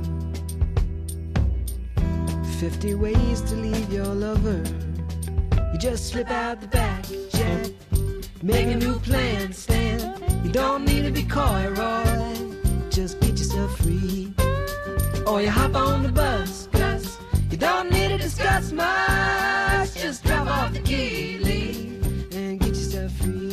50 2.61 2.93
ways 2.93 3.41
to 3.41 3.55
leave 3.55 3.91
your 3.91 4.05
lover. 4.05 4.61
You 5.73 5.79
just 5.79 6.09
slip 6.09 6.29
out 6.29 6.61
the 6.61 6.67
back, 6.67 7.05
Jack. 7.31 7.71
Make 8.43 8.67
a 8.67 8.75
new 8.75 8.99
plan, 8.99 9.51
Stan. 9.51 9.99
You 10.43 10.51
don't 10.51 10.85
need 10.85 11.05
to 11.05 11.11
be 11.11 11.23
coy, 11.23 11.73
Roy. 11.75 12.51
Just 12.91 13.19
get 13.19 13.31
yourself 13.31 13.75
free. 13.77 14.31
Or 15.25 15.41
you 15.41 15.49
hop 15.49 15.73
on 15.73 16.03
the 16.03 16.11
bus, 16.11 16.67
Gus. 16.71 17.17
You 17.49 17.57
don't 17.57 17.89
need 17.89 18.09
to 18.09 18.19
discuss 18.19 18.71
much. 18.71 19.95
Just 19.95 20.23
drop 20.23 20.45
off 20.45 20.71
the 20.71 20.81
key, 20.81 21.39
leave, 21.39 22.31
and 22.31 22.59
get 22.59 22.75
yourself 22.75 23.11
free. 23.13 23.51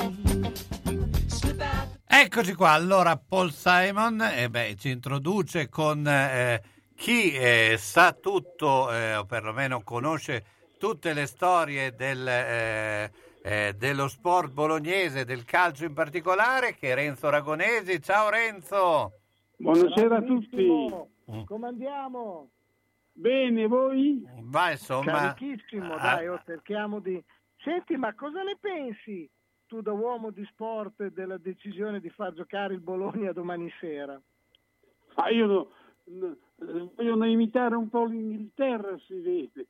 Eccoci 2.10 2.52
qua, 2.52 2.72
allora 2.72 3.16
Paul 3.16 3.54
Simon 3.54 4.20
eh 4.20 4.50
beh, 4.50 4.76
ci 4.76 4.90
introduce 4.90 5.70
con 5.70 6.06
eh, 6.06 6.60
chi 6.98 7.32
eh, 7.32 7.76
sa 7.78 8.12
tutto, 8.12 8.92
eh, 8.92 9.14
o 9.14 9.24
perlomeno 9.24 9.82
conosce 9.82 10.44
tutte 10.78 11.12
le 11.12 11.26
storie 11.26 11.94
del, 11.94 12.26
eh, 12.26 13.12
eh, 13.40 13.74
dello 13.78 14.08
sport 14.08 14.52
bolognese, 14.52 15.24
del 15.24 15.44
calcio 15.44 15.84
in 15.84 15.94
particolare, 15.94 16.74
che 16.74 16.90
è 16.90 16.94
Renzo 16.96 17.30
Ragonesi. 17.30 18.02
Ciao 18.02 18.28
Renzo! 18.30 19.12
Buonasera 19.56 20.16
a 20.16 20.22
tutti. 20.22 20.66
Mm. 21.30 21.44
Come 21.44 21.68
andiamo? 21.68 22.50
Bene, 23.12 23.66
voi? 23.68 24.26
Ma 24.42 24.72
insomma, 24.72 25.34
Carichissimo, 25.34 25.94
ah, 25.94 25.98
dai, 25.98 26.28
oh, 26.28 26.42
cerchiamo 26.44 26.98
di... 26.98 27.22
Senti, 27.62 27.96
ma 27.96 28.12
cosa 28.14 28.42
ne 28.42 28.56
pensi 28.60 29.28
tu 29.66 29.80
da 29.82 29.92
uomo 29.92 30.30
di 30.30 30.44
sport 30.50 31.06
della 31.12 31.38
decisione 31.38 32.00
di 32.00 32.10
far 32.10 32.32
giocare 32.32 32.74
il 32.74 32.80
Bologna 32.80 33.30
domani 33.30 33.72
sera? 33.78 34.20
Ah, 35.14 35.30
io 35.30 35.46
no- 35.46 35.70
no- 36.04 36.36
vogliono 36.58 37.26
imitare 37.26 37.74
un 37.74 37.88
po' 37.88 38.04
l'Inghilterra, 38.04 38.98
si 39.06 39.20
vede. 39.20 39.66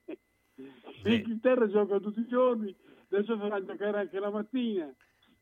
L'Inghilterra 1.03 1.69
gioca 1.69 1.99
tutti 2.01 2.21
i 2.21 2.27
giorni, 2.27 2.75
adesso 3.11 3.39
farà 3.39 3.65
giocare 3.65 4.01
anche 4.01 4.19
la 4.19 4.31
mattina. 4.31 4.93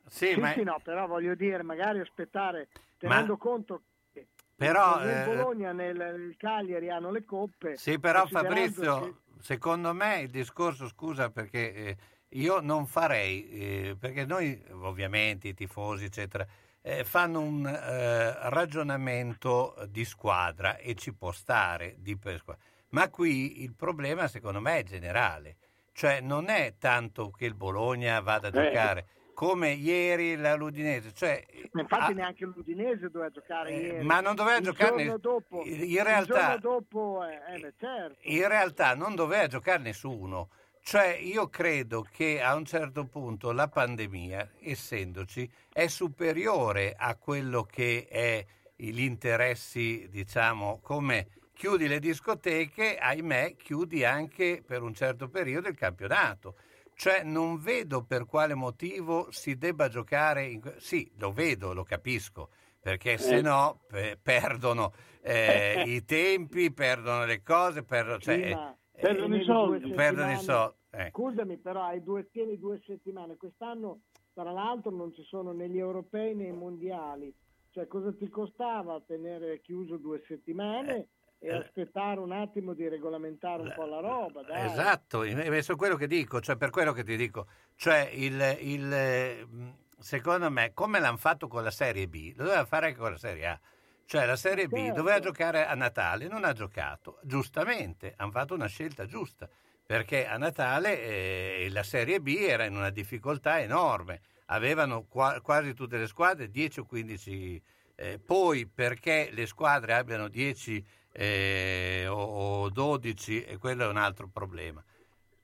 Sì, 0.05 0.33
sì, 0.33 0.39
ma- 0.39 0.53
sì, 0.53 0.63
no, 0.63 0.79
però 0.83 1.07
voglio 1.07 1.35
dire, 1.35 1.63
magari 1.63 1.99
aspettare, 1.99 2.69
tenendo 2.97 3.33
Ma- 3.33 3.37
conto 3.37 3.81
che 4.13 4.27
Però, 4.55 4.99
nel 4.99 5.21
eh, 5.21 5.25
Bologna 5.25 5.71
nel, 5.73 5.97
nel 5.97 6.35
Cagliari 6.37 6.89
hanno 6.89 7.11
le 7.11 7.25
coppe. 7.25 7.75
Sì, 7.75 7.99
però 7.99 8.25
Fabrizio, 8.25 8.99
che- 8.99 9.13
secondo 9.41 9.93
me 9.93 10.21
il 10.21 10.29
discorso, 10.29 10.87
scusa, 10.87 11.29
perché 11.29 11.73
eh, 11.73 11.97
io 12.29 12.59
non 12.61 12.85
farei, 12.85 13.49
eh, 13.49 13.95
perché 13.99 14.25
noi 14.25 14.61
ovviamente 14.71 15.49
i 15.49 15.53
tifosi, 15.53 16.05
eccetera, 16.05 16.45
eh, 16.87 17.03
fanno 17.03 17.41
un 17.41 17.65
eh, 17.67 18.49
ragionamento 18.49 19.75
di 19.89 20.05
squadra 20.05 20.77
e 20.77 20.95
ci 20.95 21.13
può 21.13 21.31
stare 21.31 21.95
di 21.99 22.17
per 22.17 22.37
squadra. 22.37 22.63
Ma 22.89 23.09
qui 23.09 23.63
il 23.63 23.73
problema, 23.75 24.27
secondo 24.27 24.61
me, 24.61 24.79
è 24.79 24.83
generale. 24.83 25.57
Cioè, 25.91 26.21
non 26.21 26.47
è 26.49 26.75
tanto 26.79 27.31
che 27.31 27.45
il 27.45 27.55
Bologna 27.55 28.19
vada 28.21 28.47
a 28.47 28.51
Eh. 28.51 28.63
giocare 28.65 29.07
come 29.33 29.69
ieri 29.71 30.35
la 30.35 30.55
Ludinese, 30.55 31.13
cioè 31.13 31.43
infatti 31.73 32.11
ah, 32.11 32.15
neanche 32.15 32.43
l'Udinese 32.45 33.07
doveva 33.11 33.29
giocare 33.29 33.71
ieri. 33.71 34.03
ma 34.03 34.19
non 34.19 34.33
doveva 34.33 34.57
il 34.57 34.63
giocare 34.63 34.89
giorno 34.89 35.03
nel- 35.11 35.19
dopo, 35.19 35.63
in 35.63 35.83
Il 35.83 36.03
realtà- 36.03 36.57
giorno 36.57 36.57
dopo, 36.57 37.23
eh, 37.23 37.55
eh, 37.55 37.73
certo. 37.77 38.17
in 38.21 38.47
realtà 38.47 38.95
non 38.95 39.13
doveva 39.13 39.45
giocare 39.45 39.79
nessuno. 39.83 40.49
Cioè, 40.87 41.17
io 41.19 41.49
credo 41.49 42.01
che 42.01 42.41
a 42.41 42.55
un 42.55 42.63
certo 42.63 43.03
punto 43.03 43.51
la 43.51 43.67
pandemia, 43.67 44.51
essendoci, 44.61 45.51
è 45.73 45.87
superiore 45.87 46.95
a 46.97 47.17
quello 47.17 47.63
che 47.63 48.07
è 48.09 48.45
gli 48.73 49.01
interessi, 49.01 50.07
diciamo, 50.09 50.79
come 50.81 51.27
chiudi 51.53 51.89
le 51.89 51.99
discoteche, 51.99 52.95
ahimè, 52.95 53.57
chiudi 53.57 54.05
anche 54.05 54.63
per 54.65 54.81
un 54.81 54.93
certo 54.93 55.27
periodo 55.27 55.67
il 55.67 55.75
campionato. 55.75 56.55
Cioè, 56.95 57.21
non 57.23 57.59
vedo 57.59 58.05
per 58.05 58.25
quale 58.25 58.53
motivo 58.53 59.29
si 59.29 59.57
debba 59.57 59.89
giocare. 59.89 60.45
In... 60.45 60.61
Sì, 60.77 61.11
lo 61.17 61.33
vedo, 61.33 61.73
lo 61.73 61.83
capisco, 61.83 62.47
perché 62.79 63.17
se 63.17 63.39
Eh. 63.39 63.41
no 63.41 63.81
pe- 63.89 64.17
perdono 64.23 64.93
eh, 65.21 65.83
i 65.85 66.05
tempi, 66.05 66.71
perdono 66.71 67.25
le 67.25 67.43
cose, 67.43 67.83
perdono, 67.83 68.19
cioè, 68.19 68.35
eh, 68.35 68.75
perdono 69.01 69.35
i 69.35 69.43
tieni 69.43 69.43
soldi. 69.43 69.91
perdono 69.91 70.31
i 70.31 70.37
soldi. 70.37 70.75
eh. 70.91 71.09
Scusami, 71.11 71.57
però 71.57 71.83
hai 71.83 72.03
due, 72.03 72.29
tieni 72.29 72.57
due 72.57 72.81
settimane. 72.85 73.37
Quest'anno, 73.37 74.01
tra 74.33 74.51
l'altro, 74.51 74.91
non 74.91 75.13
ci 75.13 75.23
sono 75.23 75.51
né 75.51 75.69
gli 75.69 75.77
europei 75.77 76.35
né 76.35 76.47
i 76.47 76.51
mondiali. 76.53 77.33
Cioè, 77.71 77.87
cosa 77.87 78.11
ti 78.13 78.27
costava 78.29 78.99
tenere 79.05 79.61
chiuso 79.61 79.97
due 79.97 80.23
settimane 80.27 81.09
e 81.39 81.53
aspettare 81.53 82.19
un 82.19 82.31
attimo 82.31 82.73
di 82.73 82.87
regolamentare 82.87 83.61
un 83.61 83.73
po' 83.75 83.85
la 83.85 83.99
roba? 83.99 84.41
Dai. 84.41 84.65
Esatto, 84.65 85.21
è 85.21 85.61
su 85.61 85.75
quello 85.75 85.95
che 85.95 86.07
dico, 86.07 86.39
cioè 86.39 86.57
per 86.57 86.71
quello 86.71 86.93
che 86.93 87.03
ti 87.03 87.15
dico, 87.15 87.45
cioè 87.75 88.09
il, 88.13 88.57
il, 88.61 88.91
eh, 88.91 89.45
mh, 89.45 89.73
secondo 89.99 90.49
me 90.49 90.71
come 90.73 90.99
l'hanno 90.99 91.17
fatto 91.17 91.47
con 91.47 91.63
la 91.63 91.69
Serie 91.69 92.07
B, 92.07 92.33
lo 92.35 92.45
doveva 92.45 92.65
fare 92.65 92.87
anche 92.87 92.97
con 92.99 93.11
la 93.11 93.17
Serie 93.17 93.45
A. 93.45 93.59
Cioè 94.07 94.25
la 94.25 94.37
Serie 94.37 94.69
B 94.69 94.75
Certo. 94.75 94.93
doveva 94.95 95.19
giocare 95.19 95.65
a 95.65 95.75
Natale, 95.75 96.29
non 96.29 96.45
ha 96.45 96.53
giocato, 96.53 97.19
giustamente, 97.23 98.13
hanno 98.15 98.31
fatto 98.31 98.53
una 98.53 98.67
scelta 98.67 99.05
giusta, 99.05 99.49
perché 99.85 100.25
a 100.25 100.37
Natale 100.37 101.01
eh, 101.03 101.67
la 101.71 101.83
Serie 101.83 102.21
B 102.21 102.27
era 102.39 102.63
in 102.63 102.77
una 102.77 102.89
difficoltà 102.89 103.59
enorme, 103.59 104.21
avevano 104.45 105.03
qua- 105.09 105.41
quasi 105.41 105.73
tutte 105.73 105.97
le 105.97 106.07
squadre 106.07 106.49
10 106.49 106.79
o 106.79 106.85
15, 106.85 107.61
eh, 107.95 108.17
poi 108.19 108.65
perché 108.65 109.27
le 109.33 109.45
squadre 109.45 109.93
abbiano 109.95 110.29
10 110.29 110.85
eh, 111.11 112.05
o, 112.07 112.61
o 112.63 112.69
12 112.69 113.43
e 113.43 113.57
quello 113.57 113.83
è 113.83 113.87
un 113.87 113.97
altro 113.97 114.29
problema. 114.29 114.81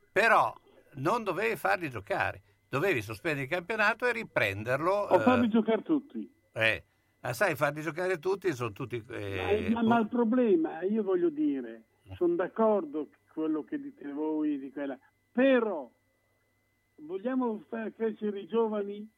Però 0.10 0.56
non 0.94 1.24
dovevi 1.26 1.58
farli 1.58 1.90
giocare, 1.90 2.42
dovevi 2.70 3.02
sospendere 3.02 3.44
il 3.44 3.50
campionato 3.50 4.06
e 4.06 4.14
riprenderlo. 4.14 4.94
O 4.94 5.20
farli 5.20 5.50
giocare 5.50 5.82
tutti. 5.82 6.32
eh, 6.54 6.86
ah, 7.30 7.34
sai, 7.34 7.56
farli 7.56 7.82
giocare 7.82 8.20
tutti 8.20 8.54
sono 8.54 8.72
tutti... 8.72 9.04
eh, 9.10 9.70
ma, 9.74 9.82
ma 9.82 10.00
il 10.00 10.08
problema, 10.08 10.82
io 10.84 11.04
voglio 11.04 11.30
dire, 11.30 11.84
sono 12.16 12.36
d'accordo 12.36 13.08
con 13.08 13.18
quello 13.34 13.64
che 13.64 13.80
dite 13.80 14.12
voi 14.12 14.60
di 14.60 14.72
quella, 14.72 14.98
però 15.32 15.90
vogliamo 16.98 17.64
far 17.68 17.94
crescere 17.94 18.40
i 18.40 18.48
giovani 18.48 19.10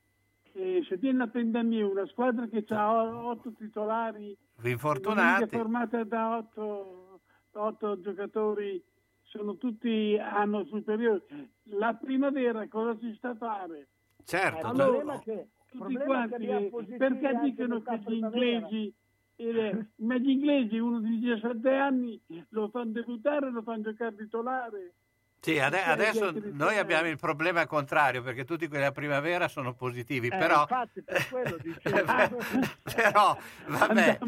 e 0.54 0.86
se 0.88 0.96
viene 0.98 1.18
la 1.20 1.28
pandemia 1.28 1.86
una 1.86 2.08
squadra 2.08 2.48
che 2.48 2.64
ha 2.70 3.28
otto 3.28 3.52
titolari 3.52 4.36
infortunati. 4.64 5.48
formata 5.48 6.04
da 6.06 6.38
otto, 6.38 7.20
otto 7.52 8.00
giocatori 8.00 8.82
sono 9.24 9.58
tutti 9.58 10.18
anno 10.18 10.64
superiore 10.66 11.24
la 11.72 11.94
primavera 11.94 12.66
cosa 12.70 12.98
si 13.00 13.14
sta 13.18 13.32
a 13.32 13.36
fare? 13.36 13.88
Certo, 14.24 14.60
il 14.60 14.66
allora, 14.66 14.86
problema 14.86 15.14
è 15.16 15.20
che, 15.20 15.32
il 15.32 15.48
tutti 15.78 15.96
quanti, 15.96 16.98
perché 16.98 17.40
dicono 17.44 17.82
che 17.82 18.00
gli 18.06 18.14
inglesi 18.14 18.94
eh, 19.38 19.88
ma 19.98 20.16
gli 20.18 20.30
inglesi 20.30 20.78
uno 20.78 21.02
di 21.02 21.20
17 21.20 21.70
anni 21.70 22.22
lo 22.50 22.70
fanno 22.70 22.92
debuttare 22.92 23.52
lo 23.52 23.62
fanno 23.64 23.84
giocare 23.84 24.16
titolare 24.16 24.94
Sì, 25.40 25.60
adesso 25.60 26.34
noi 26.54 26.78
abbiamo 26.78 27.08
il 27.08 27.18
problema 27.18 27.68
contrario 27.68 28.24
perché 28.24 28.46
tutti 28.46 28.66
quelli 28.68 28.82
della 28.82 28.92
primavera 28.92 29.48
sono 29.48 29.76
positivi, 29.76 30.28
Eh, 30.28 30.38
però, 30.38 30.62
infatti, 30.62 31.04
per 31.04 31.30
quello 31.30 31.58
dicevo. 31.58 32.38
però 32.96 33.38
vabbè, 33.68 34.20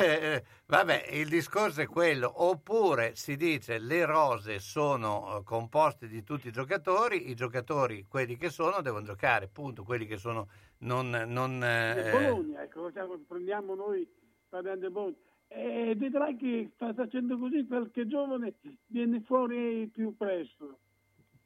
eh, 0.00 0.44
vabbè, 0.66 1.06
il 1.12 1.28
discorso 1.28 1.82
è 1.82 1.86
quello, 1.86 2.32
oppure 2.42 3.14
si 3.14 3.36
dice 3.36 3.78
le 3.78 4.04
rose 4.04 4.58
sono 4.58 5.38
eh, 5.38 5.42
composte 5.44 6.08
di 6.08 6.24
tutti 6.24 6.48
i 6.48 6.52
giocatori, 6.52 7.30
i 7.30 7.34
giocatori, 7.34 8.06
quelli 8.08 8.36
che 8.36 8.50
sono, 8.50 8.80
devono 8.80 9.04
giocare, 9.04 9.46
punto, 9.46 9.84
quelli 9.84 10.06
che 10.06 10.16
sono 10.16 10.48
non... 10.78 11.10
non 11.28 11.62
eh, 11.62 12.10
Bologna, 12.10 12.62
ecco, 12.62 12.90
prendiamo 13.28 13.76
noi 13.76 14.08
parliamo 14.48 14.80
del 14.80 14.90
Bologna. 14.90 15.16
E 15.52 15.94
vedrai 15.96 16.36
che 16.36 16.70
facendo 16.76 17.36
così 17.36 17.66
qualche 17.66 18.06
giovane 18.06 18.54
viene 18.86 19.20
fuori 19.22 19.88
più 19.92 20.16
presto. 20.16 20.78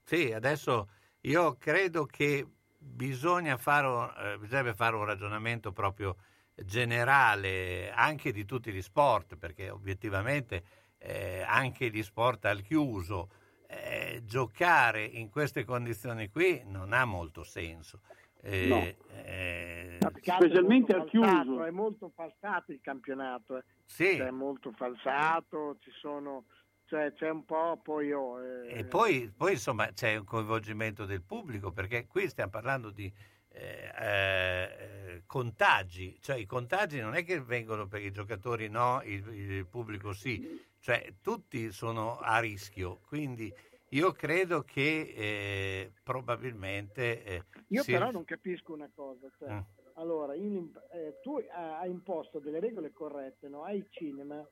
Sì, 0.02 0.30
adesso 0.30 0.90
io 1.22 1.56
credo 1.56 2.04
che 2.04 2.46
bisogna 2.76 3.56
fare, 3.56 4.34
eh, 4.34 4.38
bisognerebbe 4.38 4.74
fare 4.74 4.94
un 4.94 5.06
ragionamento 5.06 5.72
proprio 5.72 6.16
generale 6.54 7.90
anche 7.92 8.30
di 8.30 8.44
tutti 8.44 8.70
gli 8.70 8.82
sport, 8.82 9.36
perché 9.36 9.70
obiettivamente 9.70 10.62
eh, 10.98 11.40
anche 11.40 11.88
gli 11.88 12.02
sport 12.02 12.44
al 12.44 12.60
chiuso, 12.60 13.30
eh, 13.66 14.20
giocare 14.24 15.02
in 15.02 15.30
queste 15.30 15.64
condizioni 15.64 16.28
qui 16.28 16.62
non 16.66 16.92
ha 16.92 17.06
molto 17.06 17.42
senso. 17.42 18.00
Eh, 18.44 18.66
No. 18.68 18.76
eh, 19.24 19.98
Specialmente 20.20 20.94
al 20.94 21.06
chiuso. 21.06 21.64
È 21.64 21.70
molto 21.70 22.10
falsato 22.14 22.72
il 22.72 22.80
campionato. 22.82 23.56
eh. 23.56 23.64
sì. 23.84 24.16
Cioè, 24.16 24.26
È 24.26 24.30
molto 24.30 24.72
falsato, 24.72 25.78
ci 25.80 25.90
sono, 25.98 26.44
cioè, 26.86 27.12
c'è 27.14 27.30
un 27.30 27.44
po' 27.44 27.80
poi 27.82 28.12
oh, 28.12 28.42
eh, 28.42 28.78
E 28.80 28.84
poi, 28.84 29.32
poi, 29.34 29.52
insomma 29.52 29.86
c'è 29.92 30.16
un 30.16 30.24
coinvolgimento 30.24 31.04
del 31.06 31.22
pubblico 31.22 31.72
perché 31.72 32.06
qui 32.06 32.28
stiamo 32.28 32.50
parlando 32.50 32.90
di 32.90 33.10
eh, 33.48 33.90
eh, 34.00 35.22
contagi, 35.26 36.18
cioè 36.20 36.36
i 36.36 36.44
contagi 36.46 37.00
non 37.00 37.14
è 37.14 37.24
che 37.24 37.40
vengono 37.40 37.86
per 37.86 38.02
i 38.02 38.10
giocatori 38.10 38.68
no, 38.68 39.00
il, 39.04 39.26
il 39.28 39.66
pubblico 39.66 40.12
sì, 40.12 40.60
cioè 40.80 41.14
tutti 41.22 41.70
sono 41.72 42.18
a 42.18 42.40
rischio, 42.40 43.00
quindi 43.06 43.52
io 43.94 44.12
credo 44.12 44.62
che 44.62 45.12
eh, 45.16 45.92
probabilmente... 46.02 47.24
eh, 47.24 47.44
Io 47.68 47.82
si- 47.82 47.92
però 47.92 48.10
non 48.10 48.24
capisco 48.24 48.72
una 48.72 48.90
cosa. 48.94 49.30
cioè, 49.38 49.50
Mm. 49.52 49.58
Allora, 49.96 50.34
in- 50.34 50.72
eh, 50.92 51.20
tu 51.22 51.38
eh, 51.38 51.48
hai 51.50 51.88
imposto 51.90 52.40
delle 52.40 52.58
regole 52.58 52.90
corrette 52.90 53.48
no? 53.48 53.62
ai 53.62 53.86
cinema 53.90 54.44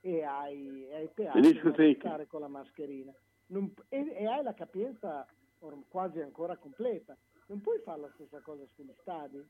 e 0.00 0.22
ai, 0.22 0.92
ai 0.92 1.10
teatri 1.14 1.40
discoteche. 1.40 1.98
stare 1.98 2.26
con 2.26 2.40
la 2.40 2.48
mascherina 2.48 3.10
Non- 3.46 3.72
e, 3.88 4.06
e 4.14 4.26
hai 4.26 4.42
la 4.42 4.52
capienza 4.52 5.24
or- 5.60 5.84
quasi 5.88 6.20
ancora 6.20 6.56
completa. 6.58 7.16
Non 7.46 7.60
puoi 7.62 7.80
fare 7.80 8.00
la 8.02 8.10
stessa 8.14 8.40
cosa 8.42 8.64
sugli 8.74 8.92
stadi? 9.00 9.42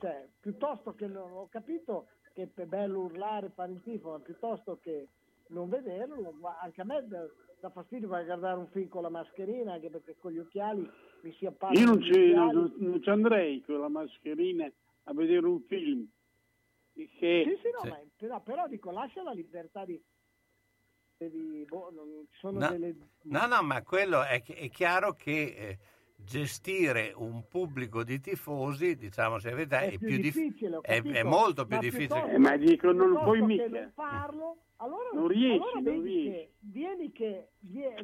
Cioè, 0.00 0.28
piuttosto 0.40 0.94
che 0.94 1.06
non 1.06 1.30
ho 1.32 1.48
capito 1.48 2.08
che 2.32 2.50
è 2.52 2.64
bello 2.66 3.02
urlare, 3.02 3.50
fare 3.50 3.70
il 3.72 3.80
tifo, 3.80 4.10
ma 4.10 4.18
piuttosto 4.18 4.78
che 4.80 5.08
non 5.48 5.68
vederlo, 5.68 6.34
anche 6.60 6.80
a 6.80 6.84
me 6.84 7.06
dà, 7.06 7.70
fastidio 7.70 8.08
per 8.08 8.24
guardare 8.24 8.58
un 8.58 8.68
film 8.68 8.88
con 8.88 9.02
la 9.02 9.08
mascherina, 9.08 9.74
anche 9.74 9.90
perché 9.90 10.16
con 10.18 10.32
gli 10.32 10.38
occhiali 10.38 10.88
mi 11.20 11.32
si 11.34 11.46
appare. 11.46 11.78
Io 11.78 11.86
non 11.86 12.02
ci, 12.02 12.32
non, 12.32 12.72
non 12.76 13.02
ci 13.02 13.08
andrei 13.10 13.62
con 13.62 13.80
la 13.80 13.88
mascherina 13.88 14.70
a 15.04 15.14
vedere 15.14 15.46
un 15.46 15.60
film. 15.62 16.06
Che... 16.94 17.08
Sì, 17.18 17.58
sì, 17.60 17.70
no, 17.72 17.90
ma- 17.90 18.00
però, 18.16 18.40
però 18.40 18.68
dico, 18.68 18.90
lascia 18.90 19.22
la 19.22 19.32
libertà 19.32 19.84
di... 19.84 20.00
devi- 21.16 21.64
boh, 21.64 21.90
non- 21.92 22.26
ci 22.30 22.38
sono 22.38 22.58
No, 22.60 22.68
delle... 22.68 22.94
no, 23.22 23.46
no, 23.46 23.62
ma 23.62 23.82
quello 23.82 24.22
è, 24.22 24.42
è 24.42 24.70
chiaro 24.70 25.14
che 25.14 25.42
eh, 25.56 25.78
gestire 26.16 27.12
un 27.16 27.46
pubblico 27.48 28.02
di 28.04 28.20
tifosi, 28.20 28.96
diciamo 28.96 29.38
se 29.38 29.50
avete, 29.50 29.78
è, 29.78 29.86
È 29.86 29.88
più 29.90 29.98
più 29.98 30.16
dif- 30.18 30.36
difficile, 30.38 30.78
è, 30.82 31.02
è 31.02 31.22
molto 31.22 31.66
più 31.66 31.76
ma 31.76 31.82
difficile. 31.82 32.32
Eh, 32.32 32.38
ma 32.38 32.56
dico, 32.56 32.92
non 32.92 33.12
puoi 33.22 33.42
mica. 33.42 33.66
non 33.68 33.90
farlo, 33.94 34.56
allora, 34.76 35.08
Non 35.12 35.28
riesci, 35.28 35.54
allora 35.62 35.80
non 35.80 36.02
riesci. 36.02 36.30
che 36.30 36.52
vieni 36.60 37.12
che 37.12 37.48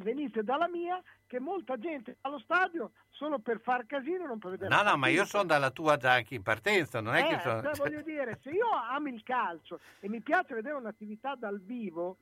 venite 0.00 0.42
dalla 0.42 0.68
mia 0.68 1.02
che 1.26 1.38
molta 1.40 1.76
gente 1.78 2.16
allo 2.22 2.38
stadio 2.40 2.92
solo 3.10 3.38
per 3.38 3.60
far 3.60 3.86
casino 3.86 4.26
non 4.26 4.38
per 4.38 4.52
vedere 4.52 4.74
No, 4.74 4.82
no, 4.82 4.96
ma 4.96 5.08
io 5.08 5.24
sono 5.24 5.44
dalla 5.44 5.70
tua 5.70 5.96
già 5.96 6.12
anche 6.12 6.34
in 6.34 6.42
partenza, 6.42 7.00
non 7.00 7.14
è 7.14 7.22
Eh, 7.24 7.28
che 7.36 7.40
sono... 7.40 7.62
cioè, 7.62 7.74
voglio 7.76 8.02
dire, 8.02 8.38
se 8.42 8.50
io 8.50 8.66
amo 8.70 9.08
il 9.08 9.22
calcio 9.22 9.78
e 10.00 10.08
mi 10.08 10.20
piace 10.20 10.54
vedere 10.54 10.74
un'attività 10.76 11.34
dal 11.36 11.60
vivo, 11.60 12.18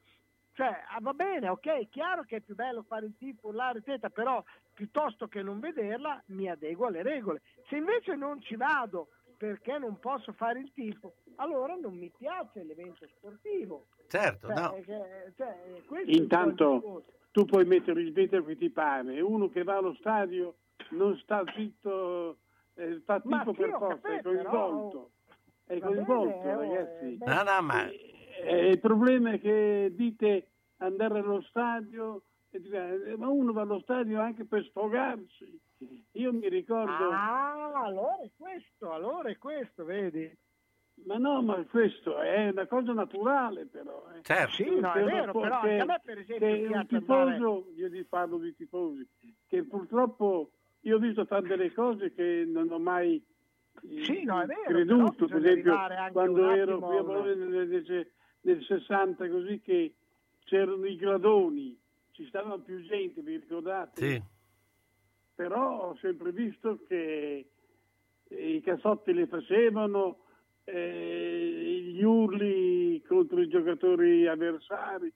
cioè 0.59 0.77
ah, 0.89 0.99
va 1.01 1.13
bene, 1.13 1.49
ok, 1.51 1.67
è 1.67 1.89
chiaro 1.89 2.25
che 2.25 2.39
è 2.39 2.41
più 2.41 2.57
bello 2.57 2.83
fare 2.83 3.07
il 3.07 3.15
tifo, 3.17 3.47
urlare, 3.47 3.79
eccetera, 3.79 4.11
però 4.11 4.43
piuttosto 4.75 5.29
che 5.29 5.41
non 5.41 5.61
vederla 5.61 6.21
mi 6.27 6.51
adeguo 6.51 6.87
alle 6.89 7.05
regole. 7.05 7.43
Se 7.69 7.77
invece 7.77 8.17
non 8.17 8.41
ci 8.43 8.57
vado 8.57 9.11
perché 9.37 9.79
non 9.79 10.01
posso 10.01 10.33
fare 10.33 10.59
il 10.59 10.73
tifo, 10.73 11.15
allora 11.37 11.77
non 11.77 11.97
mi 11.97 12.11
piace 12.11 12.65
l'evento 12.65 13.07
sportivo. 13.07 13.87
Certo, 14.09 14.49
Cioè, 14.49 14.57
no. 14.61 14.71
è 14.73 14.83
che- 14.83 15.33
cioè, 15.37 15.63
è 15.63 16.03
Intanto 16.07 17.05
tu 17.31 17.45
puoi 17.45 17.65
mettere 17.65 18.01
il 18.01 18.13
vetro 18.13 18.43
che 18.43 18.57
ti 18.57 18.69
pare, 18.69 19.21
uno 19.21 19.49
che 19.51 19.63
va 19.63 19.77
allo 19.77 19.95
stadio 19.95 20.57
non 20.91 21.17
sta 21.19 21.45
zitto, 21.55 22.39
eh, 22.75 23.01
tipo 23.05 23.53
sì, 23.53 23.61
per 23.61 23.71
forza, 23.79 24.09
è 24.09 24.23
coinvolto. 24.23 25.11
È 25.67 25.79
Va 25.79 25.87
coinvolto, 25.87 26.39
bene, 26.39 26.55
oh, 26.55 26.61
ragazzi. 26.61 27.19
No, 27.25 27.43
no, 27.45 27.63
ma... 27.63 27.85
Eh, 28.43 28.69
il 28.71 28.79
problema 28.79 29.33
è 29.33 29.41
che 29.41 29.91
dite 29.95 30.49
andare 30.79 31.19
allo 31.19 31.43
stadio, 31.43 32.23
eh, 32.51 33.17
ma 33.17 33.29
uno 33.29 33.53
va 33.53 33.63
allo 33.63 33.81
stadio 33.81 34.21
anche 34.21 34.45
per 34.45 34.65
sfogarsi. 34.65 35.61
Io 36.13 36.33
mi 36.33 36.49
ricordo... 36.49 37.11
Ah, 37.11 37.73
allora 37.85 38.21
è 38.21 38.31
questo, 38.37 38.93
allora 38.93 39.29
è 39.29 39.39
questo, 39.39 39.85
vedi? 39.85 40.37
Ma 41.05 41.17
no, 41.17 41.41
ma 41.43 41.65
questo 41.65 42.19
è 42.19 42.49
una 42.49 42.67
cosa 42.67 42.93
naturale 42.93 43.67
però. 43.67 44.05
eh. 44.17 44.23
Certo. 44.23 44.53
Sì, 44.55 44.81
no, 44.81 44.93
è 44.93 45.05
vero, 45.05 45.31
po- 45.31 45.41
però 45.41 45.61
che- 45.61 45.69
anche 45.71 45.83
a 45.83 45.85
me 45.85 46.01
per 46.05 46.19
esempio 46.19 46.47
che 46.49 46.67
un 46.75 46.87
tifoso, 46.87 47.67
io 47.77 47.91
ti 47.91 48.05
parlo 48.05 48.39
di 48.39 48.55
tifosi, 48.57 49.09
che 49.47 49.63
purtroppo 49.65 50.51
io 50.81 50.97
ho 50.97 50.99
visto 50.99 51.25
fare 51.25 51.47
delle 51.47 51.73
cose 51.73 52.13
che 52.13 52.45
non 52.47 52.71
ho 52.73 52.79
mai 52.81 53.25
Sì, 54.01 54.25
no, 54.25 54.41
è 54.41 54.47
vero, 54.47 54.63
creduto, 54.65 55.27
per 55.27 55.37
esempio 55.37 55.77
quando 56.11 56.51
ero 56.51 56.73
attimo 56.75 56.87
qui 56.89 56.97
a 56.97 57.03
Bologna 57.03 57.45
nel, 57.45 58.11
nel- 58.43 58.57
nel 58.57 58.65
60 58.65 59.29
così 59.29 59.61
che 59.61 59.95
c'erano 60.45 60.87
i 60.87 60.97
gradoni, 60.97 61.79
ci 62.13 62.27
stavano 62.29 62.59
più 62.61 62.83
gente, 62.87 63.21
vi 63.23 63.37
ricordate? 63.37 64.01
Sì. 64.11 64.23
Però 65.35 65.91
ho 65.91 65.97
sempre 66.01 66.33
visto 66.33 66.81
che 66.89 67.47
eh, 68.31 68.55
i 68.57 68.61
cazzotti 68.61 69.13
le 69.13 69.27
facevano, 69.27 70.19
eh, 70.65 71.81
gli 71.93 72.03
urli 72.03 73.01
contro 73.07 73.41
i 73.41 73.49
giocatori 73.49 74.27
avversari, 74.27 75.13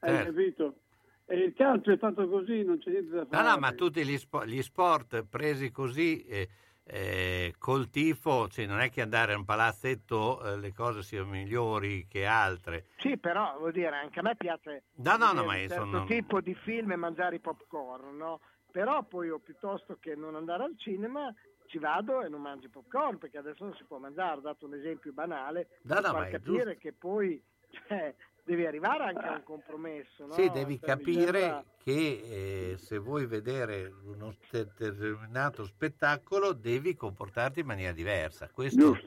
hai 0.00 0.10
Certo. 0.14 0.32
capito? 0.32 0.78
E 1.26 1.36
il 1.40 1.52
calcio 1.52 1.92
è 1.92 1.98
fatto 1.98 2.26
così, 2.26 2.62
non 2.64 2.78
c'è 2.78 2.90
niente 2.90 3.10
da 3.10 3.20
No, 3.20 3.26
fare. 3.28 3.48
no, 3.50 3.58
ma 3.58 3.72
tutti 3.72 4.02
gli, 4.04 4.16
spo- 4.16 4.46
gli 4.46 4.62
sport 4.62 5.24
presi 5.26 5.70
così 5.70 6.24
eh, 6.24 6.48
eh, 6.90 7.54
col 7.58 7.90
tifo, 7.90 8.48
cioè 8.48 8.66
non 8.66 8.80
è 8.80 8.90
che 8.90 9.02
andare 9.02 9.34
a 9.34 9.36
un 9.36 9.44
palazzetto 9.44 10.42
eh, 10.54 10.58
le 10.58 10.72
cose 10.72 11.02
siano 11.02 11.26
migliori 11.28 12.06
che 12.08 12.24
altre. 12.24 12.86
Sì, 12.98 13.18
però 13.18 13.56
vuol 13.58 13.72
dire, 13.72 13.88
anche 13.94 14.18
a 14.18 14.22
me 14.22 14.36
piace 14.36 14.84
No, 14.96 15.16
no, 15.16 15.32
no, 15.32 15.44
ma 15.44 15.52
un 15.54 15.58
certo 15.68 15.74
sono- 15.84 16.04
tipo 16.06 16.40
di 16.40 16.54
film 16.54 16.92
e 16.92 16.96
mangiare 16.96 17.36
i 17.36 17.40
popcorn, 17.40 18.16
no? 18.16 18.40
Però 18.70 19.02
poi 19.04 19.26
io 19.28 19.38
piuttosto 19.38 19.98
che 20.00 20.14
non 20.14 20.34
andare 20.34 20.64
al 20.64 20.74
cinema 20.78 21.32
ci 21.66 21.78
vado 21.78 22.22
e 22.22 22.28
non 22.28 22.40
mangio 22.40 22.66
i 22.66 22.70
popcorn 22.70 23.18
perché 23.18 23.38
adesso 23.38 23.64
non 23.64 23.74
si 23.74 23.84
può 23.84 23.98
mangiare, 23.98 24.38
ho 24.38 24.40
dato 24.40 24.64
un 24.66 24.74
esempio 24.74 25.12
banale 25.12 25.68
No, 25.82 25.94
per 25.96 26.04
no, 26.04 26.10
far 26.10 26.28
capire 26.30 26.64
giusto. 26.72 26.78
che 26.80 26.92
poi 26.94 27.42
cioè, 27.88 28.14
devi 28.48 28.64
arrivare 28.64 29.04
anche 29.04 29.26
a 29.26 29.32
un 29.32 29.42
compromesso, 29.42 30.26
no? 30.26 30.32
Sì, 30.32 30.50
devi 30.50 30.78
Cioè, 30.80 30.88
capire 30.88 31.40
sembra- 31.40 31.64
che 31.82 32.70
eh, 32.72 32.78
se 32.78 32.96
vuoi 32.96 33.26
vedere 33.26 33.92
uno 34.04 34.34
determinato 34.50 35.64
spettacolo 35.64 36.52
devi 36.52 36.94
comportarti 36.94 37.60
in 37.60 37.66
maniera 37.66 37.92
diversa. 37.92 38.48
Questo, 38.50 38.98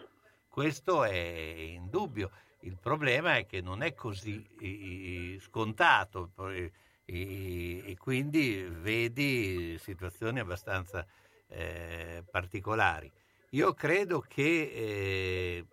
questo 0.48 1.04
è 1.04 1.12
indubbio. 1.12 2.30
Il 2.62 2.78
problema 2.80 3.38
è 3.38 3.48
che 3.48 3.62
non 3.62 3.82
è 3.82 3.96
così 3.96 4.48
eh, 4.60 5.40
scontato 5.40 6.32
eh, 6.52 6.72
e 7.06 7.96
quindi 7.98 8.64
vedi 8.70 9.76
situazioni 9.80 10.40
abbastanza 10.40 11.04
eh, 11.48 12.24
particolari. 12.30 13.12
Io 13.54 13.74
credo 13.74 14.22
che, 14.22 14.72
eh, 14.74 15.66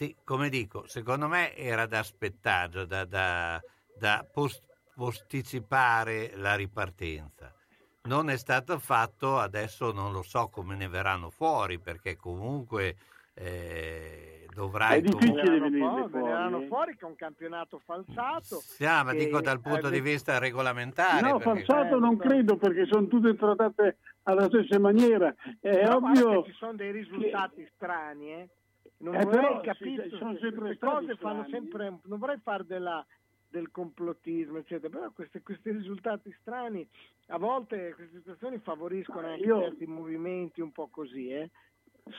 ti- 0.00 0.16
come 0.24 0.48
dico, 0.48 0.86
secondo 0.86 1.28
me 1.28 1.54
era 1.54 1.84
da 1.84 1.98
aspettare, 1.98 2.86
da, 2.86 3.04
da- 3.04 3.60
da 3.98 4.26
pos- 4.32 4.62
posticipare 4.94 6.32
la 6.36 6.54
ripartenza. 6.54 7.52
Non 8.04 8.30
è 8.30 8.38
stato 8.38 8.78
fatto, 8.78 9.36
adesso 9.38 9.92
non 9.92 10.10
lo 10.12 10.22
so 10.22 10.48
come 10.48 10.74
ne 10.74 10.88
verranno 10.88 11.28
fuori, 11.28 11.78
perché 11.78 12.16
comunque 12.16 12.96
eh, 13.34 14.46
dovrai... 14.54 14.98
È 14.98 15.02
difficile 15.02 15.58
comunque- 15.60 15.68
Verranno 15.68 15.68
venirne 15.70 16.08
fuori, 16.08 16.24
verranno 16.24 16.60
fuori 16.66 16.96
che 16.96 17.04
è 17.04 17.08
un 17.08 17.16
campionato 17.16 17.78
falsato. 17.84 18.60
Sì, 18.62 18.86
ah, 18.86 19.02
ma 19.04 19.12
che 19.12 19.18
dico 19.18 19.42
dal 19.42 19.60
punto 19.60 19.88
è 19.88 19.90
di 19.90 20.00
vista 20.00 20.38
regolamentare. 20.38 21.28
No, 21.28 21.36
perché- 21.38 21.64
falsato 21.64 21.98
non 21.98 22.16
credo 22.16 22.56
perché 22.56 22.86
sono 22.86 23.06
tutte 23.06 23.36
trattate 23.36 23.98
alla 24.22 24.44
stessa 24.46 24.78
maniera. 24.78 25.34
È 25.60 25.68
guarda 25.84 25.96
ovvio 25.96 26.42
che 26.42 26.52
ci 26.52 26.56
sono 26.56 26.72
dei 26.72 26.90
risultati 26.90 27.68
strani, 27.74 28.32
eh. 28.32 28.48
Non 29.00 29.14
Eh, 29.14 29.24
vorrei 29.24 29.60
capire, 29.62 30.02
sì, 30.10 30.16
sono 30.16 30.36
sempre 30.36 30.60
queste 30.60 30.78
cose 30.86 31.16
fanno 31.16 31.46
sempre, 31.48 31.98
non 32.04 32.18
vorrei 32.18 32.38
fare 32.42 32.64
della- 32.66 33.04
del 33.48 33.70
complottismo, 33.70 34.58
eccetera, 34.58 34.90
però 34.90 35.10
queste- 35.12 35.42
questi 35.42 35.70
risultati 35.70 36.30
strani, 36.40 36.86
a 37.28 37.38
volte 37.38 37.94
queste 37.94 38.18
situazioni 38.18 38.58
favoriscono 38.58 39.26
anche 39.26 39.42
io- 39.46 39.60
certi 39.62 39.86
movimenti 39.86 40.60
un 40.60 40.70
po' 40.70 40.88
così, 40.88 41.30
eh. 41.30 41.50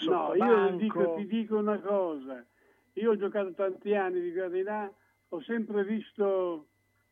No, 0.08 0.34
io 0.36 0.76
dico- 0.78 1.14
ti 1.16 1.26
dico 1.28 1.58
una 1.58 1.80
cosa. 1.80 2.46
Io 2.94 3.12
ho 3.12 3.16
giocato 3.18 3.54
tanti 3.54 3.94
anni 3.96 4.20
di 4.20 4.34
qua 4.34 4.50
di 4.50 4.64
là, 4.64 4.92
ho 5.30 5.42
sempre 5.42 5.84
visto 5.86 6.68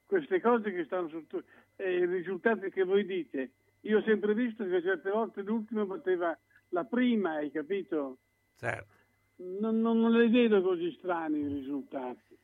queste 0.06 0.42
cose 0.42 0.72
che 0.72 0.84
stanno 0.86 1.10
sotto 1.10 1.44
eh, 1.78 2.00
i 2.00 2.06
risultati 2.06 2.70
che 2.72 2.84
voi 2.84 3.06
dite. 3.06 3.52
Io 3.82 4.00
ho 4.00 4.02
sempre 4.02 4.34
visto 4.34 4.66
che 4.66 4.82
certe 4.82 5.10
volte 5.12 5.42
l'ultimo 5.44 5.86
batteva 5.86 6.38
la 6.70 6.84
prima, 6.84 7.36
hai 7.36 7.52
capito? 7.52 8.18
Certo. 8.58 8.98
Non, 9.42 9.80
non- 9.80 10.00
non 10.02 10.12
le 10.12 10.28
vedo 10.30 10.62
così 10.62 10.92
strani 10.98 11.40
i 11.40 11.48
risultati. 11.48 12.38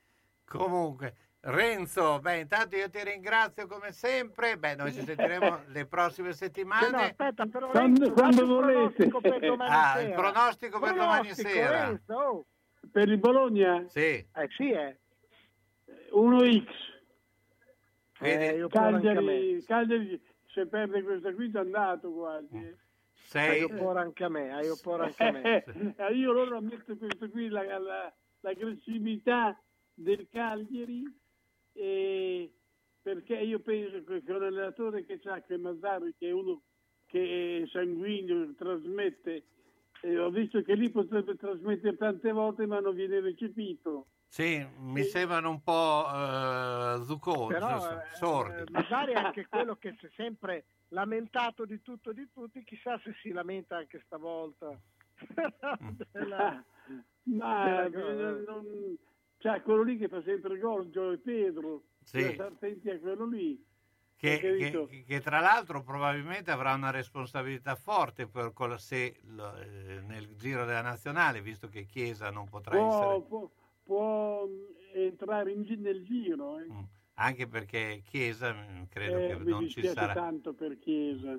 Comunque, 0.46 1.16
Renzo, 1.42 2.20
beh, 2.20 2.40
intanto 2.40 2.76
io 2.78 2.90
ti 2.90 3.04
ringrazio 3.04 3.68
come 3.68 3.92
sempre. 3.92 4.58
Beh, 4.58 4.76
noi 4.76 4.94
ci 4.94 5.02
sentiremo 5.02 5.64
le 5.74 5.86
prossime 5.88 6.32
settimane. 6.34 6.86
Sì, 6.86 6.92
no, 6.92 6.98
aspetta, 7.00 7.46
però 7.48 7.70
Quando- 7.70 8.06
Renzo, 8.06 8.14
quando 8.14 8.46
volete. 8.46 8.74
pronostico 9.08 9.22
per 9.22 9.40
domani 9.46 9.72
Ah, 9.74 10.02
il 10.02 10.14
pronostico 10.14 10.80
per 10.80 10.94
domani 10.94 11.20
Pronostico, 11.28 11.50
sera. 11.50 11.86
Renzo, 11.88 12.14
oh. 12.14 12.46
Per 12.92 13.10
il 13.10 13.18
Bologna 13.18 13.86
Sì. 13.90 14.00
Eh 14.34 14.48
sì, 14.56 14.70
eh. 14.72 15.00
1x. 16.14 16.68
Eh, 18.22 18.56
io 18.56 18.68
pure 18.68 18.84
anche 18.84 19.10
a 19.10 19.14
Cagliari. 19.16 19.64
Cagliari, 19.66 20.22
se 20.54 20.66
perde 20.68 21.04
questa 21.04 21.34
qui 21.34 21.52
è 21.54 21.58
andato 21.58 22.12
quasi. 22.14 22.84
Eh. 23.34 23.40
Hai 23.40 23.62
opporre 23.64 24.00
anche 24.00 24.24
a 24.24 24.30
me, 24.30 24.52
hai 24.54 24.70
opporre 24.70 25.06
anche 25.06 25.24
a 25.24 25.32
me. 25.32 25.64
Eh, 25.98 26.14
io 26.14 26.32
allora 26.32 26.60
metto 26.60 26.96
questo 26.98 27.30
qui, 27.30 27.48
la, 27.50 27.78
la- 27.80 28.14
l'aggressività 28.42 29.60
del 29.94 30.28
Cagliari, 30.30 31.04
eh, 31.74 32.54
perché 33.02 33.36
io 33.36 33.60
penso 33.60 34.04
che 34.04 34.24
con 34.24 34.40
l'allenatore 34.40 35.06
che 35.06 35.20
c'ha, 35.20 35.42
che 35.42 35.58
Mazzari, 35.58 36.14
che 36.18 36.28
è 36.30 36.32
uno 36.32 36.62
che 37.06 37.62
è 37.64 37.68
sanguigno, 37.68 38.54
trasmette, 38.56 39.44
eh, 40.02 40.20
ho 40.20 40.30
visto 40.30 40.62
che 40.62 40.74
lì 40.76 40.90
potrebbe 40.90 41.36
trasmettere 41.36 41.96
tante 41.98 42.32
volte 42.32 42.66
ma 42.66 42.80
non 42.80 42.94
viene 42.96 43.20
recepito. 43.20 44.08
Sì, 44.28 44.66
mi 44.80 45.04
sembrano 45.04 45.50
un 45.50 45.62
po' 45.62 46.04
eh, 46.08 47.04
zuccosi, 47.06 47.54
eh, 47.56 48.16
sordi. 48.16 48.62
eh, 48.62 48.64
Mazzari 48.72 49.14
è 49.14 49.16
anche 49.16 49.48
quello 49.48 49.76
che 49.76 49.96
si 50.00 50.08
è 50.08 50.10
sempre 50.16 50.66
lamentato 50.90 51.66
di 51.66 51.82
tutto 51.82 52.12
e 52.12 52.14
di 52.14 52.28
tutti, 52.34 52.64
chissà 52.64 53.00
se 53.04 53.14
si 53.22 53.32
lamenta 53.32 53.78
anche 53.78 54.02
stavolta. 54.06 54.80
Della- 56.12 56.64
Ma 57.24 57.88
della 57.90 58.32
non- 58.46 58.98
c'è 59.38 59.62
quello 59.62 59.84
lì 59.84 59.98
che 59.98 60.08
fa 60.08 60.22
sempre 60.24 60.58
gol, 60.60 60.90
Gio 60.90 61.12
e 61.12 61.18
Pedro. 61.18 61.84
Sì. 62.04 62.22
stare 62.34 62.54
attenti 62.54 62.90
a 62.90 63.00
quello 63.00 63.26
lì. 63.28 63.64
Che, 64.18 64.40
che- 64.40 65.04
che 65.06 65.20
tra 65.22 65.40
l'altro 65.40 65.84
probabilmente 65.84 66.50
avrà 66.50 66.74
una 66.74 66.90
responsabilità 66.90 67.76
forte 67.76 68.28
per 68.28 68.54
col- 68.54 68.80
se 68.80 69.20
lo- 69.24 69.56
eh, 69.58 70.02
nel 70.06 70.36
giro 70.36 70.66
della 70.66 70.82
nazionale, 70.82 71.42
visto 71.42 71.68
che 71.68 71.86
Chiesa 71.86 72.30
non 72.32 72.48
potrà 72.48 72.78
Può, 72.78 72.88
essere, 72.88 73.22
può- 73.28 73.52
può, 73.84 74.48
mm, 74.48 74.64
entrare 74.94 75.52
in 75.52 75.66
nel 75.82 76.04
giro. 76.06 76.60
Eh. 76.60 76.68
Anche 77.16 77.48
perché 77.48 78.02
Chiesa 78.06 78.54
mm, 78.54 78.84
credo 78.90 79.18
Eh, 79.18 79.28
che 79.28 79.36
non 79.44 79.68
ci 79.68 79.84
sarà. 79.84 80.14
tanto 80.14 80.54
per 80.54 80.78
Chiesa. 80.80 81.38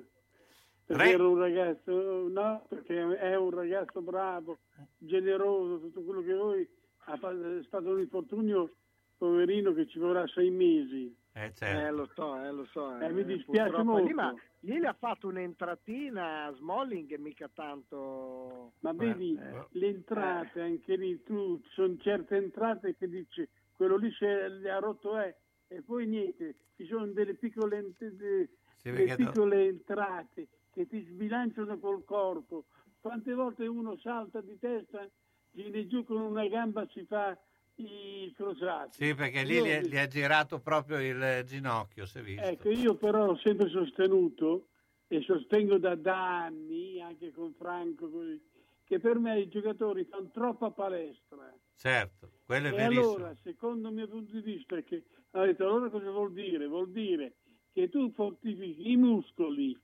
Perché 0.85 1.03
Re- 1.03 1.11
era 1.11 1.27
un 1.27 1.37
ragazzo, 1.37 2.27
no, 2.29 2.65
perché 2.69 3.17
è 3.17 3.35
un 3.35 3.49
ragazzo 3.49 4.01
bravo, 4.01 4.57
generoso, 4.97 5.79
tutto 5.81 6.01
quello 6.01 6.21
che 6.21 6.33
voi 6.33 6.69
ha 7.09 7.17
fa- 7.17 7.31
è 7.31 7.63
stato 7.65 7.89
un 7.89 7.99
infortunio 7.99 8.71
poverino 9.17 9.73
che 9.73 9.85
ci 9.87 9.99
vorrà 9.99 10.25
sei 10.27 10.49
mesi. 10.49 11.13
Eh, 11.33 11.51
Eh, 11.59 11.91
lo 11.91 12.09
so, 12.15 12.41
eh, 12.41 12.51
lo 12.51 12.65
so. 12.71 12.97
Eh, 12.99 13.11
mi 13.11 13.21
eh, 13.21 13.25
dispiace 13.25 13.83
molto. 13.83 14.07
Lì, 14.07 14.13
ma 14.13 14.33
ieri 14.61 14.85
ha 14.85 14.93
fatto 14.93 15.27
un'entratina 15.27 16.45
a 16.45 16.53
Smalling 16.53 17.11
e 17.11 17.17
mica 17.19 17.49
tanto... 17.53 18.73
Ma 18.79 18.93
vedi, 18.93 19.37
Eh, 19.39 19.65
le 19.71 19.87
entrate, 19.87 20.61
anche 20.61 20.95
lì, 20.95 21.21
tu, 21.23 21.61
sono 21.73 21.95
certe 21.99 22.37
entrate 22.37 22.95
che 22.95 23.07
dici, 23.07 23.47
quello 23.75 23.97
lì 23.97 24.11
se 24.13 24.47
le 24.47 24.71
ha 24.71 24.79
rotto 24.79 25.17
è, 25.17 25.35
e 25.67 25.81
poi 25.81 26.07
niente, 26.07 26.55
ci 26.75 26.85
sono 26.85 27.07
delle 27.07 27.35
piccole, 27.35 27.77
ent- 27.77 28.03
de- 28.03 28.49
Sì, 28.75 28.91
delle 28.91 29.05
perché 29.05 29.23
do- 29.23 29.31
piccole 29.31 29.65
entrate 29.65 30.47
che 30.71 30.87
ti 30.87 31.03
sbilanciano 31.03 31.79
col 31.79 32.03
corpo. 32.05 32.65
Quante 32.99 33.33
volte 33.33 33.65
uno 33.67 33.97
salta 33.97 34.41
di 34.41 34.57
testa, 34.59 35.07
viene 35.51 35.87
giù 35.87 36.03
con 36.03 36.21
una 36.21 36.47
gamba 36.47 36.87
si 36.91 37.03
fa 37.05 37.37
i 37.75 38.31
crociati. 38.35 39.03
Sì, 39.03 39.13
perché 39.15 39.43
lì 39.43 39.55
Io- 39.55 39.81
gli, 39.81 39.97
ha 39.97 40.07
girato 40.07 40.59
proprio 40.59 40.99
il 40.99 41.43
ginocchio, 41.45 42.05
si 42.05 42.19
è 42.19 42.21
visto. 42.21 42.41
Ecco, 42.41 42.69
io 42.69 42.95
però 42.95 43.29
ho 43.29 43.37
sempre 43.37 43.69
sostenuto 43.69 44.69
e 45.07 45.21
sostengo 45.21 45.77
da, 45.77 45.95
da 45.95 46.43
anni, 46.45 47.01
anche 47.01 47.31
con 47.31 47.53
Franco, 47.53 48.09
così, 48.09 48.39
che 48.83 48.99
per 48.99 49.17
me 49.19 49.39
i 49.39 49.47
giocatori 49.47 50.05
fanno 50.05 50.29
troppa 50.31 50.71
palestra. 50.71 51.53
Certo, 51.75 52.31
quello 52.45 52.67
è 52.67 52.71
e 52.71 52.75
verissimo. 52.75 53.03
allora, 53.15 53.35
secondo 53.41 53.87
il 53.89 53.93
mio 53.93 54.07
punto 54.07 54.31
di 54.33 54.41
vista, 54.41 54.79
che, 54.81 55.03
ha 55.31 55.45
detto, 55.45 55.65
allora 55.67 55.89
cosa 55.89 56.09
vuol 56.09 56.31
dire? 56.33 56.67
Vuol 56.67 56.89
dire 56.91 57.35
che 57.73 57.89
tu 57.89 58.11
fortifichi 58.11 58.91
i 58.91 58.97
muscoli, 58.97 59.77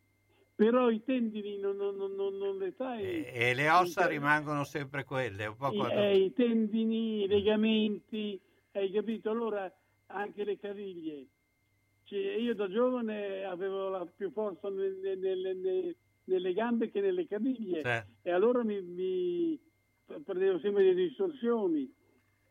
però 0.56 0.90
i 0.90 1.04
tendini 1.04 1.60
non, 1.60 1.76
non- 1.76 1.96
non- 1.96 2.38
non- 2.38 2.58
le 2.58 2.72
fai... 2.72 3.26
E 3.26 3.54
le 3.54 3.70
ossa 3.70 4.08
rimangono 4.08 4.64
sempre 4.64 5.04
quelle, 5.04 5.46
un 5.48 5.56
po' 5.56 5.72
i, 5.72 5.78
quando- 5.78 6.00
eh, 6.00 6.18
i 6.18 6.34
tendini, 6.34 7.24
i 7.24 7.28
legamenti, 7.28 8.40
hai 8.72 8.92
capito? 8.92 9.30
Allora 9.30 9.72
anche 10.08 10.44
le 10.44 10.58
caviglie. 10.58 11.28
Cioè, 12.04 12.36
io 12.36 12.54
da 12.54 12.70
giovane 12.70 13.44
avevo 13.44 13.90
la 13.90 14.06
più 14.06 14.32
forza 14.32 14.70
nelle, 14.70 15.16
nelle- 15.16 15.96
nelle- 16.26 16.54
gambe 16.54 16.92
che 16.92 17.02
nelle 17.02 17.28
caviglie 17.28 17.82
Certo. 17.82 18.12
e 18.22 18.32
allora 18.32 18.64
mi, 18.64 18.82
mi 18.82 19.60
prendevo 20.24 20.60
sempre 20.60 20.84
delle 20.84 21.08
distorsioni 21.08 21.92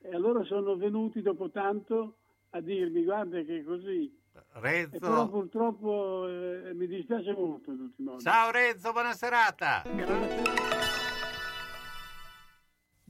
e 0.01 0.15
allora 0.15 0.43
sono 0.45 0.77
venuti 0.77 1.21
dopo 1.23 1.51
tanto 1.51 2.17
a 2.55 2.61
dirmi 2.61 3.05
guarda 3.05 3.43
che 3.43 3.59
è 3.59 3.65
così. 3.65 4.21
Renzo. 4.55 4.97
E 4.97 4.99
però 4.99 5.29
purtroppo 5.29 6.27
eh, 6.27 6.73
mi 6.75 6.87
dispiace 6.87 7.33
molto 7.33 7.71
in 7.71 7.79
tutti 7.79 8.03
i 8.03 8.05
modi. 8.05 8.23
Ciao 8.23 8.51
Renzo, 8.51 8.93
buona 8.93 9.13
serata. 9.13 9.83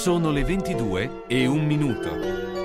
Sono 0.00 0.30
le 0.30 0.44
22 0.44 1.24
e 1.26 1.44
un 1.44 1.66
minuto. 1.66 2.59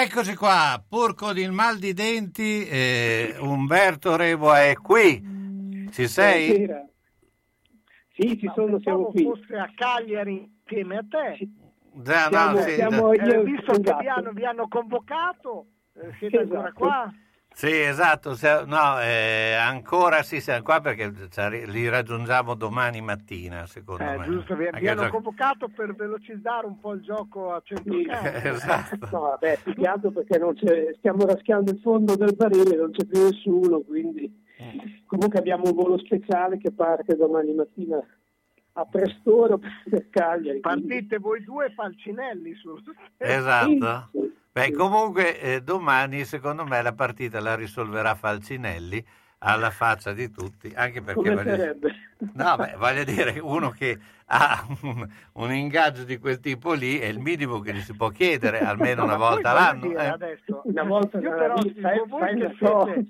Eccoci 0.00 0.36
qua, 0.36 0.80
pur 0.88 1.16
con 1.16 1.36
il 1.38 1.50
mal 1.50 1.76
di 1.78 1.92
denti, 1.92 2.64
eh, 2.68 3.34
Umberto 3.40 4.14
Revo 4.14 4.54
è 4.54 4.74
qui. 4.74 5.88
Ci 5.90 6.06
sei? 6.06 6.46
Buonasera. 6.52 6.86
Sì, 8.14 8.38
ci 8.38 8.50
sono, 8.54 8.78
siamo 8.78 9.06
qui. 9.06 9.24
fosse 9.24 9.56
a 9.56 9.68
Cagliari 9.74 10.48
insieme 10.62 10.98
a 10.98 11.04
te. 11.08 11.48
Già, 11.94 12.28
Siamo- 12.28 12.50
no, 12.52 12.62
sì, 12.62 12.74
siamo 12.74 13.12
Eh, 13.12 13.42
visto 13.42 13.72
che 13.80 13.96
vi 13.98 14.06
hanno, 14.06 14.30
vi 14.32 14.44
hanno 14.44 14.68
convocato, 14.68 15.66
eh, 15.94 16.12
siete 16.20 16.38
ancora 16.38 16.60
Esatto. 16.68 16.74
qua? 16.78 17.12
Sì, 17.58 17.72
esatto, 17.72 18.36
no, 18.66 19.00
eh, 19.00 19.52
ancora 19.54 20.22
sì, 20.22 20.40
siamo 20.40 20.62
qua 20.62 20.80
perché 20.80 21.10
li 21.66 21.88
raggiungiamo 21.88 22.54
domani 22.54 23.00
mattina, 23.00 23.66
secondo 23.66 24.04
Eh, 24.04 24.16
me. 24.16 24.26
giusto, 24.26 24.54
vi, 24.54 24.68
vi 24.78 24.86
hanno 24.86 25.00
gioc- 25.00 25.10
convocato 25.10 25.66
per 25.66 25.92
velocizzare 25.96 26.66
un 26.68 26.78
po' 26.78 26.92
il 26.92 27.00
gioco 27.02 27.52
a 27.52 27.60
centrocampo. 27.64 28.28
Esatto. 28.46 29.08
No, 29.10 29.20
vabbè, 29.22 29.58
più 29.64 29.74
che 29.74 29.88
altro 29.88 30.12
perché 30.12 30.38
non 30.38 30.54
c'è, 30.54 30.94
stiamo 30.98 31.26
raschiando 31.26 31.72
il 31.72 31.80
fondo 31.80 32.14
del 32.14 32.36
barile, 32.36 32.76
non 32.76 32.92
c'è 32.92 33.04
più 33.04 33.24
nessuno, 33.24 33.80
quindi 33.80 34.32
comunque 35.06 35.40
abbiamo 35.40 35.64
un 35.64 35.74
volo 35.74 35.98
speciale 35.98 36.58
che 36.58 36.70
parte 36.70 37.16
domani 37.16 37.54
mattina 37.54 37.98
a 38.78 38.86
prest'ora 38.86 39.56
per 39.56 40.08
Cagliari. 40.10 40.60
Partite 40.60 41.18
voi 41.18 41.42
due 41.42 41.70
falcinelli 41.70 42.54
sul 42.54 42.82
Esatto. 43.16 44.10
Beh, 44.52 44.72
comunque 44.72 45.40
eh, 45.40 45.60
domani 45.60 46.24
secondo 46.24 46.64
me 46.64 46.82
la 46.82 46.92
partita 46.92 47.40
la 47.40 47.54
risolverà 47.54 48.14
Falcinelli 48.14 49.04
alla 49.40 49.70
faccia 49.70 50.12
di 50.12 50.32
tutti, 50.32 50.72
anche 50.74 51.00
perché 51.00 51.32
voglio, 51.32 51.76
no, 52.32 52.56
beh, 52.56 52.74
voglio 52.76 53.04
dire, 53.04 53.38
uno 53.38 53.70
che 53.70 53.96
ha 54.26 54.66
un, 54.82 55.08
un 55.34 55.52
ingaggio 55.52 56.02
di 56.02 56.18
quel 56.18 56.40
tipo 56.40 56.72
lì 56.72 56.98
è 56.98 57.06
il 57.06 57.20
minimo 57.20 57.60
che 57.60 57.72
gli 57.72 57.80
si 57.80 57.94
può 57.94 58.08
chiedere, 58.08 58.58
almeno 58.58 59.04
una 59.04 59.16
volta 59.16 59.52
l'anno. 59.52 59.86
dire 59.86 60.02
eh. 60.02 60.08
adesso, 60.08 60.62
Una 60.64 60.82
volta 60.82 61.20
io 61.20 61.30
però 61.30 61.54
vita, 61.54 61.92
dico 61.92 62.06
voi 62.06 62.20
fai 62.20 62.36
che 62.36 62.54
siete 62.58 63.06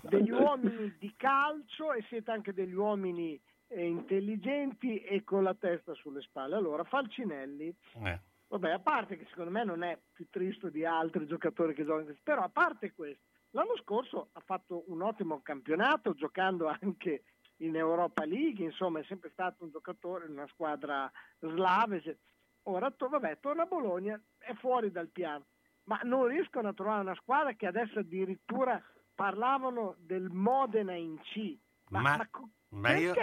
degli 0.00 0.30
uomini 0.30 0.96
di 0.98 1.14
calcio 1.16 1.92
e 1.92 2.04
siete 2.08 2.30
anche 2.32 2.52
degli 2.52 2.74
uomini 2.74 3.40
eh, 3.72 3.86
intelligenti 3.86 5.00
e 5.02 5.24
con 5.24 5.42
la 5.42 5.54
testa 5.54 5.94
sulle 5.94 6.20
spalle. 6.20 6.54
Allora, 6.56 6.84
Falcinelli, 6.84 7.74
Eh. 8.04 8.20
vabbè, 8.48 8.70
a 8.70 8.78
parte 8.78 9.16
che 9.16 9.26
secondo 9.30 9.50
me 9.50 9.64
non 9.64 9.82
è 9.82 9.98
più 10.12 10.26
triste 10.30 10.70
di 10.70 10.84
altri 10.84 11.26
giocatori 11.26 11.74
che 11.74 11.84
giocano, 11.84 12.14
però 12.22 12.42
a 12.42 12.48
parte 12.48 12.92
questo, 12.92 13.22
l'anno 13.50 13.76
scorso 13.78 14.28
ha 14.32 14.40
fatto 14.40 14.84
un 14.88 15.02
ottimo 15.02 15.40
campionato 15.42 16.14
giocando 16.14 16.66
anche 16.80 17.24
in 17.58 17.76
Europa 17.76 18.24
League, 18.24 18.64
insomma 18.64 19.00
è 19.00 19.04
sempre 19.04 19.30
stato 19.30 19.62
un 19.64 19.70
giocatore 19.70 20.26
in 20.26 20.32
una 20.32 20.48
squadra 20.48 21.10
slave. 21.38 22.18
Ora 22.64 22.90
to- 22.90 23.08
vabbè, 23.08 23.38
torna 23.40 23.62
a 23.62 23.66
Bologna, 23.66 24.20
è 24.38 24.52
fuori 24.54 24.90
dal 24.90 25.08
piano, 25.08 25.46
ma 25.84 26.00
non 26.04 26.26
riescono 26.26 26.68
a 26.68 26.72
trovare 26.72 27.00
una 27.02 27.14
squadra 27.14 27.52
che 27.54 27.66
adesso 27.66 28.00
addirittura 28.00 28.82
parlavano 29.14 29.96
del 29.98 30.28
Modena 30.30 30.94
in 30.94 31.18
C. 31.20 31.56
Ma, 31.92 32.00
Ma- 32.00 32.16
ma 32.16 32.88
Ma, 32.90 32.96
io- 32.96 33.14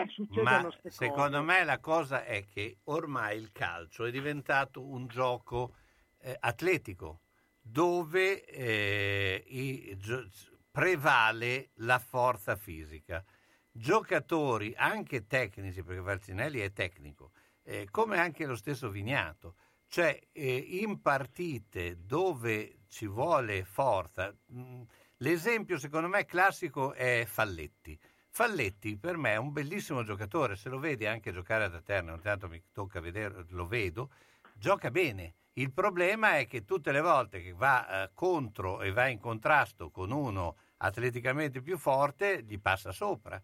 secondo 0.89 1.41
me 1.43 1.63
la 1.63 1.79
cosa 1.79 2.23
è 2.23 2.45
che 2.45 2.77
ormai 2.85 3.37
il 3.37 3.51
calcio 3.51 4.05
è 4.05 4.11
diventato 4.11 4.85
un 4.85 5.07
gioco 5.07 5.75
eh, 6.19 6.35
atletico 6.39 7.21
dove 7.59 8.43
eh, 8.45 9.43
i 9.47 9.97
gio- 9.97 10.27
prevale 10.71 11.71
la 11.75 11.99
forza 11.99 12.55
fisica. 12.55 13.23
Giocatori 13.71 14.73
anche 14.75 15.25
tecnici, 15.25 15.83
perché 15.83 16.01
Valcinelli 16.01 16.59
è 16.59 16.71
tecnico, 16.71 17.31
eh, 17.63 17.87
come 17.89 18.17
anche 18.19 18.45
lo 18.45 18.55
stesso 18.55 18.89
Vignato, 18.89 19.55
cioè 19.87 20.19
eh, 20.31 20.55
in 20.57 21.01
partite 21.01 22.03
dove 22.05 22.81
ci 22.87 23.07
vuole 23.07 23.63
forza, 23.63 24.35
mh, 24.47 24.81
l'esempio 25.17 25.77
secondo 25.77 26.07
me 26.07 26.25
classico 26.25 26.93
è 26.93 27.25
Falletti. 27.25 27.97
Falletti 28.39 28.95
per 28.95 29.17
me 29.17 29.33
è 29.33 29.35
un 29.35 29.51
bellissimo 29.51 30.01
giocatore, 30.01 30.55
se 30.55 30.69
lo 30.69 30.79
vedi 30.79 31.05
anche 31.05 31.33
giocare 31.33 31.65
ad 31.65 31.75
Aterna, 31.75 32.13
ogni 32.13 32.21
tanto 32.21 32.47
mi 32.47 32.63
tocca 32.71 33.01
vedere, 33.01 33.43
lo 33.49 33.67
vedo, 33.67 34.11
gioca 34.53 34.89
bene. 34.91 35.33
Il 35.55 35.73
problema 35.73 36.37
è 36.37 36.47
che 36.47 36.63
tutte 36.63 36.93
le 36.93 37.01
volte 37.01 37.41
che 37.43 37.51
va 37.51 38.03
eh, 38.03 38.11
contro 38.13 38.81
e 38.81 38.93
va 38.93 39.07
in 39.07 39.19
contrasto 39.19 39.89
con 39.89 40.11
uno 40.11 40.55
atleticamente 40.77 41.61
più 41.61 41.77
forte, 41.77 42.41
gli 42.47 42.57
passa 42.61 42.93
sopra. 42.93 43.41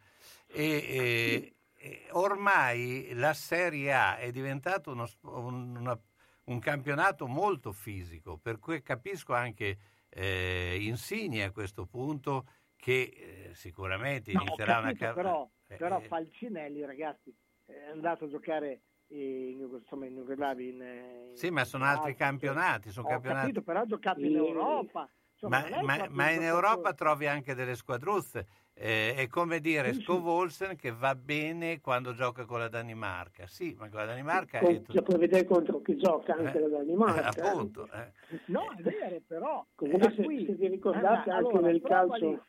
E, 0.47 1.53
e- 1.75 2.07
ormai 2.11 3.11
la 3.15 3.33
Serie 3.33 3.93
A 3.93 4.15
è 4.15 4.31
diventato 4.31 4.93
uno 4.93 5.09
un, 5.23 5.75
una- 5.75 5.99
un 6.45 6.59
campionato 6.59 7.27
molto 7.27 7.73
fisico, 7.73 8.37
per 8.37 8.59
cui 8.59 8.81
capisco 8.81 9.33
anche 9.33 9.77
eh, 10.07 10.77
Insigne 10.79 11.43
a 11.43 11.51
questo 11.51 11.85
punto 11.85 12.47
che 12.85 13.47
eh, 13.49 13.55
sicuramente 13.55 14.31
No, 14.31 14.41
inizierà 14.43 14.73
una 14.77 14.89
capito, 14.93 15.05
carriera. 15.05 15.29
però, 15.29 15.49
però 15.75 15.99
Falcinelli, 16.01 16.85
ragazzi, 16.85 17.35
è 17.65 17.89
andato 17.91 18.25
a 18.25 18.27
giocare 18.29 18.81
in, 19.07 19.67
insomma, 19.81 20.05
in 20.05 20.13
Jugoslavia. 20.13 20.69
In, 20.69 20.81
eh, 20.83 21.31
Sì, 21.33 21.49
ma 21.49 21.65
sono 21.65 21.85
in 21.85 21.89
altri 21.89 22.13
campionati, 22.13 22.91
sono 22.91 23.07
Ho 23.07 23.09
campionati. 23.09 23.41
capito, 23.47 23.61
però 23.63 23.79
ha 23.81 23.85
giocato 23.87 24.19
in 24.19 24.27
Sì. 24.29 24.35
Europa. 24.35 25.09
Insomma, 25.33 25.65
Ma, 25.67 25.81
ma- 25.81 26.05
ma 26.11 26.29
in 26.29 26.43
Europa 26.43 26.93
trovi 26.93 27.25
anche 27.25 27.55
delle 27.55 27.73
squadruzze. 27.75 28.45
Eh, 28.75 29.15
è 29.15 29.27
come 29.27 29.59
dire 29.61 29.91
Sì, 29.91 29.97
sì. 29.99 30.03
Scovolsen 30.03 30.75
che 30.75 30.91
va 30.91 31.15
bene 31.15 31.81
quando 31.81 32.13
gioca 32.13 32.45
con 32.45 32.59
la 32.59 32.67
Danimarca. 32.67 33.47
Sì, 33.47 33.73
ma 33.79 33.89
con 33.89 33.97
la 33.99 34.05
Danimarca 34.05 34.59
Con- 34.59 34.69
è 34.69 34.77
tutto- 34.81 34.93
Lo 34.93 35.01
puoi 35.01 35.17
vedere 35.17 35.43
contro 35.45 35.81
chi 35.81 35.97
gioca 35.97 36.35
anche 36.35 36.57
Eh, 36.57 36.61
la 36.61 36.67
Danimarca. 36.67 37.31
eh, 37.41 37.47
appunto. 37.47 37.89
eh. 37.91 38.11
No, 38.45 38.71
è 38.77 38.81
vero, 38.83 39.21
però. 39.25 39.65
Comunque 39.73 40.13
se- 40.13 40.23
qui- 40.23 40.45
se 40.45 40.53
vi 40.53 40.67
ricordate 40.67 41.29
Eh, 41.29 41.33
anche 41.33 41.59
nel 41.59 41.81
calcio- 41.81 42.45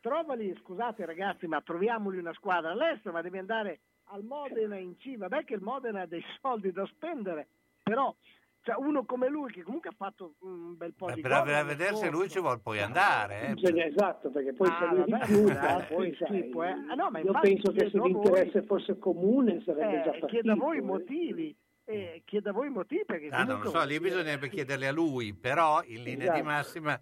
Trovali, 0.00 0.54
scusate 0.62 1.04
ragazzi, 1.04 1.46
ma 1.46 1.60
troviamoli 1.60 2.18
una 2.18 2.32
squadra 2.32 2.70
all'estero, 2.70 3.12
ma 3.12 3.20
devi 3.20 3.36
andare 3.38 3.80
al 4.12 4.22
Modena 4.24 4.76
in 4.76 4.96
C. 4.96 5.16
Vabbè 5.16 5.44
che 5.44 5.54
il 5.54 5.60
Modena 5.62 6.02
ha 6.02 6.06
dei 6.06 6.24
soldi 6.40 6.72
da 6.72 6.86
spendere, 6.86 7.48
però 7.82 8.14
cioè, 8.62 8.76
uno 8.78 9.04
come 9.04 9.28
lui 9.28 9.50
che 9.52 9.62
comunque 9.62 9.90
ha 9.90 9.94
fatto 9.96 10.34
un 10.40 10.76
bel 10.76 10.92
po' 10.94 11.06
Ma 11.06 11.14
di 11.14 11.20
per 11.22 11.64
vedere 11.64 11.96
se 11.96 12.10
lui 12.10 12.28
ci 12.28 12.40
vuole 12.40 12.58
poi 12.62 12.80
andare. 12.80 13.48
eh. 13.48 13.52
Bisogna- 13.54 13.84
esatto, 13.84 14.30
perché 14.30 14.52
poi 14.52 14.68
Ah, 14.68 14.78
se 14.78 14.86
lui 14.94 15.04
di 15.04 15.10
vabbè, 15.10 15.24
più, 15.26 15.44
ah, 15.56 15.80
eh, 15.82 15.84
poi 15.94 16.10
sì, 16.14 16.24
sai, 16.26 16.44
può- 16.48 16.64
eh, 16.64 16.74
no, 16.94 17.10
ma 17.10 17.18
io 17.20 17.32
penso 17.40 17.72
che 17.72 17.88
se 17.90 17.96
a 17.96 18.00
voi- 18.00 18.12
l'interesse 18.12 18.62
fosse 18.62 18.98
comune 18.98 19.62
sarebbe 19.64 19.92
Eh, 20.00 20.02
già 20.02 20.02
partito. 20.10 20.26
chiedo 20.26 20.52
a 20.52 20.56
voi 20.56 20.76
i 20.76 20.78
eh. 20.80 20.82
motivi, 20.82 21.56
eh, 21.84 22.22
chiedo 22.26 22.50
a 22.50 22.52
voi 22.52 22.66
i 22.66 22.70
motivi 22.70 23.04
perché 23.06 23.28
Ah, 23.28 23.38
non 23.44 23.46
lo 23.46 23.54
comunque- 23.56 23.80
so, 23.80 23.86
lì 23.86 23.98
bisognerebbe 24.00 24.48
chiederle 24.50 24.86
a 24.88 24.92
lui, 24.92 25.32
però 25.34 25.82
in 25.84 26.02
linea 26.02 26.32
di 26.32 26.40
Esatto. 26.40 26.44
massima 26.44 27.00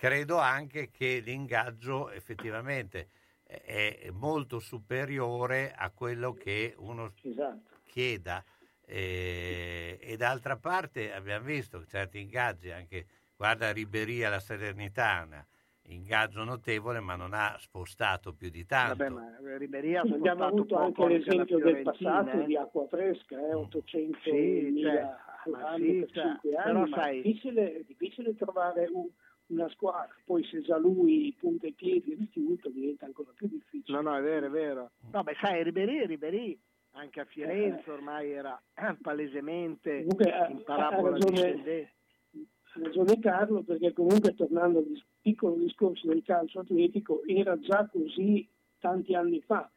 credo 0.00 0.38
anche 0.38 0.90
che 0.90 1.20
l'ingaggio 1.22 2.08
effettivamente 2.08 3.10
è 3.44 4.08
molto 4.10 4.58
superiore 4.58 5.74
a 5.76 5.90
quello 5.90 6.32
che 6.32 6.74
uno 6.78 7.12
Esatto. 7.20 7.80
chieda. 7.84 8.42
Eh, 8.86 9.98
e 10.00 10.16
d'altra 10.16 10.56
parte 10.56 11.12
abbiamo 11.12 11.44
visto 11.44 11.84
certi 11.84 12.18
ingaggi, 12.18 12.70
anche 12.70 13.04
guarda 13.36 13.72
Riberia 13.72 14.30
la 14.30 14.40
Salernitana, 14.40 15.46
ingaggio 15.82 16.44
notevole 16.44 17.00
ma 17.00 17.14
non 17.14 17.34
ha 17.34 17.56
spostato 17.58 18.32
più 18.32 18.48
di 18.48 18.64
tanto. 18.64 19.04
Vabbè, 19.04 19.10
ma 19.10 19.56
Ribery 19.58 19.96
ha 19.96 20.00
Abbiamo 20.00 20.46
avuto 20.46 20.76
poco 20.76 21.04
anche 21.04 21.18
l'esempio 21.18 21.58
del 21.58 21.82
passato 21.82 22.40
eh. 22.40 22.46
di 22.46 22.56
Acqua 22.56 22.86
Fresca, 22.86 23.36
eh, 23.38 23.52
800 23.52 24.18
Sì, 24.22 24.80
cioè, 24.80 25.02
ma 25.50 25.68
anni 25.68 25.92
sì, 25.92 25.98
per 25.98 26.10
cioè, 26.10 26.22
5 26.24 26.54
anni, 26.56 26.64
però 26.64 26.86
ma 26.86 26.96
sai- 26.96 27.18
è 27.18 27.22
difficile, 27.22 27.74
è 27.76 27.82
difficile 27.86 28.34
trovare 28.34 28.88
un- 28.90 29.10
una 29.52 29.68
squadra, 29.70 30.14
poi 30.24 30.44
se 30.44 30.60
già 30.62 30.76
lui 30.78 31.34
punta 31.38 31.66
i 31.66 31.72
piedi 31.72 32.12
e 32.12 32.16
rifiuta 32.16 32.68
diventa 32.68 33.06
ancora 33.06 33.30
più 33.34 33.48
difficile. 33.48 34.00
No, 34.00 34.10
no, 34.10 34.16
è 34.16 34.22
vero, 34.22 34.46
è 34.46 34.50
vero. 34.50 34.90
No, 35.12 35.22
beh, 35.22 35.36
sai, 35.40 35.62
Ribery, 35.62 36.06
Ribery 36.06 36.58
anche 36.92 37.20
a 37.20 37.24
Firenze 37.24 37.88
ormai 37.90 38.30
era 38.32 38.60
palesemente 39.00 39.98
Comunque 39.98 40.32
ha, 40.32 40.48
in 40.48 40.56
ha 40.56 40.60
parabola 40.62 41.10
ragione, 41.12 41.32
discendente. 41.32 41.92
ha 42.32 42.80
ragione 42.82 43.18
Carlo 43.20 43.62
perché 43.62 43.92
comunque 43.92 44.34
tornando 44.34 44.78
al 44.78 44.86
dis- 44.86 45.04
piccolo 45.20 45.54
discorso 45.54 46.08
del 46.08 46.22
calcio 46.24 46.60
atletico 46.60 47.22
era 47.26 47.58
già 47.60 47.88
così 47.90 48.48
tanti 48.78 49.14
anni 49.14 49.40
fa. 49.40 49.70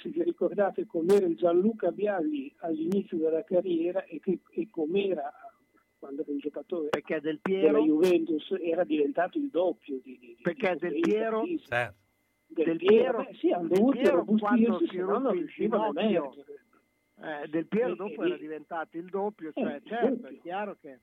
Se 0.00 0.08
vi 0.10 0.22
ricordate 0.22 0.86
com'era 0.86 1.26
il 1.26 1.36
Gianluca 1.36 1.90
Biagli 1.90 2.52
all'inizio 2.58 3.18
della 3.18 3.44
carriera 3.44 4.04
e, 4.04 4.20
che, 4.20 4.38
e 4.50 4.68
com'era 4.70 5.30
quando 6.00 6.22
era 6.22 6.32
un 6.32 6.38
giocatore 6.38 6.88
perché 6.88 7.20
Del 7.20 7.38
della 7.42 7.60
Piero, 7.60 7.82
Juventus 7.84 8.50
era 8.60 8.82
diventato 8.84 9.38
il 9.38 9.48
doppio 9.50 10.00
di, 10.02 10.18
di, 10.18 10.34
di 10.34 10.42
perché 10.42 10.76
Del 10.80 10.98
Piero, 11.00 11.44
Certo. 11.68 11.94
del, 12.46 12.64
Del 12.66 12.76
Piero, 12.78 12.94
Piero- 13.02 13.18
beh, 13.18 13.34
sì, 13.36 13.48
Del 13.68 13.88
Piero 13.92 14.24
quando 14.24 14.78
si 14.78 14.86
se 14.88 15.00
rompe 15.02 15.36
il 15.36 15.46
ginocchio, 15.48 16.34
eh, 17.22 17.48
Del 17.48 17.66
Piero 17.66 17.92
E- 17.92 17.96
dopo 17.96 18.22
e- 18.22 18.26
era 18.26 18.36
diventato 18.36 18.96
il 18.96 19.08
doppio, 19.10 19.52
cioè, 19.52 19.74
il 19.74 19.82
certo, 19.84 20.08
doppio. 20.08 20.28
è 20.28 20.40
chiaro 20.40 20.76
che 20.80 20.98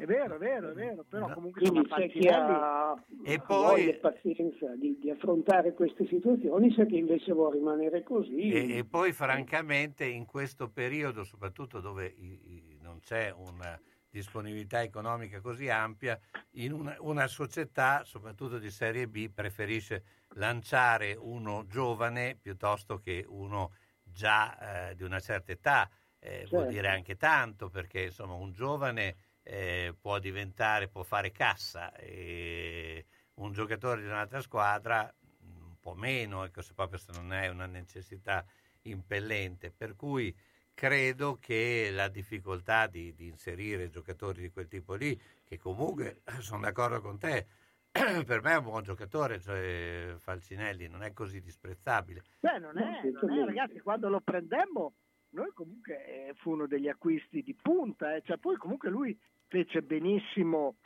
è 0.00 0.04
vero, 0.06 0.36
è 0.36 0.38
vero, 0.38 0.70
è 0.70 0.72
vero, 0.72 1.04
però 1.06 1.30
comunque 1.30 1.60
Quindi 1.60 1.86
c'è 1.88 2.08
chi 2.08 2.26
ha 2.28 2.94
E 3.24 3.38
poi- 3.46 3.84
voglia 3.84 3.98
pazienza 3.98 4.74
di, 4.76 4.98
di 4.98 5.10
affrontare 5.10 5.74
queste 5.74 6.06
situazioni, 6.06 6.72
c'è 6.74 6.86
chi 6.86 6.96
invece 6.96 7.32
vuole 7.32 7.56
rimanere 7.56 8.02
così. 8.02 8.48
E, 8.50 8.78
e 8.78 8.84
poi 8.84 9.12
francamente 9.12 10.04
in 10.06 10.24
questo 10.24 10.70
periodo, 10.70 11.22
soprattutto 11.24 11.80
dove 11.80 12.06
i- 12.16 12.40
i- 12.44 12.78
non 12.80 13.00
c'è 13.00 13.30
una 13.30 13.78
disponibilità 14.10 14.82
economica 14.82 15.40
così 15.40 15.68
ampia, 15.68 16.18
in 16.52 16.72
una, 16.72 16.96
una 16.98 17.26
società, 17.26 18.04
soprattutto 18.04 18.58
di 18.58 18.70
Serie 18.70 19.06
B, 19.08 19.30
preferisce 19.30 20.04
lanciare 20.34 21.14
uno 21.14 21.66
giovane 21.66 22.36
piuttosto 22.36 22.98
che 22.98 23.24
uno 23.26 23.72
già 24.02 24.88
eh, 24.90 24.94
di 24.96 25.04
una 25.04 25.20
certa 25.20 25.52
età. 25.52 25.90
Eh, 26.18 26.46
Vuol 26.50 26.64
Certo. 26.64 26.70
dire 26.72 26.88
anche 26.88 27.16
tanto 27.16 27.70
perché 27.70 28.02
insomma 28.02 28.34
un 28.34 28.52
giovane 28.52 29.16
eh, 29.42 29.94
può 29.98 30.18
diventare, 30.18 30.88
può 30.88 31.02
fare 31.02 31.30
cassa 31.30 31.94
e 31.94 33.06
un 33.34 33.52
giocatore 33.52 34.02
di 34.02 34.06
un'altra 34.06 34.42
squadra 34.42 35.12
un 35.42 35.78
po' 35.80 35.94
meno, 35.94 36.44
ecco, 36.44 36.60
se 36.60 36.74
proprio 36.74 36.98
se 36.98 37.12
non 37.12 37.32
è 37.32 37.48
una 37.48 37.64
necessità 37.66 38.44
impellente. 38.82 39.70
Per 39.70 39.96
cui 39.96 40.36
credo 40.80 41.36
che 41.38 41.90
la 41.92 42.08
difficoltà 42.08 42.86
di, 42.86 43.14
di 43.14 43.26
inserire 43.26 43.90
giocatori 43.90 44.40
di 44.40 44.50
quel 44.50 44.66
tipo 44.66 44.94
lì, 44.94 45.14
che 45.44 45.58
comunque 45.58 46.22
sono 46.40 46.62
d'accordo 46.62 47.02
con 47.02 47.18
te, 47.18 47.46
per 47.92 48.40
me 48.40 48.52
è 48.52 48.56
un 48.56 48.64
buon 48.64 48.82
giocatore, 48.82 49.40
cioè 49.40 50.14
Falcinelli 50.16 50.88
non 50.88 51.02
è 51.02 51.12
così 51.12 51.42
disprezzabile. 51.42 52.22
Beh, 52.40 52.58
non 52.60 52.78
è, 52.78 53.02
non 53.02 53.30
è, 53.30 53.44
ragazzi, 53.44 53.78
quando 53.80 54.08
lo 54.08 54.22
prendemmo, 54.22 54.94
noi 55.32 55.50
comunque 55.52 56.06
eh, 56.06 56.34
fu 56.36 56.52
uno 56.52 56.66
degli 56.66 56.88
acquisti 56.88 57.42
di 57.42 57.54
punta, 57.54 58.14
eh, 58.14 58.22
cioè, 58.22 58.38
poi 58.38 58.56
comunque 58.56 58.88
lui 58.88 59.14
fece 59.48 59.82
benissimo 59.82 60.76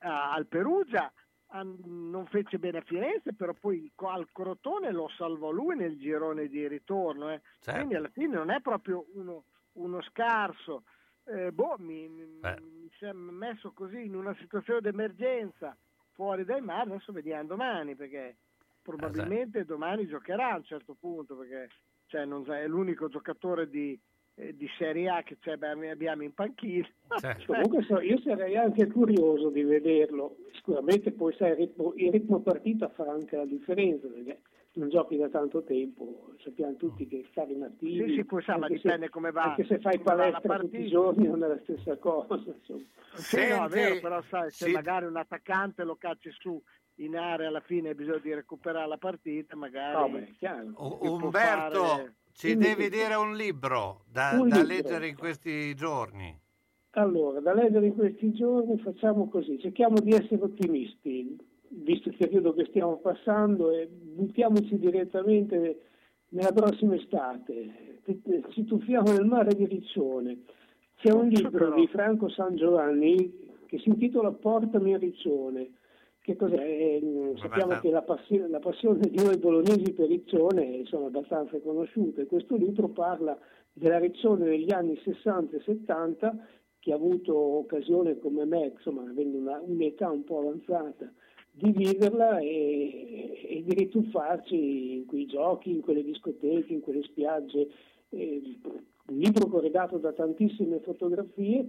ah, 0.00 0.32
al 0.32 0.48
Perugia, 0.48 1.12
non 1.50 2.26
fece 2.26 2.58
bene 2.58 2.78
a 2.78 2.82
Firenze, 2.82 3.32
però 3.32 3.54
poi 3.54 3.90
al 3.96 4.28
Crotone 4.32 4.92
lo 4.92 5.08
salvò 5.16 5.50
lui 5.50 5.76
nel 5.76 5.98
girone 5.98 6.48
di 6.48 6.66
ritorno, 6.68 7.30
eh. 7.32 7.40
Certo. 7.60 7.72
quindi 7.72 7.94
alla 7.94 8.10
fine 8.10 8.36
non 8.36 8.50
è 8.50 8.60
proprio 8.60 9.06
uno, 9.14 9.44
uno 9.72 10.02
scarso. 10.02 10.84
Eh, 11.24 11.52
boh, 11.52 11.76
mi, 11.78 12.08
mi, 12.08 12.26
mi 12.26 12.90
si 12.98 13.04
è 13.04 13.12
messo 13.12 13.72
così 13.72 14.04
in 14.04 14.14
una 14.14 14.34
situazione 14.38 14.80
d'emergenza 14.80 15.76
fuori 16.12 16.44
dai 16.44 16.60
mari, 16.60 16.90
adesso 16.90 17.12
vediamo 17.12 17.46
domani 17.46 17.94
perché 17.94 18.36
probabilmente 18.82 19.64
domani 19.64 20.06
giocherà 20.06 20.52
a 20.52 20.56
un 20.56 20.64
certo 20.64 20.96
punto 20.98 21.36
perché 21.36 21.68
cioè, 22.06 22.24
non 22.24 22.50
è 22.50 22.66
l'unico 22.66 23.08
giocatore 23.08 23.68
di, 23.68 23.92
eh, 23.92 24.00
di 24.54 24.68
Serie 24.78 25.08
A 25.08 25.22
che 25.22 25.38
c'è, 25.40 25.56
beh, 25.56 25.90
abbiamo 25.90 26.22
in 26.22 26.32
panchina. 26.32 26.88
Comunque 27.46 27.82
so- 27.82 28.00
io 28.00 28.20
sarei 28.20 28.56
anche 28.56 28.86
curioso 28.86 29.50
di 29.50 29.62
vederlo, 29.62 30.36
sicuramente 30.52 31.10
poi 31.10 31.34
sai, 31.36 31.50
il 31.50 31.56
ritmo, 31.56 31.92
il 31.96 32.12
ritmo 32.12 32.40
partita 32.40 32.88
fa 32.88 33.04
anche 33.10 33.36
la 33.36 33.44
differenza 33.44 34.06
perché 34.06 34.40
non 34.74 34.90
giochi 34.90 35.16
da 35.16 35.28
tanto 35.28 35.64
tempo, 35.64 36.34
sappiamo 36.38 36.76
tutti 36.76 37.08
che 37.08 37.26
stare 37.30 37.52
inattivi, 37.52 38.08
Sì, 38.08 38.14
sì, 38.14 38.24
poi 38.24 38.42
sa, 38.42 38.56
ma 38.58 38.68
dipende 38.68 39.06
se, 39.06 39.10
come 39.10 39.32
va- 39.32 39.42
anche 39.42 39.64
se 39.64 39.80
fai 39.80 39.98
palestra 39.98 40.58
tutti 40.58 40.80
i 40.80 40.88
giorni 40.88 41.26
non 41.26 41.42
è 41.42 41.48
la 41.48 41.58
stessa 41.62 41.96
cosa. 41.96 42.44
Insomma. 42.46 42.84
Sì, 43.14 43.48
no, 43.48 43.64
è 43.64 43.68
vero, 43.68 43.98
però 44.00 44.22
sai, 44.28 44.50
se 44.52 44.66
sì. 44.66 44.72
magari 44.72 45.06
un 45.06 45.16
attaccante 45.16 45.82
lo 45.82 45.96
cacci 45.96 46.30
su 46.30 46.62
in 46.96 47.16
area 47.16 47.48
alla 47.48 47.60
fine 47.60 47.94
bisogna 47.94 48.18
di 48.18 48.34
recuperare 48.34 48.86
la 48.86 48.98
partita, 48.98 49.56
magari... 49.56 49.96
No, 49.96 50.08
beh, 50.08 50.72
Umberto, 50.76 51.84
fare- 51.84 52.14
ci 52.38 52.54
devi 52.54 52.88
dire 52.88 53.16
un 53.16 53.34
libro 53.34 54.04
da, 54.08 54.38
Un 54.38 54.48
da 54.48 54.60
libro. 54.60 54.74
leggere 54.74 55.08
in 55.08 55.16
questi 55.16 55.74
giorni. 55.74 56.38
Allora, 56.90 57.40
da 57.40 57.52
leggere 57.52 57.86
in 57.86 57.94
questi 57.94 58.32
giorni 58.32 58.78
facciamo 58.78 59.28
così, 59.28 59.58
cerchiamo 59.58 59.98
di 59.98 60.12
essere 60.12 60.42
ottimisti, 60.42 61.36
visto 61.68 62.10
il 62.10 62.16
periodo 62.16 62.54
che 62.54 62.66
stiamo 62.68 62.98
passando, 62.98 63.72
e 63.72 63.88
buttiamoci 63.88 64.78
direttamente 64.78 65.80
nella 66.28 66.52
prossima 66.52 66.94
estate. 66.94 68.00
Ci 68.50 68.64
tuffiamo 68.64 69.12
nel 69.12 69.26
mare 69.26 69.54
di 69.54 69.66
Riccione. 69.66 70.38
C'è 70.96 71.10
un 71.10 71.28
libro 71.28 71.74
di 71.74 71.88
Franco 71.88 72.28
San 72.30 72.54
Giovanni 72.54 73.46
che 73.66 73.78
si 73.78 73.88
intitola 73.88 74.30
Portami 74.30 74.94
a 74.94 74.98
Riccione. 74.98 75.70
Che 76.28 76.36
cos'è? 76.36 76.56
Eh, 76.56 77.32
sappiamo 77.36 77.68
basta. 77.68 77.80
che 77.80 77.90
la 77.90 78.02
passione, 78.02 78.48
la 78.48 78.58
passione 78.58 79.08
di 79.08 79.16
noi 79.16 79.38
bolognesi 79.38 79.94
per 79.94 80.08
Riccione 80.08 80.84
sono 80.84 81.06
abbastanza 81.06 81.58
conosciute. 81.58 82.26
Questo 82.26 82.54
libro 82.56 82.88
parla 82.88 83.34
della 83.72 83.98
Riccione 83.98 84.44
degli 84.44 84.70
anni 84.70 84.94
60 85.02 85.56
e 85.56 85.60
70 85.64 86.36
che 86.80 86.92
ha 86.92 86.96
avuto 86.96 87.34
occasione 87.34 88.18
come 88.18 88.44
me, 88.44 88.72
insomma, 88.74 89.08
avendo 89.08 89.38
una- 89.38 89.62
un'età 89.64 90.10
un 90.10 90.24
po' 90.24 90.40
avanzata, 90.40 91.10
di 91.50 91.72
viverla 91.72 92.40
e, 92.40 93.46
e 93.48 93.62
di 93.64 93.72
rituffarci 93.72 94.96
in 94.96 95.06
quei 95.06 95.24
giochi, 95.24 95.70
in 95.70 95.80
quelle 95.80 96.04
discoteche, 96.04 96.74
in 96.74 96.82
quelle 96.82 97.04
spiagge. 97.04 97.70
Eh, 98.10 98.58
un 99.08 99.16
libro 99.16 99.46
corredato 99.48 99.96
da 99.96 100.12
tantissime 100.12 100.80
fotografie. 100.80 101.66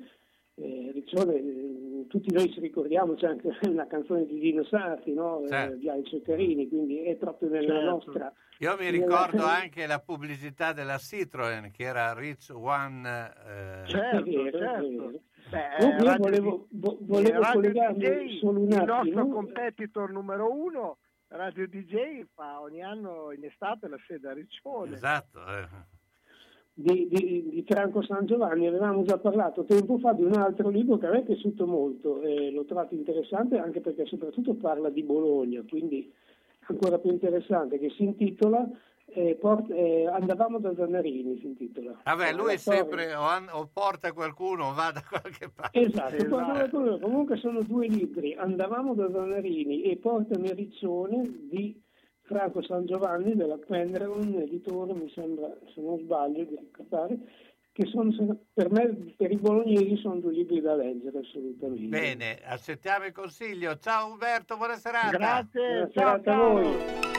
Eh, 0.62 0.92
Riccione, 0.94 1.36
eh, 1.36 2.06
tutti 2.08 2.34
noi 2.34 2.52
ci 2.52 2.60
ricordiamo, 2.60 3.14
c'è 3.16 3.28
anche 3.28 3.50
una 3.70 3.88
canzone 3.88 4.26
di 4.26 4.40
Dino 4.40 4.64
Sarti, 4.66 5.14
no? 5.14 5.44
Certo. 5.48 5.74
eh, 5.74 5.78
Viale 5.78 6.04
Ceccarini, 6.04 6.68
quindi 6.68 7.00
è 7.04 7.16
proprio 7.16 7.50
nella 7.50 7.74
Certo. 7.76 7.90
nostra... 7.90 8.34
Io 8.60 8.76
mi 8.78 8.86
nella- 8.92 8.98
ricordo 9.06 9.44
anche 9.48 9.86
la 9.88 10.00
pubblicità 10.00 10.74
della 10.74 10.98
Citroen 10.98 11.72
che 11.72 11.84
era 11.84 12.14
Rich 12.14 12.52
One. 12.54 13.08
eh, 13.08 13.88
Certo, 13.88 14.46
è 14.46 14.52
certo. 14.52 14.88
vero. 14.88 15.12
Beh, 15.50 15.86
io 15.86 16.18
volevo, 16.18 16.68
vo- 16.72 16.98
volevo 17.02 17.42
collegarmi 17.54 17.98
DJ, 18.08 18.40
solo 18.40 18.60
un 18.60 18.68
il 18.68 18.74
attimo. 18.76 18.96
nostro 18.96 19.28
competitor 19.30 20.12
numero 20.12 20.52
uno, 20.52 20.98
Radio 21.30 21.68
DJ, 21.68 22.26
fa 22.34 22.60
ogni 22.60 22.84
anno 22.84 23.32
in 23.32 23.46
estate 23.46 23.88
la 23.88 23.98
sede 24.06 24.28
a 24.30 24.34
Riccione. 24.34 24.94
Esatto. 24.94 25.40
eh. 25.40 25.68
Di, 26.74 27.08
di- 27.10 27.50
di 27.50 27.64
Franco 27.68 28.02
San 28.04 28.26
Giovanni, 28.26 28.68
avevamo 28.68 29.04
già 29.04 29.18
parlato 29.18 29.66
tempo 29.66 29.98
fa 29.98 30.14
di 30.14 30.24
un 30.24 30.34
altro 30.34 30.70
libro 30.70 30.98
che 30.98 31.08
a 31.08 31.12
me 31.12 31.20
è 31.20 31.24
piaciuto 31.24 31.66
molto 31.68 32.22
e 32.22 32.52
l'ho 32.52 32.66
trovato 32.66 32.96
interessante 32.96 33.58
anche 33.58 33.82
perché 33.82 34.06
soprattutto 34.06 34.54
parla 34.56 34.90
di 34.90 35.04
Bologna, 35.04 35.62
quindi 35.68 36.12
ancora 36.68 36.98
più 37.00 37.10
interessante, 37.12 37.80
che 37.80 37.90
si 37.90 38.04
intitola 38.04 38.66
eh, 39.12 39.36
Port- 39.40 39.72
eh, 39.72 40.06
Andavamo 40.06 40.60
da 40.60 40.74
Zanarini, 40.76 41.40
si 41.40 41.48
intitola. 41.48 42.00
Vabbè, 42.04 42.32
lui 42.34 42.54
è 42.54 42.58
sempre 42.58 43.14
o, 43.16 43.24
an- 43.24 43.50
o 43.52 43.68
porta 43.74 44.14
qualcuno 44.14 44.68
o 44.68 44.74
va 44.74 44.92
da 44.94 45.04
qualche 45.10 45.50
parte. 45.54 45.80
Esatto, 45.80 46.70
quello. 46.70 47.00
comunque 47.00 47.38
sono 47.38 47.62
due 47.64 47.88
libri, 47.88 48.36
Andavamo 48.36 48.94
da 48.94 49.10
Zanarini 49.12 49.82
e 49.82 49.98
Portami 49.98 50.50
a 50.50 50.54
Riccione 50.54 51.24
di 51.50 51.82
Franco 52.30 52.62
San 52.62 52.86
Giovanni 52.86 53.36
della 53.36 53.58
Pendragon, 53.58 54.36
editore, 54.36 54.94
mi 54.94 55.10
sembra, 55.10 55.52
se 55.74 55.82
non 55.82 55.98
sbaglio, 55.98 56.44
di 56.44 56.58
ricordare, 56.60 57.18
che 57.72 57.88
sono, 57.88 58.38
per 58.54 58.70
me, 58.72 59.14
per 59.18 59.32
i 59.32 59.38
bolognesi, 59.38 59.98
sono 59.98 60.20
due 60.20 60.34
libri 60.34 60.62
da 60.62 60.76
leggere 60.76 61.20
assolutamente. 61.20 61.88
Bene, 61.88 62.40
accettiamo 62.44 63.06
il 63.06 63.14
consiglio. 63.14 63.78
Ciao 63.80 64.12
Umberto, 64.12 64.58
buona 64.58 64.76
serata. 64.76 65.18
Grazie, 65.18 65.62
Buona 65.62 65.90
ciao, 65.90 66.22
serata 66.22 66.32
a 66.32 66.36
ciao. 66.36 66.52
voi. 66.52 67.19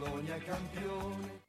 Bologna 0.00 0.38
campione. 0.38 1.42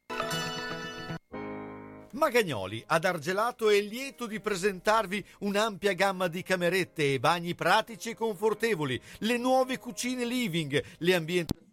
Magagnoli 2.10 2.84
ad 2.86 3.06
Argelato 3.06 3.70
è 3.70 3.80
lieto 3.80 4.26
di 4.26 4.40
presentarvi 4.40 5.24
un'ampia 5.38 5.94
gamma 5.94 6.28
di 6.28 6.42
camerette 6.42 7.14
e 7.14 7.18
bagni 7.18 7.54
pratici 7.54 8.10
e 8.10 8.14
confortevoli, 8.14 9.00
le 9.20 9.38
nuove 9.38 9.78
cucine 9.78 10.26
living, 10.26 10.84
le 10.98 11.14
ambientazioni 11.14 11.71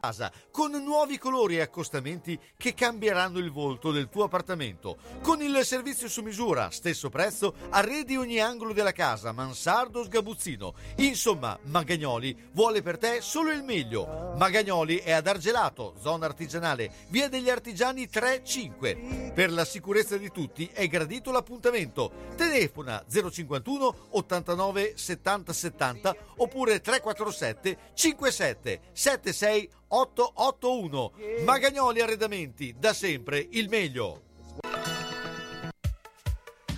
casa, 0.00 0.30
con 0.50 0.72
nuovi 0.72 1.18
colori 1.18 1.56
e 1.56 1.60
accostamenti 1.60 2.38
che 2.56 2.74
cambieranno 2.74 3.38
il 3.38 3.50
volto 3.50 3.90
del 3.90 4.08
tuo 4.08 4.24
appartamento. 4.24 4.96
Con 5.22 5.42
il 5.42 5.64
servizio 5.64 6.08
su 6.08 6.22
misura, 6.22 6.70
stesso 6.70 7.10
prezzo, 7.10 7.54
arredi 7.70 8.16
ogni 8.16 8.40
angolo 8.40 8.72
della 8.72 8.92
casa, 8.92 9.32
mansardo, 9.32 10.04
sgabuzzino. 10.04 10.74
Insomma, 10.96 11.58
Magagnoli 11.64 12.36
vuole 12.52 12.82
per 12.82 12.98
te 12.98 13.20
solo 13.20 13.50
il 13.50 13.62
meglio. 13.62 14.32
Magagnoli 14.36 14.98
è 14.98 15.12
ad 15.12 15.26
Argelato, 15.26 15.94
zona 16.00 16.26
artigianale, 16.26 16.90
via 17.08 17.28
degli 17.28 17.48
Artigiani 17.48 18.08
3-5. 18.12 19.32
Per 19.32 19.50
la 19.50 19.64
sicurezza 19.64 20.16
di 20.16 20.30
tutti 20.30 20.68
è 20.72 20.86
gradito 20.86 21.30
l'appuntamento. 21.30 22.12
Telefona 22.36 23.04
051 23.08 24.08
89 24.10 24.92
70 24.96 25.52
70 25.52 26.16
oppure 26.36 26.80
347 26.80 27.78
57 27.94 28.80
76 28.92 29.63
881. 29.88 31.12
Magagnoli 31.44 32.00
Arredamenti, 32.00 32.74
da 32.78 32.92
sempre 32.92 33.46
il 33.50 33.68
meglio. 33.68 34.23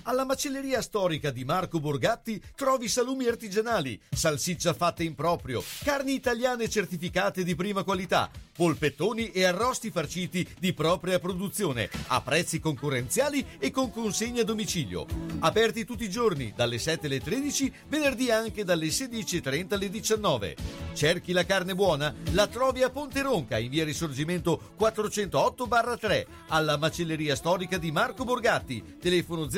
Alla 0.09 0.25
macelleria 0.25 0.83
storica 0.83 1.33
di 1.33 1.45
Marco 1.45 1.81
Borgatti 1.81 2.41
trovi 2.55 2.87
salumi 2.87 3.27
artigianali, 3.27 4.01
salsiccia 4.09 4.73
fatta 4.73 5.03
in 5.03 5.17
proprio, 5.17 5.61
carni 5.83 6.15
italiane 6.15 6.69
certificate 6.69 7.43
di 7.43 7.57
prima 7.57 7.83
qualità, 7.83 8.31
polpettoni 8.55 9.33
e 9.33 9.45
arrosti 9.45 9.91
farciti 9.91 10.49
di 10.61 10.73
propria 10.75 11.19
produzione, 11.19 11.91
a 12.07 12.21
prezzi 12.21 12.61
concorrenziali 12.61 13.45
e 13.59 13.73
con 13.73 13.91
consegna 13.91 14.43
a 14.43 14.45
domicilio. 14.45 15.07
Aperti 15.41 15.85
tutti 15.85 16.05
i 16.05 16.11
giorni, 16.11 16.53
dalle 16.55 16.79
7 16.79 17.07
alle 17.07 17.21
13, 17.21 17.73
venerdì 17.89 18.31
anche 18.31 18.63
dalle 18.63 18.87
16.30 18.87 19.75
alle 19.75 19.91
19. 19.91 20.57
Cerchi 20.95 21.33
la 21.33 21.45
carne 21.45 21.75
buona? 21.75 22.15
La 22.31 22.47
trovi 22.47 22.85
a 22.85 22.91
Ponte 22.91 23.23
Ronca, 23.23 23.59
in 23.59 23.71
via 23.71 23.85
Risorgimento 23.85 24.73
408-3, 24.79 26.27
alla 26.49 26.77
macelleria 26.79 27.35
storica 27.35 27.77
di 27.77 27.91
Marco 27.91 28.25
Borgatti, 28.25 28.97
telefono 29.01 29.51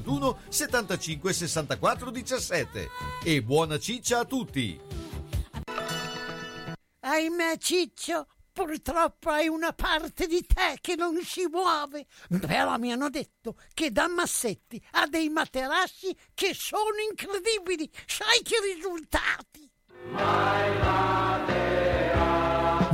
051 0.00 0.38
75 0.48 1.32
64 1.32 2.10
17. 2.10 2.88
E 3.24 3.42
buona 3.42 3.78
ciccia 3.78 4.20
a 4.20 4.24
tutti! 4.24 4.80
Ahimè, 7.00 7.58
Ciccio, 7.58 8.26
purtroppo 8.52 9.28
hai 9.28 9.46
una 9.46 9.72
parte 9.72 10.26
di 10.26 10.44
te 10.46 10.78
che 10.80 10.96
non 10.96 11.20
si 11.22 11.46
muove. 11.50 12.06
Però 12.40 12.78
mi 12.78 12.92
hanno 12.92 13.10
detto 13.10 13.56
che 13.74 13.92
da 13.92 14.08
Massetti 14.08 14.82
ha 14.92 15.06
dei 15.06 15.28
materassi 15.28 16.16
che 16.32 16.54
sono 16.54 16.96
incredibili. 17.08 17.90
Sai 18.06 18.42
che 18.42 18.56
risultati? 18.74 19.70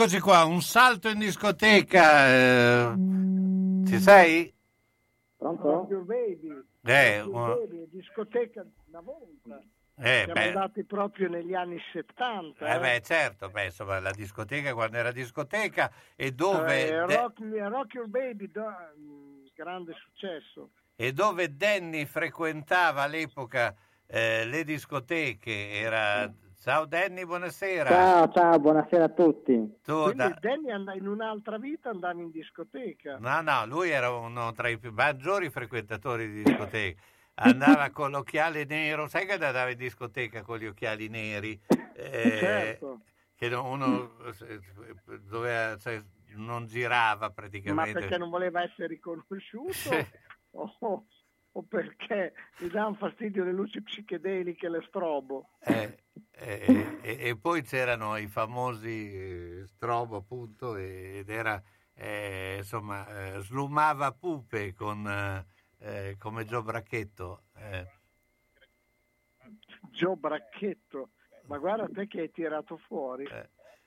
Eccoci 0.00 0.20
qua, 0.20 0.44
un 0.44 0.62
salto 0.62 1.08
in 1.08 1.18
discoteca. 1.18 2.28
eh, 2.28 2.94
ci 3.84 3.98
sei? 3.98 4.54
Rock 5.38 5.90
Your 5.90 6.04
Baby. 6.04 6.62
Eh, 6.84 7.18
Rock 7.22 7.34
una- 7.34 7.46
Your 7.48 7.66
Baby, 7.66 7.88
discoteca 7.90 8.64
una 8.90 9.00
volta. 9.00 9.60
Eh, 9.96 10.22
Siamo 10.22 10.32
beh. 10.34 10.46
andati 10.46 10.84
proprio 10.84 11.28
negli 11.28 11.52
anni 11.52 11.80
70. 11.92 12.76
Eh 12.76 12.78
beh, 12.78 13.00
certo, 13.02 13.50
beh, 13.50 13.64
insomma, 13.64 13.98
la 13.98 14.12
discoteca 14.12 14.72
quando 14.72 14.98
era 14.98 15.10
discoteca 15.10 15.90
e 16.14 16.30
dove, 16.30 16.86
Eh, 16.86 16.90
De- 17.04 17.16
rock, 17.16 17.40
Rock 17.68 17.94
Your 17.94 18.06
Baby, 18.08 18.52
do- 18.52 18.62
mm, 19.00 19.46
grande 19.56 19.94
successo. 19.94 20.70
e 20.94 21.12
dove 21.12 21.56
Danny 21.56 22.04
frequentava 22.06 23.02
all'epoca 23.02 23.74
eh, 24.06 24.44
le 24.46 24.62
discoteche 24.62 25.70
era... 25.72 26.32
Ciao 26.60 26.86
Danny, 26.86 27.24
buonasera. 27.24 27.88
Ciao, 27.88 28.32
ciao, 28.32 28.58
buonasera 28.58 29.04
a 29.04 29.08
tutti. 29.08 29.78
Tu 29.82 29.92
Quindi 30.02 30.16
da- 30.16 30.36
Danny 30.40 30.70
and- 30.70 30.92
in 30.96 31.06
un'altra 31.06 31.56
vita 31.56 31.90
andava 31.90 32.20
in 32.20 32.30
discoteca. 32.30 33.16
No, 33.18 33.40
no, 33.42 33.64
lui 33.66 33.90
era 33.90 34.10
uno 34.10 34.52
tra 34.52 34.68
i 34.68 34.76
più 34.76 34.90
maggiori 34.92 35.50
frequentatori 35.50 36.28
di 36.28 36.42
discoteca. 36.42 37.00
Andava 37.34 37.90
con 37.92 38.10
l'occhiale 38.10 38.64
nero, 38.64 39.06
sai 39.06 39.24
che 39.26 39.34
andava 39.34 39.70
in 39.70 39.76
discoteca 39.76 40.42
con 40.42 40.58
gli 40.58 40.66
occhiali 40.66 41.08
neri? 41.08 41.58
Eh, 41.94 42.38
Certo. 42.40 43.00
Che 43.36 43.48
no- 43.48 43.64
uno 43.70 44.14
doveva, 45.28 45.76
cioè, 45.76 46.02
non 46.34 46.66
girava 46.66 47.26
Ma 47.26 47.30
praticamente. 47.30 47.92
perché 48.00 48.18
non 48.18 48.30
voleva 48.30 48.62
essere 48.64 48.88
riconosciuto? 48.88 49.70
o, 50.50 51.04
o 51.52 51.62
perché 51.62 52.32
gli 52.58 52.66
davano 52.66 52.96
fastidio 52.96 53.44
le 53.44 53.52
luci 53.52 53.80
psichedeliche 53.80 54.66
e 54.66 54.70
le 54.70 54.84
strobo? 54.88 55.50
Eh, 55.60 55.98
eh, 56.38 56.98
e, 57.02 57.28
e 57.28 57.36
poi 57.36 57.62
c'erano 57.62 58.16
i 58.16 58.26
famosi 58.28 59.12
eh, 59.12 59.66
strobo 59.66 60.16
appunto 60.16 60.76
ed 60.76 61.28
era 61.28 61.60
eh, 61.94 62.56
insomma 62.58 63.34
eh, 63.34 63.40
slumava 63.40 64.12
pupe 64.12 64.72
con 64.74 65.06
eh, 65.06 65.46
eh, 65.78 66.16
come 66.18 66.44
Gio 66.44 66.62
Bracchetto 66.62 67.42
eh. 67.56 67.86
Gio 69.90 70.16
Bracchetto. 70.16 71.10
Ma 71.46 71.58
guarda 71.58 71.88
te 71.92 72.06
che 72.06 72.20
hai 72.20 72.30
tirato 72.30 72.76
fuori. 72.76 73.26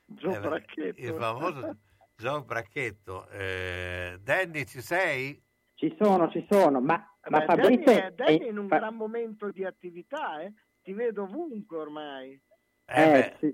Gio 0.06 0.36
Eh, 0.36 0.40
Bracchetto. 0.40 1.00
il 1.00 1.14
famoso 1.14 1.78
Gio 2.16 2.44
Bracchetto 2.44 3.28
eh, 3.30 4.18
Danny 4.22 4.66
ci 4.66 4.82
sei? 4.82 5.42
Ci 5.76 5.96
sono, 6.00 6.30
ci 6.30 6.46
sono, 6.50 6.80
ma, 6.82 6.96
ma 7.30 7.40
Beh, 7.40 7.46
Danny 7.46 7.84
Fabrizio... 7.84 7.92
è, 7.92 8.12
Danny 8.12 8.38
è- 8.40 8.44
è 8.44 8.50
in 8.50 8.58
un 8.58 8.68
fa- 8.68 8.78
gran 8.78 8.96
momento 8.96 9.52
di 9.52 9.64
attività, 9.64 10.42
eh? 10.42 10.54
Ti 10.84 10.94
vedo 10.94 11.24
ovunque 11.24 11.78
ormai. 11.78 12.42
eh, 12.86 13.36
sì, 13.40 13.54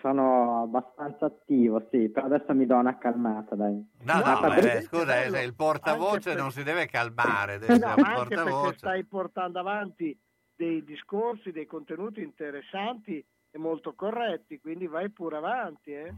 sono 0.00 0.62
abbastanza 0.62 1.26
attivo, 1.26 1.86
sì, 1.90 2.08
però 2.08 2.26
adesso 2.26 2.54
mi 2.54 2.64
do 2.66 2.76
una 2.76 2.96
calmata, 2.96 3.54
dai. 3.54 3.84
No, 4.04 4.20
no, 4.20 4.36
Fabrizio- 4.36 4.78
eh, 4.78 4.82
scusa, 4.82 5.24
eh, 5.24 5.44
il 5.44 5.54
portavoce 5.54 6.30
Anche 6.30 6.40
non 6.40 6.50
si 6.50 6.62
deve 6.62 6.86
calmare, 6.86 7.58
deve 7.58 7.78
No, 7.78 7.86
essere 7.86 8.00
un 8.00 8.06
anche 8.06 8.34
perché 8.36 8.76
stai 8.78 9.04
portando 9.04 9.58
avanti 9.58 10.18
dei 10.56 10.82
discorsi, 10.84 11.50
dei 11.50 11.66
contenuti 11.66 12.22
interessanti 12.22 13.24
e 13.50 13.58
molto 13.58 13.94
corretti, 13.94 14.58
quindi 14.60 14.86
vai 14.86 15.10
pure 15.10 15.36
avanti. 15.36 15.92
Eh? 15.92 16.14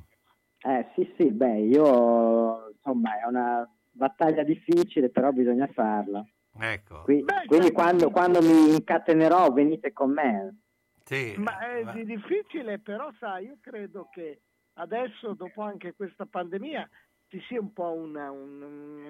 Eh 0.63 0.91
sì, 0.95 1.13
sì, 1.17 1.31
beh, 1.31 1.61
io 1.61 2.69
insomma 2.71 3.19
è 3.19 3.27
una 3.27 3.69
battaglia 3.91 4.43
difficile, 4.43 5.09
però 5.11 5.31
bisogna 5.33 5.67
farla. 5.69 6.25
Ecco. 6.59 7.03
Qui- 7.03 7.25
quindi 7.47 7.71
quando, 7.73 8.11
quando 8.11 8.41
mi 8.43 8.75
incatenerò 8.75 9.51
venite 9.53 9.93
con 9.93 10.13
me. 10.13 10.57
Sì, 11.05 11.35
Ma 11.39 11.59
è 11.59 11.85
di- 11.93 12.05
difficile, 12.05 12.79
però 12.79 13.11
sai, 13.19 13.47
io 13.47 13.59
credo 13.61 14.09
che 14.13 14.43
adesso, 14.75 15.35
dopo 15.35 15.63
anche 15.63 15.95
questa 15.95 16.27
pandemia, 16.27 16.89
ci 17.29 17.41
sia 17.49 17.61
un 17.61 17.73
po' 17.73 17.93
una- 17.93 18.31
un, 18.31 18.61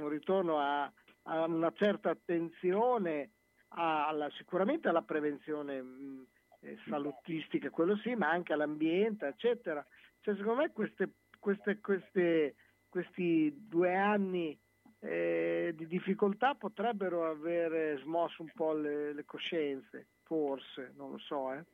un 0.00 0.08
ritorno 0.08 0.58
a, 0.58 0.90
a 1.24 1.44
una 1.44 1.72
certa 1.74 2.10
attenzione 2.10 3.30
alla- 3.68 4.30
sicuramente 4.36 4.88
alla 4.88 5.02
prevenzione 5.02 5.80
mh, 5.80 6.26
eh, 6.60 6.78
salutistica, 6.88 7.70
quello 7.70 7.96
sì, 7.98 8.14
ma 8.14 8.28
anche 8.30 8.52
all'ambiente, 8.52 9.26
eccetera. 9.26 9.84
Cioè, 10.20 10.36
secondo 10.36 10.60
me 10.62 10.72
queste, 10.72 11.08
queste- 11.38 11.80
queste- 11.80 12.54
questi 12.88 13.54
due 13.68 13.94
anni 13.96 14.58
eh, 15.00 15.72
di 15.74 15.86
difficoltà 15.86 16.54
potrebbero 16.54 17.26
aver 17.28 17.98
smosso 18.00 18.42
un 18.42 18.50
po' 18.54 18.72
le, 18.72 19.12
le 19.12 19.24
coscienze, 19.24 20.08
forse, 20.22 20.92
non 20.96 21.12
lo 21.12 21.18
so, 21.18 21.52
eh. 21.52 21.64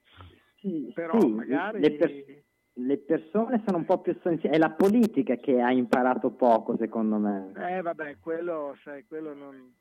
Sì, 0.61 0.91
Però 0.95 1.21
sì, 1.21 1.29
magari... 1.29 1.81
le, 1.81 1.93
per- 1.97 2.45
le 2.79 2.99
persone 2.99 3.63
sono 3.65 3.79
un 3.79 3.85
po' 3.85 4.01
più 4.01 4.17
sensibili, 4.23 4.55
è 4.55 4.59
la 4.59 4.71
politica 4.71 5.37
che 5.37 5.61
ha 5.61 5.71
imparato 5.71 6.31
poco 6.31 6.77
secondo 6.77 7.17
me. 7.17 7.53
Eh 7.57 7.81
vabbè, 7.81 8.19
quello, 8.19 8.77
sai, 8.83 9.05
quello 9.07 9.35
non... 9.35 9.75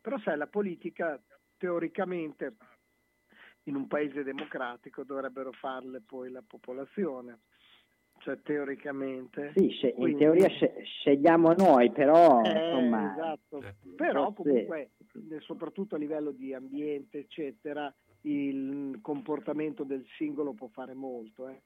Però 0.00 0.18
sai, 0.18 0.36
la 0.36 0.46
politica 0.46 1.20
teoricamente 1.56 2.56
in 3.64 3.76
un 3.76 3.86
paese 3.86 4.22
democratico 4.22 5.04
dovrebbero 5.04 5.52
farle 5.52 6.00
poi 6.00 6.30
la 6.30 6.42
popolazione, 6.44 7.40
cioè 8.20 8.40
teoricamente. 8.42 9.52
Sì, 9.56 9.68
sce- 9.70 9.88
in 9.88 9.94
Quindi- 9.94 10.18
teoria 10.20 10.48
sce- 10.48 10.82
scegliamo 10.82 11.52
noi, 11.54 11.90
però 11.90 12.42
Eh, 12.42 12.48
insomma... 12.50 13.12
esatto. 13.14 13.62
Però 13.96 14.30
forse- 14.32 14.42
comunque, 14.66 14.90
eh, 15.30 15.40
soprattutto 15.40 15.94
a 15.96 15.98
livello 15.98 16.30
di 16.30 16.54
ambiente, 16.54 17.18
eccetera, 17.18 17.92
il 18.22 18.98
comportamento 19.02 19.82
del 19.84 20.04
singolo 20.16 20.52
può 20.52 20.68
fare 20.68 20.94
molto. 20.94 21.48
eh. 21.48 21.62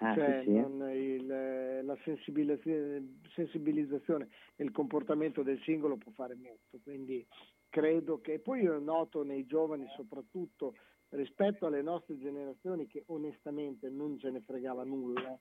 Ah, 0.00 0.14
Cioè, 0.14 0.42
sì, 0.44 0.50
sì. 0.50 0.52
non 0.60 0.88
il- 0.90 1.30
eh, 1.30 1.82
la 1.82 1.96
sensibilizzazione, 2.04 3.18
sensibilizzazione 3.34 4.28
e 4.56 4.62
il 4.64 4.70
comportamento 4.70 5.42
del 5.42 5.58
singolo 5.62 5.96
può 5.96 6.12
fare 6.12 6.34
molto. 6.36 6.78
Quindi 6.84 7.26
credo 7.68 8.20
che 8.20 8.38
poi 8.38 8.62
io 8.62 8.78
noto 8.78 9.24
nei 9.24 9.44
giovani 9.44 9.86
soprattutto 9.96 10.74
rispetto 11.10 11.66
alle 11.66 11.82
nostre 11.82 12.16
generazioni 12.18 12.86
che 12.86 13.02
onestamente 13.06 13.88
non 13.88 14.18
ce 14.18 14.30
ne 14.30 14.40
fregava 14.40 14.84
nulla. 14.84 15.36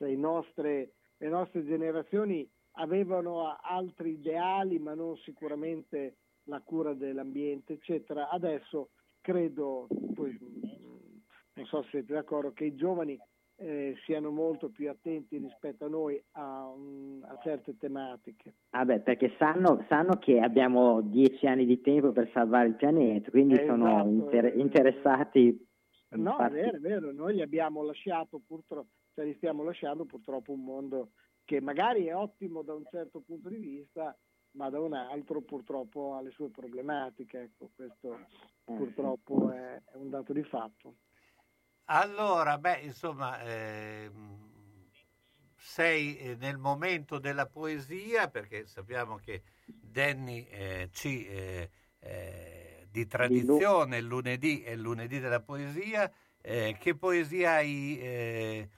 Cioè, 0.00 0.14
nostre- 0.16 0.92
le 1.18 1.28
nostre 1.28 1.62
generazioni 1.62 2.48
avevano 2.76 3.54
altri 3.60 4.12
ideali, 4.12 4.78
ma 4.78 4.94
non 4.94 5.14
sicuramente 5.18 6.16
la 6.44 6.62
cura 6.64 6.94
dell'ambiente, 6.94 7.74
eccetera. 7.74 8.30
Adesso 8.30 8.88
credo, 9.20 9.86
poi 10.14 10.30
mm, 10.42 11.18
non 11.52 11.66
so 11.66 11.82
se 11.82 11.88
siete 11.90 12.14
d'accordo, 12.14 12.52
che 12.54 12.64
i 12.64 12.74
giovani 12.74 13.18
eh, 13.56 13.94
siano 14.06 14.30
molto 14.30 14.70
più 14.70 14.88
attenti 14.88 15.36
rispetto 15.36 15.84
a 15.84 15.88
noi 15.88 16.18
a, 16.30 16.66
un- 16.68 17.20
a 17.22 17.38
certe 17.42 17.76
tematiche. 17.76 18.54
Ah 18.70 18.86
beh, 18.86 19.00
perché 19.00 19.34
sanno, 19.36 19.84
sanno 19.86 20.16
che 20.16 20.40
abbiamo 20.40 21.02
dieci 21.02 21.46
anni 21.46 21.66
di 21.66 21.78
tempo 21.82 22.10
per 22.12 22.30
salvare 22.32 22.68
il 22.68 22.76
pianeta, 22.76 23.28
quindi 23.30 23.52
Eh, 23.56 23.66
sono 23.66 23.86
esatto, 23.90 24.08
inter- 24.08 24.56
eh. 24.56 24.58
interessati. 24.58 25.68
No, 26.12 26.38
è 26.38 26.48
vero, 26.48 26.76
è 26.78 26.80
vero, 26.80 27.12
noi 27.12 27.34
gli 27.34 27.42
abbiamo 27.42 27.82
lasciato 27.84 28.40
purtroppo, 28.44 28.88
cioè 29.20 29.28
gli 29.28 29.34
stiamo 29.36 29.62
lasciando 29.62 30.06
purtroppo 30.06 30.52
un 30.52 30.64
mondo 30.64 31.10
che 31.44 31.60
magari 31.60 32.06
è 32.06 32.14
ottimo 32.14 32.62
da 32.62 32.74
un 32.74 32.84
certo 32.90 33.20
punto 33.20 33.50
di 33.50 33.56
vista, 33.56 34.16
ma 34.52 34.70
da 34.70 34.80
un 34.80 34.94
altro 34.94 35.42
purtroppo 35.42 36.14
ha 36.14 36.22
le 36.22 36.30
sue 36.30 36.48
problematiche, 36.48 37.42
ecco, 37.42 37.70
questo 37.74 38.14
Eh, 38.64 38.74
purtroppo 38.74 39.50
è, 39.50 39.82
è 39.92 39.96
un 39.96 40.10
dato 40.10 40.32
di 40.32 40.42
fatto. 40.44 40.94
Allora, 41.86 42.56
beh, 42.56 42.80
insomma, 42.80 43.42
ehm, 43.42 44.48
sei 45.56 46.16
eh, 46.16 46.36
nel 46.36 46.56
momento 46.56 47.18
della 47.18 47.46
poesia 47.46 48.28
perché 48.28 48.64
sappiamo 48.66 49.16
che 49.16 49.42
Danny 49.66 50.46
eh, 50.48 50.88
ci 50.92 51.26
eh, 51.26 51.68
eh, 51.98 52.86
di 52.90 53.06
tradizione 53.06 53.98
il 53.98 54.04
lunedì 54.04 54.62
è 54.62 54.70
il 54.70 54.80
lunedì 54.80 55.18
della 55.18 55.40
poesia. 55.40 56.10
Eh, 56.42 56.74
che 56.78 56.94
poesia 56.96 57.56
hai 57.56 57.98
eh, 58.00 58.68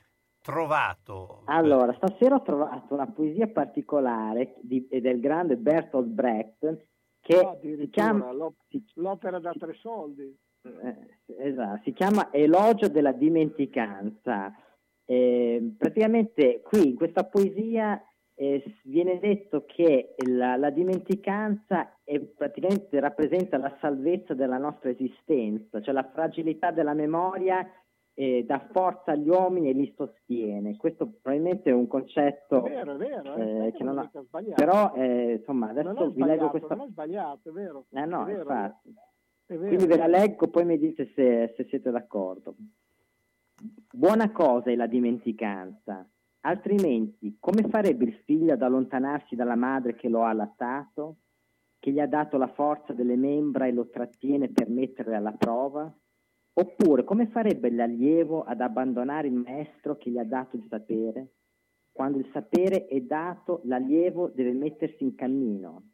trovato? 0.42 1.42
Allora, 1.46 1.94
stasera 1.94 2.34
ho 2.34 2.42
trovato 2.42 2.92
una 2.94 3.06
poesia 3.06 3.46
particolare 3.46 4.56
di- 4.60 4.86
del 4.90 5.20
grande 5.20 5.56
Bertolt 5.56 6.08
Brecht 6.08 6.86
che 7.20 7.38
addirittura, 7.38 7.88
chiama, 7.90 8.32
l'op- 8.32 8.56
l'opera 8.94 9.38
da 9.38 9.52
tre 9.58 9.74
soldi. 9.74 10.36
eh, 10.64 10.96
esatto, 11.38 11.80
si 11.84 11.92
chiama 11.92 12.32
Elogio 12.32 12.88
della 12.88 13.12
dimenticanza. 13.12 14.54
Eh, 15.04 15.74
praticamente 15.76 16.60
qui 16.62 16.90
in 16.90 16.94
questa 16.96 17.24
poesia 17.24 18.00
eh, 18.34 18.62
viene 18.84 19.18
detto 19.18 19.64
che 19.66 20.14
la, 20.26 20.56
la 20.56 20.70
dimenticanza 20.70 21.98
è 22.04 22.18
praticamente 22.20 22.98
rappresenta 23.00 23.58
la 23.58 23.76
salvezza 23.80 24.34
della 24.34 24.58
nostra 24.58 24.90
esistenza, 24.90 25.80
cioè 25.80 25.92
la 25.94 26.08
fragilità 26.12 26.70
della 26.70 26.94
memoria 26.94 27.68
eh, 28.14 28.44
dà 28.46 28.68
forza 28.72 29.12
agli 29.12 29.28
uomini 29.28 29.70
e 29.70 29.72
li 29.72 29.92
sostiene. 29.96 30.76
Questo 30.76 31.06
probabilmente 31.20 31.70
è 31.70 31.72
un 31.72 31.86
concetto 31.86 32.64
È 32.64 32.70
vero, 32.70 32.92
è 32.92 32.96
vero, 32.96 33.34
eh, 33.36 33.66
eh, 33.66 33.72
che 33.72 33.84
non 33.84 33.98
ha- 33.98 34.10
però 34.54 34.92
eh, 34.94 35.34
insomma 35.38 35.70
adesso 35.70 36.10
vi 36.10 36.22
leggo 36.24 36.50
questa 36.50 36.74
non 36.74 36.88
è 36.88 36.90
sbagliato, 36.90 37.48
è 37.48 37.52
vero. 37.52 37.86
eh 37.90 38.04
no, 38.04 38.24
vero, 38.24 38.40
infatti. 38.40 38.94
è 39.46 39.54
vero, 39.54 39.66
Quindi 39.66 39.86
ve 39.86 39.96
la 39.96 40.06
leggo, 40.06 40.48
poi 40.48 40.64
mi 40.64 40.78
dite 40.78 41.12
se, 41.14 41.54
se 41.56 41.64
siete 41.68 41.90
d'accordo. 41.90 42.54
Buona 43.92 44.30
cosa 44.32 44.70
è 44.70 44.74
la 44.74 44.86
dimenticanza, 44.86 46.06
altrimenti 46.40 47.36
come 47.38 47.68
farebbe 47.68 48.04
il 48.04 48.14
figlio 48.24 48.54
ad 48.54 48.62
allontanarsi 48.62 49.36
dalla 49.36 49.54
madre 49.54 49.94
che 49.94 50.08
lo 50.08 50.24
ha 50.24 50.30
allattato, 50.30 51.16
che 51.78 51.92
gli 51.92 52.00
ha 52.00 52.06
dato 52.06 52.36
la 52.38 52.48
forza 52.48 52.92
delle 52.92 53.16
membra 53.16 53.66
e 53.66 53.72
lo 53.72 53.88
trattiene 53.88 54.48
per 54.48 54.68
metterle 54.68 55.14
alla 55.16 55.32
prova? 55.32 55.92
Oppure 56.54 57.04
come 57.04 57.28
farebbe 57.28 57.70
l'allievo 57.70 58.42
ad 58.42 58.60
abbandonare 58.60 59.26
il 59.28 59.34
maestro 59.34 59.96
che 59.96 60.10
gli 60.10 60.18
ha 60.18 60.24
dato 60.24 60.56
il 60.56 60.66
sapere? 60.68 61.32
Quando 61.90 62.18
il 62.18 62.28
sapere 62.32 62.86
è 62.86 63.00
dato, 63.00 63.60
l'allievo 63.64 64.28
deve 64.28 64.52
mettersi 64.52 65.02
in 65.02 65.14
cammino. 65.14 65.90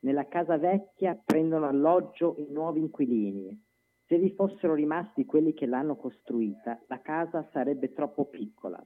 Nella 0.00 0.26
casa 0.26 0.58
vecchia 0.58 1.20
prendono 1.24 1.68
alloggio 1.68 2.34
i 2.38 2.46
nuovi 2.50 2.80
inquilini. 2.80 3.56
Se 4.06 4.18
vi 4.18 4.30
fossero 4.34 4.74
rimasti 4.74 5.24
quelli 5.24 5.54
che 5.54 5.66
l'hanno 5.66 5.96
costruita, 5.96 6.82
la 6.88 7.00
casa 7.00 7.48
sarebbe 7.52 7.92
troppo 7.92 8.24
piccola. 8.24 8.84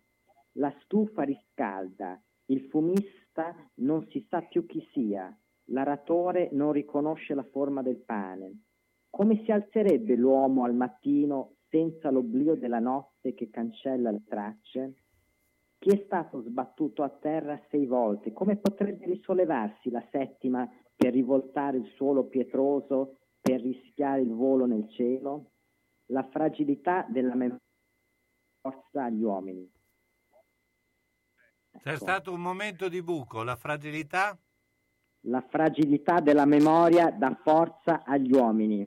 La 0.59 0.75
stufa 0.83 1.23
riscalda, 1.23 2.23
il 2.47 2.61
fumista 2.69 3.55
non 3.77 4.07
si 4.09 4.25
sa 4.29 4.43
più 4.43 4.67
chi 4.67 4.87
sia, 4.93 5.35
l'aratore 5.71 6.51
non 6.53 6.73
riconosce 6.73 7.35
la 7.35 7.47
forma 7.51 7.83
del 7.83 8.03
pane. 8.05 8.66
Come 9.17 9.43
si 9.45 9.51
alzerebbe 9.51 10.15
l'uomo 10.15 10.65
al 10.65 10.75
mattino 10.75 11.55
senza 11.71 12.11
l'oblio 12.11 12.55
della 12.55 12.81
notte 12.81 13.33
che 13.33 13.49
cancella 13.49 14.11
le 14.11 14.23
tracce? 14.29 15.05
Chi 15.79 15.89
è 15.89 16.03
stato 16.05 16.43
sbattuto 16.43 17.03
a 17.03 17.09
terra 17.09 17.59
sei 17.71 17.87
volte, 17.87 18.35
come 18.35 18.59
potrebbe 18.59 19.07
risollevarsi 19.07 19.89
la 19.89 20.07
settima 20.11 20.71
per 20.95 21.15
rivoltare 21.15 21.79
il 21.79 21.91
suolo 21.95 22.27
pietroso, 22.27 23.21
per 23.41 23.63
rischiare 23.63 24.21
il 24.21 24.35
volo 24.35 24.67
nel 24.67 24.87
cielo? 24.91 25.53
La 26.11 26.29
fragilità 26.31 27.07
della 27.09 27.35
memoria 27.35 27.65
forza 28.61 29.03
agli 29.03 29.23
uomini. 29.23 29.73
C'è 31.79 31.97
stato 31.97 32.35
un 32.35 32.43
momento 32.43 32.91
di 32.91 33.03
buco, 33.03 33.43
la 33.43 33.57
fragilità? 33.57 34.39
La 35.21 35.41
fragilità 35.41 36.21
della 36.21 36.45
memoria 36.45 37.11
dà 37.11 37.35
forza 37.43 38.05
agli 38.05 38.31
uomini. 38.31 38.87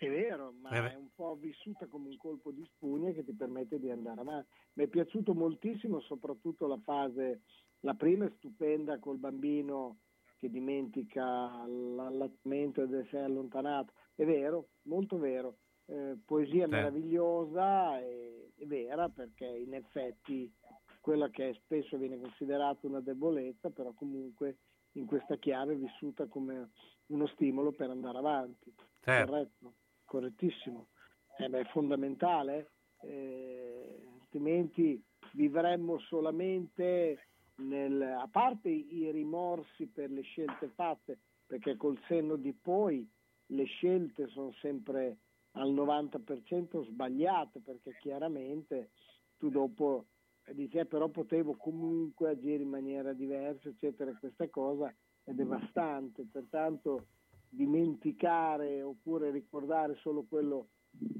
È 0.00 0.08
vero, 0.08 0.52
ma 0.52 0.76
Eh 0.76 0.92
è 0.92 0.94
un 0.94 1.08
po' 1.12 1.34
vissuta 1.34 1.86
come 1.88 2.08
un 2.08 2.16
colpo 2.16 2.52
di 2.52 2.64
spugna 2.66 3.10
che 3.10 3.24
ti 3.24 3.34
permette 3.34 3.80
di 3.80 3.90
andare 3.90 4.20
avanti. 4.20 4.48
Mi 4.74 4.84
è 4.84 4.86
piaciuto 4.86 5.34
moltissimo 5.34 5.98
soprattutto 6.00 6.68
la 6.68 6.78
fase, 6.78 7.42
la 7.80 7.94
prima 7.94 8.24
è 8.26 8.32
stupenda 8.36 9.00
col 9.00 9.18
bambino 9.18 9.98
che 10.36 10.48
dimentica 10.50 11.66
l'allattamento 11.66 12.82
ed 12.82 12.94
è 12.94 13.16
allontanato. 13.18 13.92
È 14.14 14.24
vero, 14.24 14.68
molto 14.82 15.18
vero. 15.18 15.56
eh, 15.86 16.16
poesia 16.24 16.66
Sì. 16.66 16.70
meravigliosa 16.70 17.98
e, 18.00 18.52
e 18.56 18.66
vera 18.66 19.08
perché 19.08 19.46
in 19.46 19.74
effetti 19.74 20.52
quella 21.00 21.28
che 21.30 21.54
spesso 21.64 21.96
viene 21.96 22.20
considerata 22.20 22.86
una 22.86 23.00
debolezza, 23.00 23.70
però 23.70 23.92
comunque 23.94 24.58
in 24.92 25.06
questa 25.06 25.36
chiave 25.38 25.72
è 25.74 25.76
vissuta 25.76 26.26
come 26.26 26.70
uno 27.06 27.26
stimolo 27.28 27.72
per 27.72 27.90
andare 27.90 28.18
avanti. 28.18 28.72
Certo. 29.00 29.32
Corretto, 29.32 29.74
correttissimo. 30.08 30.88
Eh 31.36 31.48
beh, 31.48 31.60
è 31.60 31.64
fondamentale, 31.66 32.70
eh, 33.02 34.02
altrimenti 34.20 35.00
vivremmo 35.34 35.98
solamente 36.00 37.26
nel, 37.56 38.00
a 38.02 38.26
parte 38.30 38.68
i 38.70 39.10
rimorsi 39.12 39.86
per 39.86 40.10
le 40.10 40.22
scelte 40.22 40.68
fatte, 40.74 41.18
perché 41.46 41.76
col 41.76 41.98
senno 42.08 42.36
di 42.36 42.52
poi 42.52 43.08
le 43.50 43.64
scelte 43.64 44.26
sono 44.28 44.52
sempre 44.60 45.18
al 45.52 45.72
90% 45.72 46.84
sbagliate, 46.86 47.60
perché 47.60 47.96
chiaramente 48.00 48.90
tu 49.38 49.48
dopo 49.50 50.06
dici 50.52 50.78
"Eh, 50.78 50.86
però 50.86 51.08
potevo 51.08 51.56
comunque 51.56 52.30
agire 52.30 52.62
in 52.62 52.68
maniera 52.68 53.12
diversa, 53.12 53.68
eccetera, 53.68 54.14
questa 54.18 54.48
cosa 54.48 54.92
è 55.24 55.32
devastante, 55.32 56.26
pertanto 56.30 57.06
dimenticare 57.48 58.82
oppure 58.82 59.30
ricordare 59.30 59.96
solo 59.96 60.24
quello 60.28 60.68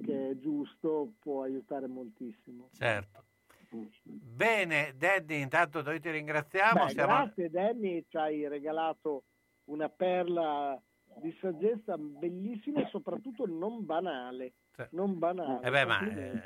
che 0.05 0.31
è 0.31 0.39
giusto 0.39 1.13
può 1.21 1.43
aiutare 1.43 1.87
moltissimo. 1.87 2.69
Certo. 2.73 3.25
Bene, 4.03 4.95
Daddy, 4.97 5.41
intanto 5.41 5.83
noi 5.83 6.01
ti 6.01 6.11
ringraziamo. 6.11 6.87
Beh, 6.87 6.91
siamo- 6.91 7.15
Grazie 7.25 7.51
Danny, 7.51 8.05
ci 8.09 8.17
hai 8.17 8.49
regalato 8.49 9.25
una 9.65 9.89
perla 9.91 10.81
di 11.21 11.37
saggezza 11.41 11.97
bellissima 11.99 12.81
e 12.81 12.89
soprattutto 12.91 13.47
non 13.47 13.85
banale. 13.85 14.55
Non 14.91 15.19
banale. 15.19 15.67
Eh 15.67 15.71
beh, 15.71 15.85
ma, 15.85 15.99
Complimenti. 15.99 16.41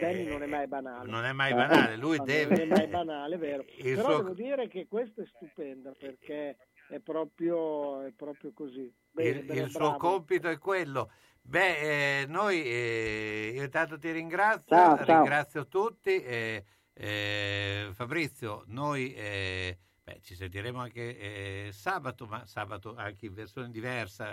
Danny 0.00 0.24
non 0.26 0.42
è 0.42 0.46
mai 0.46 0.66
banale. 0.66 1.08
non 1.10 1.24
è 1.24 1.32
mai 1.32 1.54
banale, 1.54 1.96
lui 1.96 2.18
Ma 2.18 2.24
deve- 2.24 2.56
Non 2.56 2.60
è 2.60 2.66
mai 2.76 2.86
banale, 2.88 3.36
vero. 3.36 3.64
Il 3.78 3.94
Però 3.94 4.08
suo- 4.10 4.16
devo 4.22 4.34
dire 4.34 4.68
che 4.68 4.86
questa 4.88 5.22
è 5.22 5.26
stupenda 5.26 5.92
perché 5.96 6.56
è 6.88 7.00
proprio, 7.00 8.02
è 8.02 8.12
proprio 8.12 8.52
così. 8.52 8.92
Bene, 9.10 9.38
il, 9.40 9.44
bene, 9.44 9.60
il 9.62 9.70
suo 9.70 9.96
compito 9.96 10.48
è 10.48 10.58
quello. 10.58 11.10
Beh, 11.40 12.20
eh, 12.22 12.26
noi 12.26 12.62
eh, 12.62 13.52
io 13.54 13.62
intanto 13.62 13.98
ti 13.98 14.10
ringrazio, 14.10 14.76
Ciao, 14.76 14.96
ciao. 15.04 15.16
ringrazio 15.16 15.66
tutti. 15.66 16.20
eh, 16.22 16.64
eh, 16.92 17.88
Fabrizio, 17.92 18.64
noi 18.66 19.14
eh, 19.14 19.78
beh, 20.02 20.20
ci 20.20 20.34
sentiremo 20.34 20.80
anche 20.80 21.66
eh, 21.66 21.72
sabato, 21.72 22.26
ma 22.26 22.44
sabato 22.44 22.94
anche 22.96 23.26
in 23.26 23.34
versione 23.34 23.70
diversa, 23.70 24.30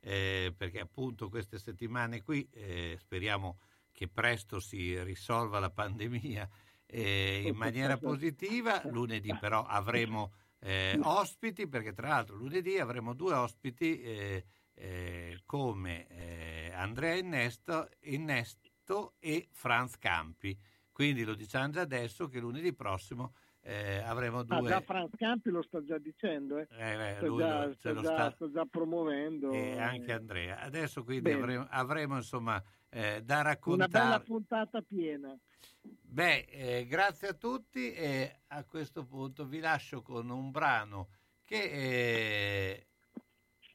perché 0.00 0.80
appunto 0.80 1.28
queste 1.28 1.58
settimane 1.58 2.22
qui 2.22 2.48
speriamo 2.96 3.60
che 3.92 4.08
presto 4.08 4.58
si 4.58 5.00
risolva 5.04 5.60
la 5.60 5.70
pandemia 5.70 6.48
in 6.88 7.54
maniera 7.56 7.96
positiva. 7.96 8.82
Lunedì 8.86 9.32
però 9.38 9.62
avremo 9.64 10.32
eh, 10.64 10.98
ospiti, 11.02 11.66
perché 11.68 11.92
tra 11.92 12.08
l'altro 12.08 12.36
lunedì 12.36 12.78
avremo 12.78 13.14
due 13.14 13.34
ospiti 13.34 14.00
eh, 14.00 14.44
eh, 14.74 15.42
come 15.44 16.06
eh, 16.08 16.72
Andrea 16.72 17.14
Innesto, 17.16 17.88
Innesto 18.02 19.14
e 19.18 19.48
Franz 19.52 19.98
Campi. 19.98 20.56
Quindi 20.92 21.24
lo 21.24 21.34
diciamo 21.34 21.70
già 21.70 21.80
adesso 21.80 22.28
che 22.28 22.38
lunedì 22.38 22.72
prossimo 22.74 23.34
eh, 23.62 23.98
avremo 23.98 24.40
Ah, 24.40 24.44
due... 24.44 24.68
già 24.68 24.80
Franz 24.80 25.10
Campi 25.16 25.50
lo 25.50 25.62
sta 25.62 25.82
già 25.84 25.98
dicendo, 25.98 26.58
eh. 26.58 26.66
Eh, 26.70 26.96
beh, 26.96 27.14
sta, 27.16 27.26
lui 27.26 27.38
già, 27.38 27.64
lo- 27.66 27.72
sta 27.74 27.92
lo 27.92 28.00
già- 28.02 28.12
sta- 28.12 28.30
sta 28.30 28.50
già 28.50 28.64
promuovendo. 28.66 29.52
e 29.52 29.80
anche 29.80 30.12
Andrea. 30.12 30.60
Adesso 30.60 31.02
quindi 31.04 31.32
avremo, 31.32 31.66
avremo, 31.70 32.16
insomma 32.16 32.62
eh, 32.94 33.22
da 33.22 33.34
Una 33.40 33.42
raccontare. 33.42 33.90
bella 33.90 34.20
puntata 34.20 34.82
piena. 34.82 35.34
Beh, 35.80 36.44
eh, 36.50 36.86
grazie 36.86 37.28
a 37.28 37.32
tutti 37.32 37.92
e 37.92 38.40
a 38.48 38.64
questo 38.64 39.04
punto 39.06 39.46
vi 39.46 39.60
lascio 39.60 40.02
con 40.02 40.28
un 40.28 40.50
brano 40.50 41.08
che 41.42 41.62
eh, 41.62 42.86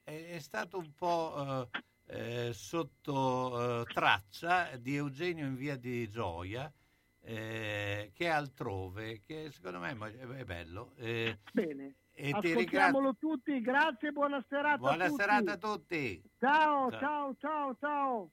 è, 0.03 0.34
è 0.35 0.39
stato 0.39 0.77
un 0.77 0.94
po' 0.94 1.68
eh, 2.06 2.48
eh, 2.48 2.53
sotto 2.53 3.84
traccia 3.91 4.77
di 4.77 4.95
Eugenio 4.95 5.48
in 5.48 5.56
via 5.56 5.76
di 5.77 6.07
Gioia, 6.10 6.72
che 7.19 8.11
è 8.15 8.27
altrove, 8.27 9.19
che 9.26 9.49
secondo 9.52 9.80
me 9.80 9.98
è 10.38 10.45
bello. 10.45 10.94
Bene. 10.95 11.95
e. 12.11 12.30
Ascoltiamolo 12.31 13.15
tutti, 13.15 13.60
grazie 13.61 14.11
buona 14.11 14.44
serata 14.48 14.76
a 14.76 14.77
Buona 14.77 15.06
tutti. 15.07 15.22
serata 15.22 15.52
a 15.52 15.57
tutti. 15.57 16.23
Ciao, 16.39 16.89
Ciao. 16.91 16.99
ciao, 16.99 17.35
ciao, 17.39 17.76
ciao. 17.80 18.31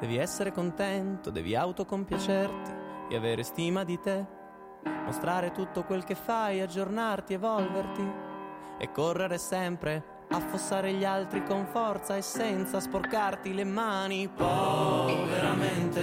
Devi 0.00 0.16
essere 0.16 0.50
contento, 0.50 1.30
devi 1.30 1.54
autocompiacerti 1.54 2.72
e 3.10 3.16
avere 3.16 3.42
stima 3.42 3.84
di 3.84 4.00
te. 4.00 4.26
Mostrare 5.04 5.52
tutto 5.52 5.84
quel 5.84 6.04
che 6.04 6.14
fai, 6.14 6.60
aggiornarti, 6.60 7.34
evolverti 7.34 8.10
e 8.78 8.90
correre 8.90 9.36
sempre, 9.36 10.09
affossare 10.30 10.92
gli 10.92 11.04
altri 11.04 11.44
con 11.44 11.66
forza 11.66 12.16
e 12.16 12.22
senza 12.22 12.80
sporcarti 12.80 13.52
le 13.52 13.64
mani. 13.64 14.28
Poveramente, 14.28 16.00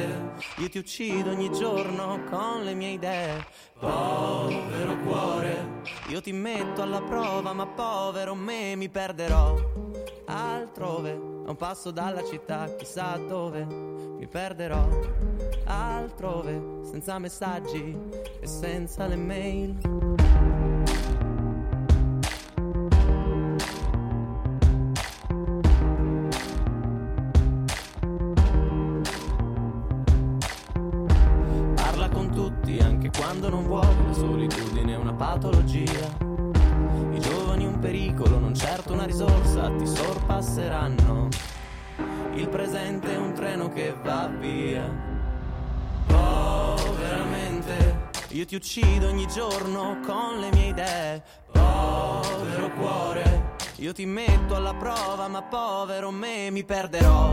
io 0.58 0.70
ti 0.70 0.78
uccido 0.78 1.32
ogni 1.32 1.50
giorno 1.52 2.20
con 2.30 2.64
le 2.64 2.74
mie 2.74 2.90
idee. 2.90 3.46
Povero 3.80 4.98
cuore, 5.04 5.82
io 6.10 6.22
ti 6.22 6.34
metto 6.34 6.82
alla 6.82 7.02
prova, 7.02 7.54
ma 7.54 7.66
povero 7.66 8.36
me 8.36 8.76
mi 8.76 8.90
perderò 8.90 9.56
altrove, 10.26 11.12
a 11.12 11.50
un 11.50 11.56
passo 11.56 11.92
dalla 11.92 12.24
città, 12.24 12.76
chissà 12.76 13.18
dove 13.18 13.66
mi 13.66 14.28
perderò 14.28 14.88
altrove, 15.66 16.82
senza 16.84 17.18
messaggi 17.20 17.98
e 18.40 18.48
senza 18.48 19.06
le 19.06 19.16
mail. 19.16 19.97
Io 48.38 48.46
ti 48.46 48.54
uccido 48.54 49.08
ogni 49.08 49.26
giorno 49.26 49.98
con 50.06 50.38
le 50.40 50.52
mie 50.52 50.68
idee. 50.68 51.24
Povero 51.52 52.70
cuore, 52.78 53.56
io 53.78 53.94
ti 53.94 54.06
metto 54.06 54.54
alla 54.54 54.76
prova, 54.76 55.28
ma 55.28 55.42
povero 55.42 56.12
me 56.12 56.52
mi 56.52 56.64
perderò. 56.64 57.32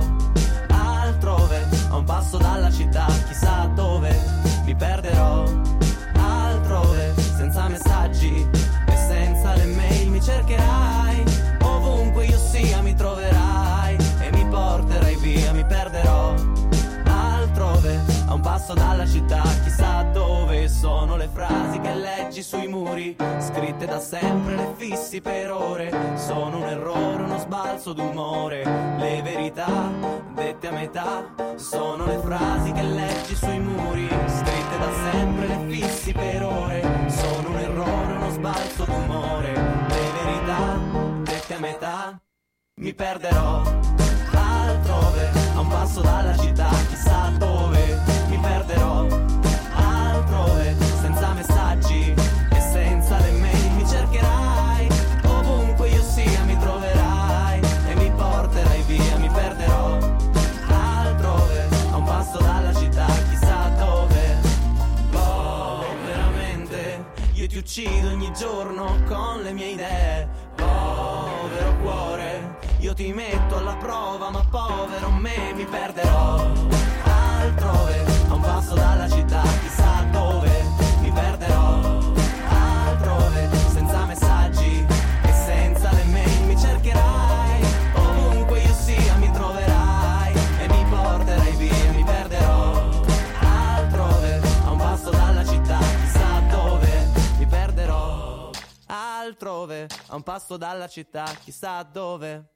Altrove, 0.70 1.68
a 1.90 1.96
un 1.96 2.04
passo 2.04 2.38
dalla 2.38 2.70
città, 2.72 3.04
chissà 3.26 3.70
dove 3.74 4.18
mi 4.64 4.74
perderò. 4.74 5.44
Altrove, 6.14 7.12
senza 7.36 7.68
messaggi 7.68 8.48
e 8.86 8.96
senza 8.96 9.54
le 9.56 9.66
mail 9.66 10.08
mi 10.08 10.22
cercherai. 10.22 11.22
Ovunque 11.64 12.24
io 12.24 12.38
sia 12.38 12.80
mi 12.80 12.94
troverai 12.94 13.13
a 18.34 18.36
un 18.36 18.40
passo 18.40 18.74
dalla 18.74 19.06
città, 19.06 19.42
chissà 19.62 20.02
dove 20.12 20.68
sono 20.68 21.16
le 21.16 21.28
frasi 21.32 21.78
che 21.78 21.94
leggi 21.94 22.42
sui 22.42 22.66
muri, 22.66 23.16
scritte 23.38 23.86
da 23.86 24.00
sempre, 24.00 24.56
le 24.56 24.74
fissi 24.76 25.20
per 25.20 25.52
ore. 25.52 26.16
Sono 26.16 26.56
un 26.58 26.64
errore, 26.64 27.22
uno 27.22 27.38
sbalzo 27.38 27.92
d'umore. 27.92 28.64
Le 28.98 29.22
verità, 29.22 29.88
dette 30.34 30.66
a 30.66 30.72
metà, 30.72 31.32
sono 31.54 32.06
le 32.06 32.18
frasi 32.18 32.72
che 32.72 32.82
leggi 32.82 33.36
sui 33.36 33.60
muri, 33.60 34.08
scritte 34.08 34.78
da 34.78 35.10
sempre, 35.12 35.46
le 35.46 35.64
fissi 35.68 36.12
per 36.12 36.42
ore. 36.44 37.08
Sono 37.08 37.48
un 37.50 37.56
errore, 37.56 38.12
uno 38.14 38.30
sbalzo 38.30 38.84
d'umore. 38.84 39.52
Le 39.52 40.10
verità, 40.22 40.78
dette 41.22 41.54
a 41.54 41.58
metà, 41.60 42.20
mi 42.80 42.92
perderò 42.94 43.62
altrove, 44.32 45.30
a 45.54 45.60
un 45.60 45.68
passo 45.68 46.00
dalla 46.00 46.36
città, 46.36 46.68
chissà 46.88 47.30
dove 47.38 47.73
mi 48.74 48.80
perderò 48.80 49.06
altrove, 49.74 50.76
senza 51.00 51.32
messaggi 51.32 52.14
e 52.50 52.60
senza 52.60 53.18
le 53.18 53.30
mail 53.32 53.70
mi 53.72 53.86
cercherai, 53.86 54.88
ovunque 55.26 55.88
io 55.88 56.02
sia 56.02 56.42
mi 56.44 56.56
troverai 56.58 57.60
e 57.88 57.94
mi 57.94 58.10
porterai 58.10 58.82
via, 58.82 59.16
mi 59.18 59.28
perderò. 59.28 59.98
Altrove, 60.68 61.68
a 61.92 61.96
un 61.96 62.04
passo 62.04 62.38
dalla 62.38 62.74
città, 62.74 63.06
chissà 63.30 63.68
dove, 63.78 64.38
poveramente 65.10 67.04
io 67.34 67.46
ti 67.46 67.58
uccido 67.58 68.08
ogni 68.08 68.32
giorno 68.32 68.96
con 69.06 69.42
le 69.42 69.52
mie 69.52 69.70
idee. 69.70 70.28
Povero 70.56 71.76
cuore, 71.82 72.58
io 72.78 72.94
ti 72.94 73.12
metto 73.12 73.56
alla 73.56 73.76
prova, 73.76 74.30
ma 74.30 74.44
povero 74.50 75.10
me 75.10 75.52
mi 75.54 75.64
perderò. 75.64 76.46
Altrove, 77.04 78.13
passo 78.44 78.74
dalla 78.74 79.08
città, 79.08 79.42
chissà 79.62 80.02
dove 80.10 80.50
mi 81.00 81.10
perderò 81.10 81.80
altrove, 82.48 83.48
senza 83.72 84.04
messaggi 84.04 84.86
e 85.22 85.32
senza 85.32 85.92
le 85.92 86.04
mail 86.04 86.44
mi 86.44 86.56
cercherai, 86.56 87.62
ovunque 87.94 88.60
io 88.60 88.74
sia 88.74 89.14
mi 89.16 89.30
troverai 89.32 90.32
e 90.60 90.68
mi 90.68 90.84
porterai 90.88 91.56
via, 91.56 91.90
mi 91.92 92.04
perderò 92.04 93.02
altrove, 93.40 94.40
a 94.64 94.70
un 94.70 94.78
passo 94.78 95.10
dalla 95.10 95.44
città, 95.44 95.78
chissà 95.78 96.40
dove 96.50 97.10
mi 97.38 97.46
perderò 97.46 98.50
altrove, 98.86 99.88
a 100.08 100.14
un 100.14 100.22
passo 100.22 100.56
dalla 100.56 100.86
città, 100.86 101.24
chissà 101.42 101.82
dove. 101.82 102.53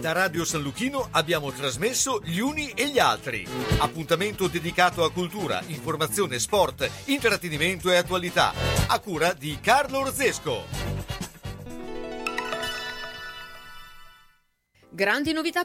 Da 0.00 0.12
Radio 0.12 0.44
San 0.44 0.62
Luchino 0.62 1.08
abbiamo 1.10 1.50
trasmesso 1.50 2.20
Gli 2.22 2.38
Uni 2.38 2.70
e 2.70 2.88
gli 2.88 3.00
Altri. 3.00 3.44
Appuntamento 3.78 4.46
dedicato 4.46 5.02
a 5.02 5.10
cultura, 5.10 5.60
informazione, 5.66 6.38
sport, 6.38 6.88
intrattenimento 7.06 7.90
e 7.90 7.96
attualità. 7.96 8.52
A 8.86 9.00
cura 9.00 9.32
di 9.32 9.58
Carlo 9.60 9.98
Orzesco. 9.98 10.64
Grandi 14.88 15.32
novità 15.32 15.56